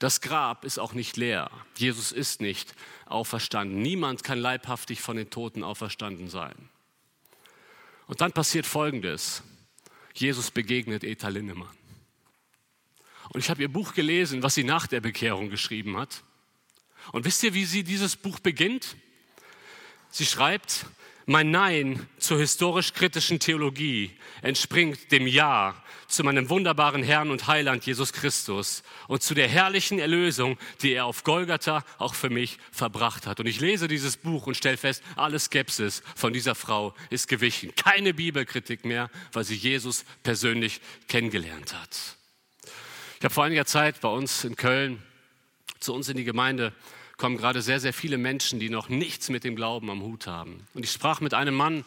Das 0.00 0.20
Grab 0.20 0.64
ist 0.64 0.78
auch 0.78 0.92
nicht 0.92 1.16
leer. 1.16 1.50
Jesus 1.76 2.10
ist 2.10 2.40
nicht 2.40 2.74
auferstanden. 3.06 3.80
Niemand 3.80 4.24
kann 4.24 4.40
leibhaftig 4.40 5.00
von 5.00 5.16
den 5.16 5.30
Toten 5.30 5.62
auferstanden 5.62 6.28
sein. 6.28 6.68
Und 8.08 8.20
dann 8.20 8.32
passiert 8.32 8.66
Folgendes. 8.66 9.44
Jesus 10.14 10.50
begegnet 10.50 11.04
Eta 11.04 11.28
Linnemann. 11.28 11.68
Und 13.30 13.40
ich 13.40 13.50
habe 13.50 13.62
ihr 13.62 13.68
Buch 13.68 13.94
gelesen, 13.94 14.42
was 14.42 14.54
sie 14.54 14.64
nach 14.64 14.86
der 14.86 15.00
Bekehrung 15.00 15.50
geschrieben 15.50 15.96
hat. 15.96 16.22
Und 17.12 17.24
wisst 17.24 17.42
ihr, 17.42 17.54
wie 17.54 17.64
sie 17.64 17.84
dieses 17.84 18.16
Buch 18.16 18.40
beginnt? 18.40 18.96
Sie 20.10 20.26
schreibt, 20.26 20.86
mein 21.26 21.50
Nein 21.50 22.08
zur 22.18 22.38
historisch-kritischen 22.38 23.40
Theologie 23.40 24.12
entspringt 24.42 25.10
dem 25.10 25.26
Ja 25.26 25.74
zu 26.06 26.22
meinem 26.22 26.48
wunderbaren 26.48 27.02
Herrn 27.02 27.30
und 27.30 27.48
Heiland 27.48 27.84
Jesus 27.84 28.12
Christus 28.12 28.84
und 29.08 29.24
zu 29.24 29.34
der 29.34 29.48
herrlichen 29.48 29.98
Erlösung, 29.98 30.56
die 30.82 30.92
er 30.92 31.04
auf 31.04 31.24
Golgatha 31.24 31.84
auch 31.98 32.14
für 32.14 32.30
mich 32.30 32.58
verbracht 32.70 33.26
hat. 33.26 33.40
Und 33.40 33.46
ich 33.46 33.60
lese 33.60 33.88
dieses 33.88 34.16
Buch 34.16 34.46
und 34.46 34.56
stelle 34.56 34.76
fest, 34.76 35.02
alle 35.16 35.40
Skepsis 35.40 36.04
von 36.14 36.32
dieser 36.32 36.54
Frau 36.54 36.94
ist 37.10 37.26
gewichen. 37.26 37.74
Keine 37.74 38.14
Bibelkritik 38.14 38.84
mehr, 38.84 39.10
weil 39.32 39.42
sie 39.42 39.56
Jesus 39.56 40.04
persönlich 40.22 40.80
kennengelernt 41.08 41.74
hat. 41.74 42.16
Ich 43.18 43.24
habe 43.24 43.32
vor 43.32 43.44
einiger 43.44 43.64
Zeit 43.64 44.02
bei 44.02 44.08
uns 44.08 44.44
in 44.44 44.56
Köln 44.56 45.02
zu 45.80 45.94
uns 45.94 46.10
in 46.10 46.18
die 46.18 46.24
Gemeinde 46.24 46.74
kommen 47.16 47.38
gerade 47.38 47.62
sehr, 47.62 47.80
sehr 47.80 47.94
viele 47.94 48.18
Menschen, 48.18 48.60
die 48.60 48.68
noch 48.68 48.90
nichts 48.90 49.30
mit 49.30 49.42
dem 49.42 49.56
Glauben 49.56 49.90
am 49.90 50.02
Hut 50.02 50.26
haben. 50.26 50.66
Und 50.74 50.84
ich 50.84 50.92
sprach 50.92 51.20
mit 51.22 51.32
einem 51.32 51.54
Mann 51.54 51.86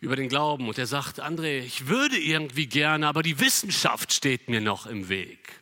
über 0.00 0.16
den 0.16 0.30
Glauben 0.30 0.66
und 0.66 0.78
er 0.78 0.86
sagt, 0.86 1.22
André, 1.22 1.58
ich 1.58 1.86
würde 1.88 2.16
irgendwie 2.16 2.66
gerne, 2.66 3.06
aber 3.06 3.22
die 3.22 3.40
Wissenschaft 3.40 4.14
steht 4.14 4.48
mir 4.48 4.62
noch 4.62 4.86
im 4.86 5.10
Weg. 5.10 5.60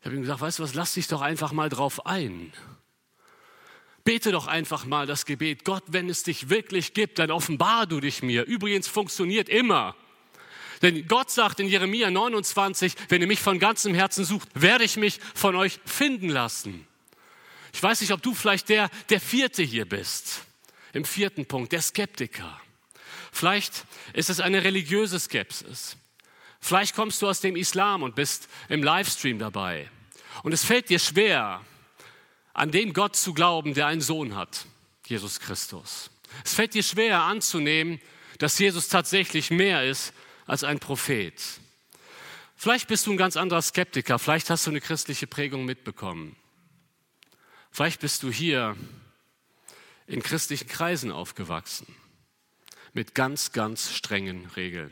Ich 0.00 0.06
habe 0.06 0.16
ihm 0.16 0.22
gesagt, 0.22 0.40
weißt 0.40 0.58
du 0.58 0.64
was, 0.64 0.74
lass 0.74 0.94
dich 0.94 1.06
doch 1.06 1.20
einfach 1.20 1.52
mal 1.52 1.68
drauf 1.68 2.04
ein. 2.04 2.52
Bete 4.02 4.32
doch 4.32 4.48
einfach 4.48 4.86
mal 4.86 5.06
das 5.06 5.24
Gebet, 5.24 5.64
Gott, 5.64 5.84
wenn 5.86 6.08
es 6.08 6.24
dich 6.24 6.48
wirklich 6.48 6.94
gibt, 6.94 7.20
dann 7.20 7.30
offenbar 7.30 7.86
du 7.86 8.00
dich 8.00 8.22
mir. 8.24 8.44
Übrigens 8.44 8.88
funktioniert 8.88 9.48
immer. 9.48 9.94
Denn 10.82 11.06
Gott 11.08 11.30
sagt 11.30 11.60
in 11.60 11.68
Jeremia 11.68 12.10
29, 12.10 12.94
wenn 13.08 13.20
ihr 13.20 13.26
mich 13.26 13.40
von 13.40 13.58
ganzem 13.58 13.94
Herzen 13.94 14.24
sucht, 14.24 14.48
werde 14.54 14.84
ich 14.84 14.96
mich 14.96 15.20
von 15.34 15.56
euch 15.56 15.80
finden 15.84 16.28
lassen. 16.28 16.86
Ich 17.72 17.82
weiß 17.82 18.00
nicht, 18.00 18.12
ob 18.12 18.22
du 18.22 18.34
vielleicht 18.34 18.68
der, 18.68 18.90
der 19.10 19.20
Vierte 19.20 19.62
hier 19.62 19.88
bist. 19.88 20.42
Im 20.92 21.04
vierten 21.04 21.46
Punkt, 21.46 21.72
der 21.72 21.82
Skeptiker. 21.82 22.60
Vielleicht 23.32 23.84
ist 24.14 24.30
es 24.30 24.40
eine 24.40 24.64
religiöse 24.64 25.20
Skepsis. 25.20 25.96
Vielleicht 26.60 26.94
kommst 26.94 27.22
du 27.22 27.28
aus 27.28 27.40
dem 27.40 27.56
Islam 27.56 28.02
und 28.02 28.14
bist 28.14 28.48
im 28.68 28.82
Livestream 28.82 29.38
dabei. 29.38 29.90
Und 30.42 30.52
es 30.52 30.64
fällt 30.64 30.88
dir 30.88 30.98
schwer, 30.98 31.64
an 32.52 32.70
den 32.70 32.92
Gott 32.92 33.16
zu 33.16 33.34
glauben, 33.34 33.74
der 33.74 33.86
einen 33.86 34.00
Sohn 34.00 34.34
hat, 34.34 34.66
Jesus 35.06 35.38
Christus. 35.38 36.10
Es 36.44 36.54
fällt 36.54 36.74
dir 36.74 36.82
schwer 36.82 37.22
anzunehmen, 37.22 38.00
dass 38.38 38.58
Jesus 38.58 38.88
tatsächlich 38.88 39.50
mehr 39.50 39.84
ist 39.84 40.12
als 40.48 40.64
ein 40.64 40.80
Prophet. 40.80 41.40
Vielleicht 42.56 42.88
bist 42.88 43.06
du 43.06 43.12
ein 43.12 43.16
ganz 43.16 43.36
anderer 43.36 43.62
Skeptiker, 43.62 44.18
vielleicht 44.18 44.50
hast 44.50 44.66
du 44.66 44.70
eine 44.70 44.80
christliche 44.80 45.28
Prägung 45.28 45.64
mitbekommen. 45.64 46.34
Vielleicht 47.70 48.00
bist 48.00 48.24
du 48.24 48.32
hier 48.32 48.76
in 50.08 50.22
christlichen 50.22 50.66
Kreisen 50.66 51.12
aufgewachsen 51.12 51.86
mit 52.94 53.14
ganz, 53.14 53.52
ganz 53.52 53.92
strengen 53.92 54.46
Regeln. 54.56 54.90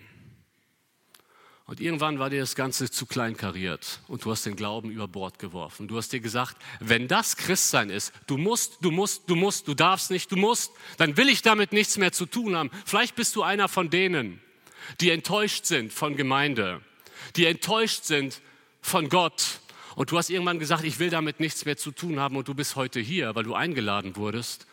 Und 1.65 1.81
irgendwann 1.81 2.21
war 2.21 2.31
dir 2.31 2.39
das 2.39 2.55
Ganze 2.55 2.89
zu 2.89 3.07
klein 3.07 3.37
kariert 3.37 3.99
und 4.07 4.25
du 4.25 4.31
hast 4.31 4.47
den 4.47 4.55
Glauben 4.55 4.91
über 4.91 5.09
Bord 5.09 5.41
geworfen. 5.41 5.89
Du 5.89 5.97
hast 5.97 6.13
dir 6.13 6.21
gesagt, 6.21 6.57
wenn 6.79 7.09
das 7.09 7.37
Christsein 7.37 7.91
ist, 7.91 8.13
du 8.29 8.37
musst, 8.37 8.77
du 8.83 8.93
musst, 8.93 9.29
du 9.29 9.35
musst, 9.35 9.67
du 9.67 9.75
darfst 9.75 10.13
nicht, 10.13 10.31
du 10.31 10.37
musst, 10.37 10.71
dann 10.99 11.17
will 11.17 11.29
ich 11.29 11.43
damit 11.43 11.73
nichts 11.73 11.97
mehr 11.97 12.13
zu 12.13 12.27
tun 12.27 12.55
haben. 12.55 12.71
Vielleicht 12.85 13.17
bist 13.17 13.35
du 13.35 13.43
einer 13.43 13.67
von 13.67 13.91
denen, 13.91 14.41
die 15.01 15.11
enttäuscht 15.11 15.67
sind 15.67 15.93
von 15.93 16.17
Gemeinde, 16.17 16.81
die 17.37 17.47
enttäuscht 17.47 18.05
sind 18.05 18.41
von 18.81 19.09
Gott. 19.09 19.61
Und 19.95 20.11
du 20.11 20.19
hast 20.19 20.31
irgendwann 20.31 20.59
gesagt, 20.59 20.85
ich 20.85 20.99
will 20.99 21.11
damit 21.11 21.41
nichts 21.41 21.65
mehr 21.65 21.77
zu 21.77 21.91
tun 21.91 22.21
haben 22.21 22.37
und 22.37 22.49
du 22.49 22.55
bist 22.55 22.77
heute 22.77 23.01
hier, 23.01 23.35
weil 23.35 23.45
du 23.45 23.55
eingeladen 23.55 24.17
wurdest. 24.17 24.67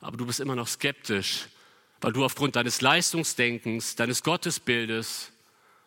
Aber 0.00 0.16
du 0.16 0.26
bist 0.26 0.40
immer 0.40 0.54
noch 0.54 0.68
skeptisch, 0.68 1.48
weil 2.00 2.12
du 2.12 2.24
aufgrund 2.24 2.56
deines 2.56 2.80
Leistungsdenkens, 2.80 3.96
deines 3.96 4.22
Gottesbildes 4.22 5.32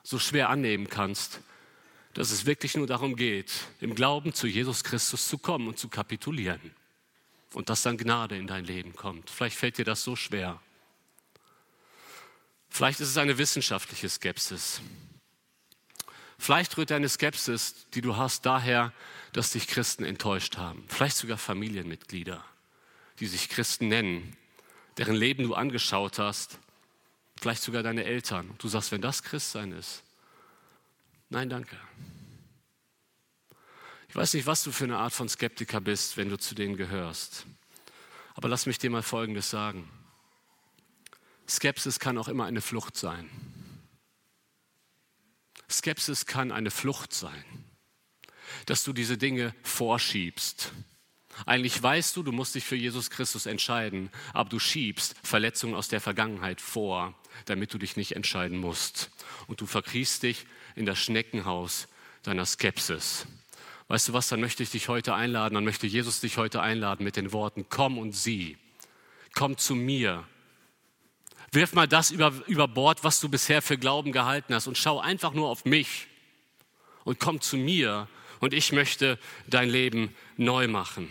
so 0.04 0.20
schwer 0.20 0.50
annehmen 0.50 0.89
kannst, 0.89 1.41
dass 2.14 2.32
es 2.32 2.45
wirklich 2.45 2.76
nur 2.76 2.88
darum 2.88 3.16
geht, 3.16 3.52
im 3.80 3.95
Glauben 3.95 4.34
zu 4.34 4.47
Jesus 4.47 4.84
Christus 4.84 5.28
zu 5.28 5.38
kommen 5.38 5.68
und 5.68 5.78
zu 5.78 5.88
kapitulieren. 5.88 6.60
Und 7.54 7.70
dass 7.70 7.82
dann 7.82 7.97
Gnade 7.97 8.38
in 8.38 8.47
dein 8.47 8.66
Leben 8.66 8.95
kommt. 8.95 9.30
Vielleicht 9.30 9.58
fällt 9.58 9.78
dir 9.78 9.86
das 9.86 10.04
so 10.04 10.16
schwer. 10.16 10.60
Vielleicht 12.70 12.99
ist 12.99 13.09
es 13.09 13.17
eine 13.17 13.38
wissenschaftliche 13.38 14.09
Skepsis. 14.09 14.82
Vielleicht 16.38 16.78
rührt 16.78 16.91
deine 16.91 17.09
Skepsis, 17.09 17.88
die 17.93 18.01
du 18.01 18.15
hast, 18.15 18.45
daher, 18.45 18.93
dass 19.34 19.51
dich 19.51 19.67
Christen 19.67 20.05
enttäuscht 20.05 20.57
haben. 20.57 20.86
Vielleicht 20.88 21.17
sogar 21.17 21.38
Familienmitglieder, 21.38 22.43
die 23.20 23.28
sich 23.28 23.49
Christen 23.49 23.89
nennen, 23.89 24.38
deren 24.97 25.15
Leben 25.15 25.43
du 25.43 25.53
angeschaut 25.53 26.17
hast, 26.17 26.59
vielleicht 27.39 27.61
sogar 27.61 27.84
deine 27.84 28.05
Eltern. 28.05 28.53
Du 28.57 28.70
sagst, 28.70 28.91
wenn 28.91 29.01
das 29.01 29.24
Christsein 29.24 29.74
ist, 29.74 30.03
nein, 31.30 31.49
danke. 31.49 31.78
Ich 34.07 34.15
weiß 34.15 34.34
nicht, 34.34 34.47
was 34.47 34.63
du 34.63 34.72
für 34.72 34.86
eine 34.86 34.97
Art 34.97 35.13
von 35.13 35.30
Skeptiker 35.30 35.82
bist, 35.82 36.17
wenn 36.17 36.30
du 36.30 36.38
zu 36.38 36.55
denen 36.55 36.78
gehörst. 36.78 37.45
Aber 38.34 38.47
lass 38.47 38.65
mich 38.65 38.80
dir 38.80 38.89
mal 38.89 39.03
Folgendes 39.03 39.49
sagen. 39.49 39.88
Skepsis 41.50 42.00
kann 42.00 42.18
auch 42.18 42.28
immer 42.28 42.45
eine 42.45 42.62
Flucht 42.62 42.95
sein. 42.95 43.30
Skepsis 45.70 46.26
kann 46.26 46.52
eine 46.52 46.72
Flucht 46.72 47.14
sein, 47.14 47.43
dass 48.66 48.84
du 48.84 48.93
diese 48.93 49.18
Dinge 49.18 49.54
vorschiebst 49.64 50.72
eigentlich 51.45 51.82
weißt 51.82 52.16
du, 52.16 52.24
du 52.24 52.32
musst 52.32 52.56
dich 52.56 52.64
für 52.64 52.76
Jesus 52.76 53.10
Christus 53.10 53.45
entscheiden, 53.45 54.10
aber 54.34 54.50
du 54.50 54.60
schiebst 54.60 55.16
Verletzungen 55.24 55.76
aus 55.76 55.88
der 55.88 56.02
Vergangenheit 56.02 56.62
vor, 56.62 57.14
damit 57.45 57.74
du 57.74 57.78
dich 57.78 57.95
nicht 57.95 58.16
entscheiden 58.16 58.58
musst. 58.58 59.10
Und 59.47 59.62
du 59.62 59.66
verkriechst 59.66 60.24
dich 60.24 60.45
in 60.76 60.86
das 60.86 61.00
Schneckenhaus 61.00 61.88
deiner 62.24 62.45
Skepsis. 62.45 63.26
Weißt 63.88 64.10
du 64.10 64.14
was, 64.14 64.28
dann 64.28 64.41
möchte 64.41 64.64
ich 64.64 64.72
dich 64.72 64.88
heute 64.88 65.16
einladen, 65.16 65.56
dann 65.56 65.64
möchte 65.64 65.88
Jesus 65.88 66.20
dich 66.20 66.38
heute 66.38 66.62
einladen 66.62 67.04
mit 67.04 67.16
den 67.16 67.32
Worten, 67.32 67.66
komm 67.70 67.97
und 67.97 68.12
sieh, 68.12 68.58
komm 69.34 69.58
zu 69.58 69.76
mir. 69.76 70.28
Wirf 71.52 71.74
mal 71.74 71.88
das 71.88 72.12
über, 72.12 72.34
über 72.47 72.68
Bord, 72.68 73.04
was 73.04 73.20
du 73.20 73.30
bisher 73.30 73.62
für 73.62 73.78
Glauben 73.78 74.12
gehalten 74.12 74.54
hast 74.54 74.68
und 74.68 74.78
schau 74.78 75.00
einfach 75.00 75.34
nur 75.34 75.50
auf 75.50 75.66
mich 75.66 76.08
und 77.04 77.20
komm 77.20 77.41
zu 77.41 77.58
mir 77.58 78.08
und 78.39 78.54
ich 78.54 78.72
möchte 78.72 79.18
dein 79.47 79.70
Leben 79.70 80.16
neu 80.38 80.68
machen. 80.68 81.08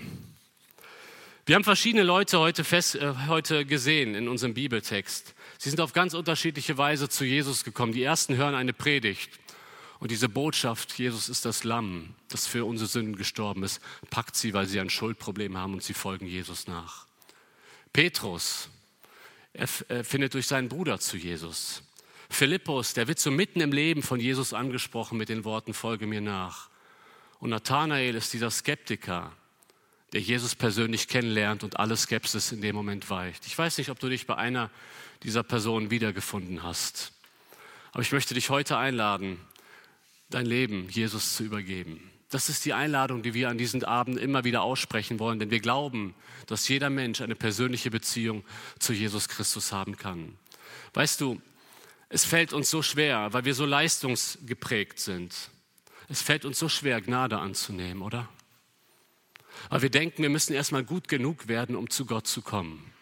Wir 1.47 1.55
haben 1.55 1.65
verschiedene 1.65 2.03
Leute 2.03 2.39
heute, 2.39 2.63
fest, 2.63 2.97
äh, 2.97 3.15
heute 3.27 3.65
gesehen 3.65 4.15
in 4.15 4.29
unserem 4.29 4.53
Bibeltext. 4.53 5.35
Sie 5.57 5.71
sind 5.71 5.81
auf 5.81 5.95
ganz 5.95 6.13
unterschiedliche 6.13 6.77
Weise 6.77 7.09
zu 7.09 7.25
Jesus 7.25 7.65
gekommen. 7.65 7.93
Die 7.93 8.03
ersten 8.03 8.37
hören 8.37 8.55
eine 8.55 8.75
Predigt 8.75 9.31
und 9.99 10.11
diese 10.11 10.29
Botschaft, 10.29 10.99
Jesus 10.99 11.29
ist 11.29 11.45
das 11.45 11.65
Lamm, 11.65 12.15
das 12.29 12.47
für 12.47 12.65
unsere 12.65 12.89
Sünden 12.89 13.17
gestorben 13.17 13.65
ist, 13.65 13.81
packt 14.11 14.37
sie, 14.37 14.53
weil 14.53 14.67
sie 14.67 14.79
ein 14.79 14.91
Schuldproblem 14.91 15.57
haben 15.57 15.73
und 15.73 15.83
sie 15.83 15.95
folgen 15.95 16.27
Jesus 16.27 16.67
nach. 16.69 17.07
Petrus, 17.93 18.69
er, 19.53 19.69
er 19.89 20.05
findet 20.05 20.35
durch 20.35 20.47
seinen 20.47 20.69
Bruder 20.69 20.99
zu 21.01 21.17
Jesus. 21.17 21.83
Philippus, 22.31 22.93
der 22.95 23.09
wird 23.09 23.19
so 23.19 23.31
mitten 23.31 23.61
im 23.61 23.73
Leben 23.73 24.03
von 24.03 24.21
Jesus 24.21 24.53
angesprochen 24.53 25.19
mit 25.19 25.29
den 25.29 25.45
Worten, 25.45 25.75
folge 25.75 26.07
mir 26.07 26.21
nach. 26.21 26.69
Und 27.41 27.51
Nathanael 27.51 28.15
ist 28.15 28.33
dieser 28.33 28.51
Skeptiker, 28.51 29.33
der 30.13 30.21
Jesus 30.21 30.55
persönlich 30.55 31.09
kennenlernt 31.09 31.65
und 31.65 31.79
alle 31.79 31.97
Skepsis 31.97 32.53
in 32.53 32.61
dem 32.61 32.75
Moment 32.75 33.09
weicht. 33.11 33.47
Ich 33.47 33.57
weiß 33.57 33.79
nicht, 33.79 33.91
ob 33.91 33.99
du 33.99 34.09
dich 34.09 34.27
bei 34.27 34.37
einer 34.37 34.71
dieser 35.23 35.43
Personen 35.43 35.91
wiedergefunden 35.91 36.63
hast. 36.63 37.13
Aber 37.93 38.03
ich 38.03 38.13
möchte 38.13 38.35
dich 38.35 38.51
heute 38.51 38.77
einladen, 38.77 39.39
dein 40.31 40.47
Leben 40.47 40.89
Jesus 40.89 41.35
zu 41.35 41.45
übergeben. 41.45 42.11
Das 42.31 42.49
ist 42.49 42.65
die 42.65 42.75
Einladung, 42.75 43.23
die 43.23 43.33
wir 43.33 43.49
an 43.49 43.57
diesen 43.57 43.85
Abend 43.85 44.19
immer 44.19 44.45
wieder 44.45 44.63
aussprechen 44.63 45.19
wollen, 45.19 45.39
denn 45.39 45.51
wir 45.51 45.61
glauben, 45.61 46.15
dass 46.47 46.69
jeder 46.69 46.91
Mensch 46.91 47.21
eine 47.21 47.35
persönliche 47.35 47.91
Beziehung 47.91 48.45
zu 48.79 48.93
Jesus 48.93 49.29
Christus 49.29 49.73
haben 49.73 49.97
kann. 49.97 50.37
Weißt 50.93 51.21
du, 51.21 51.41
es 52.11 52.25
fällt 52.25 52.53
uns 52.53 52.71
so 52.71 52.83
schwer, 52.83 53.33
weil 53.33 53.45
wir 53.45 53.55
so 53.55 53.65
leistungsgeprägt 53.65 54.99
sind. 54.99 55.35
Es 56.09 56.23
fällt 56.23 56.45
uns 56.45 56.59
so 56.59 56.69
schwer, 56.69 57.01
Gnade 57.01 57.39
anzunehmen, 57.39 58.03
oder? 58.03 58.29
Aber 59.69 59.83
wir 59.83 59.91
denken, 59.91 60.23
wir 60.23 60.31
müssen 60.31 60.55
erstmal 60.55 60.85
gut 60.85 61.09
genug 61.09 61.49
werden, 61.49 61.77
um 61.77 61.91
zu 61.91 62.07
Gott 62.07 62.27
zu 62.27 62.43
kommen. 62.43 62.93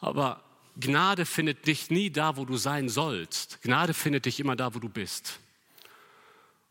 Aber 0.00 0.42
Gnade 0.78 1.24
findet 1.24 1.66
dich 1.66 1.90
nie 1.90 2.10
da, 2.10 2.36
wo 2.36 2.44
du 2.44 2.56
sein 2.56 2.88
sollst. 2.88 3.62
Gnade 3.62 3.94
findet 3.94 4.26
dich 4.26 4.40
immer 4.40 4.56
da, 4.56 4.74
wo 4.74 4.78
du 4.78 4.88
bist. 4.88 5.40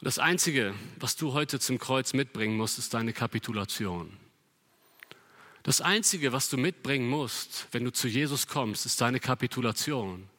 Das 0.02 0.20
Einzige, 0.20 0.74
was 1.00 1.16
du 1.16 1.34
heute 1.34 1.60
zum 1.60 1.80
Kreuz 1.80 2.14
mitbringen 2.14 2.58
musst, 2.58 2.78
ist 2.78 2.94
deine 2.94 3.14
Kapitulation. 3.14 4.18
Das 5.64 5.82
Einzige, 5.82 6.32
was 6.32 6.50
du 6.50 6.58
mitbringen 6.58 7.10
musst, 7.10 7.68
wenn 7.72 7.84
du 7.84 7.92
zu 7.92 8.08
Jesus 8.08 8.46
kommst, 8.48 8.86
ist 8.86 9.02
deine 9.02 9.20
Kapitulation. 9.20 10.30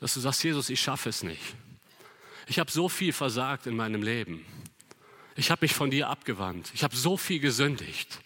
Dass 0.00 0.14
du 0.14 0.20
sagst, 0.20 0.42
Jesus, 0.42 0.70
ich 0.70 0.80
schaffe 0.80 1.10
es 1.10 1.22
nicht. 1.22 1.54
Ich 2.48 2.58
habe 2.58 2.70
so 2.70 2.88
viel 2.88 3.12
versagt 3.12 3.66
in 3.66 3.76
meinem 3.76 4.02
Leben. 4.02 4.44
Ich 5.36 5.50
habe 5.50 5.64
mich 5.64 5.74
von 5.74 5.90
dir 5.90 6.08
abgewandt. 6.08 6.72
Ich 6.74 6.82
habe 6.82 6.96
so 6.96 7.16
viel 7.16 7.38
gesündigt. 7.38 8.18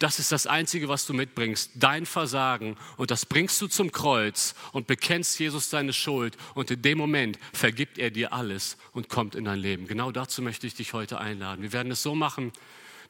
Das 0.00 0.18
ist 0.18 0.32
das 0.32 0.46
Einzige, 0.46 0.88
was 0.88 1.06
du 1.06 1.12
mitbringst, 1.12 1.72
dein 1.74 2.06
Versagen. 2.06 2.76
Und 2.96 3.10
das 3.10 3.26
bringst 3.26 3.60
du 3.60 3.66
zum 3.66 3.92
Kreuz 3.92 4.54
und 4.72 4.86
bekennst 4.86 5.38
Jesus 5.38 5.68
deine 5.68 5.92
Schuld. 5.92 6.38
Und 6.54 6.70
in 6.70 6.80
dem 6.80 6.96
Moment 6.96 7.38
vergibt 7.52 7.98
er 7.98 8.10
dir 8.10 8.32
alles 8.32 8.78
und 8.92 9.10
kommt 9.10 9.34
in 9.34 9.44
dein 9.44 9.58
Leben. 9.58 9.86
Genau 9.86 10.10
dazu 10.10 10.40
möchte 10.40 10.66
ich 10.66 10.74
dich 10.74 10.94
heute 10.94 11.20
einladen. 11.20 11.60
Wir 11.60 11.74
werden 11.74 11.92
es 11.92 12.02
so 12.02 12.14
machen, 12.14 12.50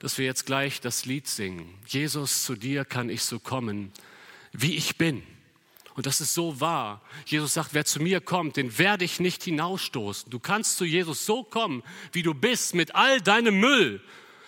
dass 0.01 0.19
wir 0.19 0.25
jetzt 0.25 0.47
gleich 0.47 0.81
das 0.81 1.07
Lied 1.07 1.29
singen. 1.29 1.73
Jesus, 1.87 2.43
zu 2.43 2.57
dir 2.57 2.85
kann 2.85 3.09
ich 3.09 3.23
so 3.23 3.39
kommen, 3.39 3.93
wie 4.53 4.75
ich 4.75 4.97
bin. 4.99 5.23
Und 5.95 6.07
das 6.07 6.21
ist 6.21 6.35
so 6.35 6.61
wahr. 6.61 7.03
Jesus 7.25 7.55
sagt, 7.55 7.73
wer 7.73 7.85
zu 7.85 8.03
mir 8.03 8.21
kommt, 8.21 8.57
den 8.57 8.79
werde 8.79 9.05
ich 9.05 9.21
nicht 9.21 9.45
hinausstoßen. 9.45 10.29
Du 10.29 10.41
kannst 10.41 10.77
zu 10.77 10.85
Jesus 10.85 11.25
so 11.25 11.45
kommen, 11.45 11.85
wie 12.11 12.25
du 12.25 12.35
bist, 12.35 12.75
mit 12.75 12.97
all 12.97 13.21
deinem 13.21 13.61
Müll. 13.61 14.01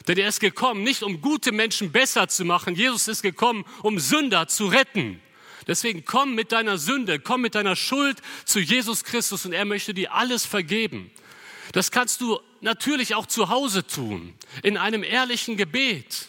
Denn 0.09 0.19
er 0.19 0.29
ist 0.29 0.41
gekommen, 0.41 0.83
nicht 0.83 1.03
um 1.03 1.21
gute 1.21 1.53
Menschen 1.53 1.93
besser 1.93 2.29
zu 2.29 2.45
machen. 2.45 2.75
Jesus 2.75 3.09
ist 3.09 3.23
gekommen, 3.23 3.65
um 3.83 3.99
Sünder 3.99 4.49
zu 4.49 4.67
retten. 4.67 5.21
Deswegen 5.67 6.05
komm 6.05 6.35
mit 6.35 6.53
deiner 6.53 6.79
Sünde, 6.79 7.21
komm 7.21 7.43
mit 7.43 7.55
deiner 7.55 7.77
Schuld 7.77 8.19
zu 8.45 8.59
Jesus 8.59 9.05
Christus 9.05 9.47
und 9.47 9.53
er 9.53 9.65
möchte 9.65 9.95
dir 9.95 10.13
alles 10.13 10.45
vergeben. 10.45 11.11
Das 11.73 11.91
kannst 11.91 12.21
du 12.21 12.41
natürlich 12.61 13.15
auch 13.15 13.27
zu 13.27 13.49
Hause 13.49 13.87
tun, 13.87 14.35
in 14.63 14.77
einem 14.77 15.05
ehrlichen 15.05 15.57
Gebet. 15.57 16.29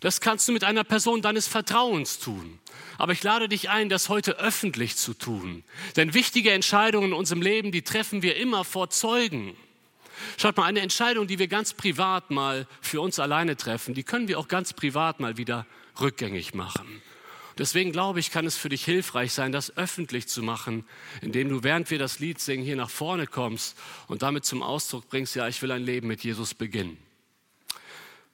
Das 0.00 0.20
kannst 0.20 0.48
du 0.48 0.52
mit 0.52 0.64
einer 0.64 0.84
Person 0.84 1.20
deines 1.20 1.46
Vertrauens 1.46 2.18
tun. 2.18 2.58
Aber 2.96 3.12
ich 3.12 3.22
lade 3.22 3.48
dich 3.48 3.70
ein, 3.70 3.88
das 3.88 4.08
heute 4.08 4.38
öffentlich 4.38 4.96
zu 4.96 5.14
tun. 5.14 5.64
Denn 5.96 6.14
wichtige 6.14 6.52
Entscheidungen 6.52 7.08
in 7.08 7.12
unserem 7.12 7.42
Leben, 7.42 7.72
die 7.72 7.82
treffen 7.82 8.22
wir 8.22 8.36
immer 8.36 8.64
vor 8.64 8.90
Zeugen. 8.90 9.56
Schaut 10.36 10.56
mal, 10.56 10.64
eine 10.64 10.80
Entscheidung, 10.80 11.26
die 11.26 11.38
wir 11.38 11.48
ganz 11.48 11.72
privat 11.72 12.30
mal 12.30 12.66
für 12.80 13.00
uns 13.00 13.18
alleine 13.18 13.56
treffen, 13.56 13.94
die 13.94 14.04
können 14.04 14.28
wir 14.28 14.38
auch 14.38 14.48
ganz 14.48 14.72
privat 14.72 15.20
mal 15.20 15.36
wieder 15.36 15.66
rückgängig 16.00 16.54
machen. 16.54 17.02
Deswegen 17.58 17.92
glaube 17.92 18.20
ich, 18.20 18.30
kann 18.30 18.46
es 18.46 18.56
für 18.56 18.70
dich 18.70 18.84
hilfreich 18.84 19.32
sein, 19.32 19.52
das 19.52 19.76
öffentlich 19.76 20.28
zu 20.28 20.42
machen, 20.42 20.84
indem 21.20 21.50
du, 21.50 21.62
während 21.62 21.90
wir 21.90 21.98
das 21.98 22.18
Lied 22.18 22.40
singen, 22.40 22.64
hier 22.64 22.76
nach 22.76 22.88
vorne 22.88 23.26
kommst 23.26 23.76
und 24.06 24.22
damit 24.22 24.46
zum 24.46 24.62
Ausdruck 24.62 25.08
bringst, 25.08 25.34
ja, 25.36 25.46
ich 25.46 25.60
will 25.60 25.70
ein 25.70 25.82
Leben 25.82 26.08
mit 26.08 26.24
Jesus 26.24 26.54
beginnen. 26.54 26.96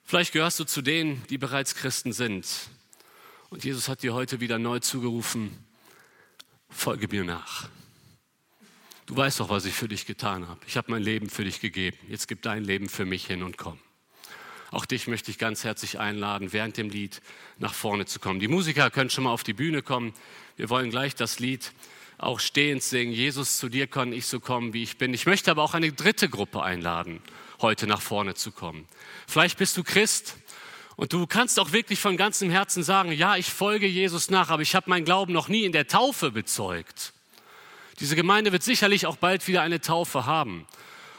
Vielleicht 0.04 0.32
gehörst 0.32 0.60
du 0.60 0.64
zu 0.64 0.80
denen, 0.80 1.24
die 1.28 1.38
bereits 1.38 1.74
Christen 1.74 2.12
sind. 2.12 2.46
Und 3.50 3.64
Jesus 3.64 3.88
hat 3.88 4.04
dir 4.04 4.14
heute 4.14 4.38
wieder 4.38 4.60
neu 4.60 4.78
zugerufen, 4.78 5.50
folge 6.68 7.08
mir 7.08 7.24
nach. 7.24 7.68
Du 9.06 9.16
weißt 9.16 9.38
doch, 9.38 9.48
was 9.48 9.64
ich 9.64 9.74
für 9.74 9.86
dich 9.86 10.04
getan 10.04 10.48
habe. 10.48 10.60
Ich 10.66 10.76
habe 10.76 10.90
mein 10.90 11.02
Leben 11.02 11.30
für 11.30 11.44
dich 11.44 11.60
gegeben. 11.60 11.96
Jetzt 12.08 12.26
gib 12.26 12.42
dein 12.42 12.64
Leben 12.64 12.88
für 12.88 13.04
mich 13.04 13.24
hin 13.24 13.44
und 13.44 13.56
komm. 13.56 13.78
Auch 14.72 14.84
dich 14.84 15.06
möchte 15.06 15.30
ich 15.30 15.38
ganz 15.38 15.62
herzlich 15.62 16.00
einladen, 16.00 16.52
während 16.52 16.76
dem 16.76 16.90
Lied 16.90 17.22
nach 17.58 17.72
vorne 17.72 18.06
zu 18.06 18.18
kommen. 18.18 18.40
Die 18.40 18.48
Musiker 18.48 18.90
können 18.90 19.08
schon 19.08 19.24
mal 19.24 19.30
auf 19.30 19.44
die 19.44 19.52
Bühne 19.52 19.82
kommen. 19.82 20.12
Wir 20.56 20.68
wollen 20.70 20.90
gleich 20.90 21.14
das 21.14 21.38
Lied 21.38 21.72
auch 22.18 22.40
stehend 22.40 22.82
singen. 22.82 23.12
Jesus, 23.12 23.58
zu 23.58 23.68
dir 23.68 23.86
kann 23.86 24.12
ich 24.12 24.26
so 24.26 24.40
kommen, 24.40 24.72
wie 24.72 24.82
ich 24.82 24.98
bin. 24.98 25.14
Ich 25.14 25.24
möchte 25.24 25.52
aber 25.52 25.62
auch 25.62 25.74
eine 25.74 25.92
dritte 25.92 26.28
Gruppe 26.28 26.64
einladen, 26.64 27.22
heute 27.60 27.86
nach 27.86 28.00
vorne 28.00 28.34
zu 28.34 28.50
kommen. 28.50 28.86
Vielleicht 29.28 29.56
bist 29.56 29.76
du 29.76 29.84
Christ 29.84 30.36
und 30.96 31.12
du 31.12 31.28
kannst 31.28 31.60
auch 31.60 31.70
wirklich 31.70 32.00
von 32.00 32.16
ganzem 32.16 32.50
Herzen 32.50 32.82
sagen, 32.82 33.12
ja, 33.12 33.36
ich 33.36 33.52
folge 33.52 33.86
Jesus 33.86 34.30
nach, 34.30 34.50
aber 34.50 34.62
ich 34.62 34.74
habe 34.74 34.90
meinen 34.90 35.04
Glauben 35.04 35.32
noch 35.32 35.46
nie 35.46 35.64
in 35.64 35.72
der 35.72 35.86
Taufe 35.86 36.32
bezeugt. 36.32 37.12
Diese 38.00 38.16
Gemeinde 38.16 38.52
wird 38.52 38.62
sicherlich 38.62 39.06
auch 39.06 39.16
bald 39.16 39.46
wieder 39.48 39.62
eine 39.62 39.80
Taufe 39.80 40.26
haben. 40.26 40.66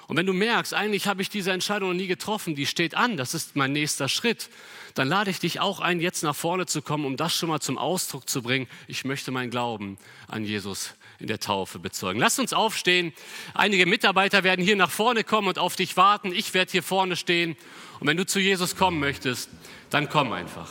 Und 0.08 0.16
wenn 0.16 0.26
du 0.26 0.34
merkst, 0.34 0.74
eigentlich 0.74 1.08
habe 1.08 1.22
ich 1.22 1.30
diese 1.30 1.52
Entscheidung 1.52 1.90
noch 1.90 1.96
nie 1.96 2.08
getroffen, 2.08 2.56
die 2.56 2.66
steht 2.66 2.96
an, 2.96 3.18
das 3.18 3.34
ist 3.34 3.58
mein 3.58 3.74
nächster 3.74 4.08
Schritt, 4.08 4.50
dann 4.94 5.10
lade 5.10 5.30
ich 5.30 5.40
dich 5.40 5.60
auch 5.60 5.82
ein, 5.82 6.00
jetzt 6.00 6.24
nach 6.24 6.36
vorne 6.36 6.66
zu 6.66 6.82
kommen, 6.82 7.06
um 7.06 7.18
das 7.18 7.36
schon 7.36 7.50
mal 7.50 7.60
zum 7.60 7.78
Ausdruck 7.78 8.30
zu 8.30 8.42
bringen. 8.42 8.68
Ich 8.88 9.04
möchte 9.04 9.32
meinen 9.32 9.52
Glauben 9.52 9.98
an 10.28 10.46
Jesus 10.46 10.94
in 11.20 11.28
der 11.28 11.40
Taufe 11.40 11.78
bezeugen. 11.78 12.20
Lass 12.20 12.40
uns 12.40 12.54
aufstehen. 12.54 13.14
Einige 13.54 13.86
Mitarbeiter 13.86 14.44
werden 14.44 14.64
hier 14.64 14.76
nach 14.76 14.92
vorne 14.92 15.24
kommen 15.24 15.50
und 15.50 15.60
auf 15.60 15.76
dich 15.76 15.98
warten. 15.98 16.32
Ich 16.32 16.54
werde 16.54 16.72
hier 16.72 16.84
vorne 16.84 17.16
stehen. 17.16 17.58
Und 18.00 18.08
wenn 18.08 18.18
du 18.18 18.26
zu 18.26 18.40
Jesus 18.40 18.76
kommen 18.76 19.00
möchtest, 19.00 19.50
dann 19.90 20.10
komm 20.10 20.32
einfach. 20.32 20.70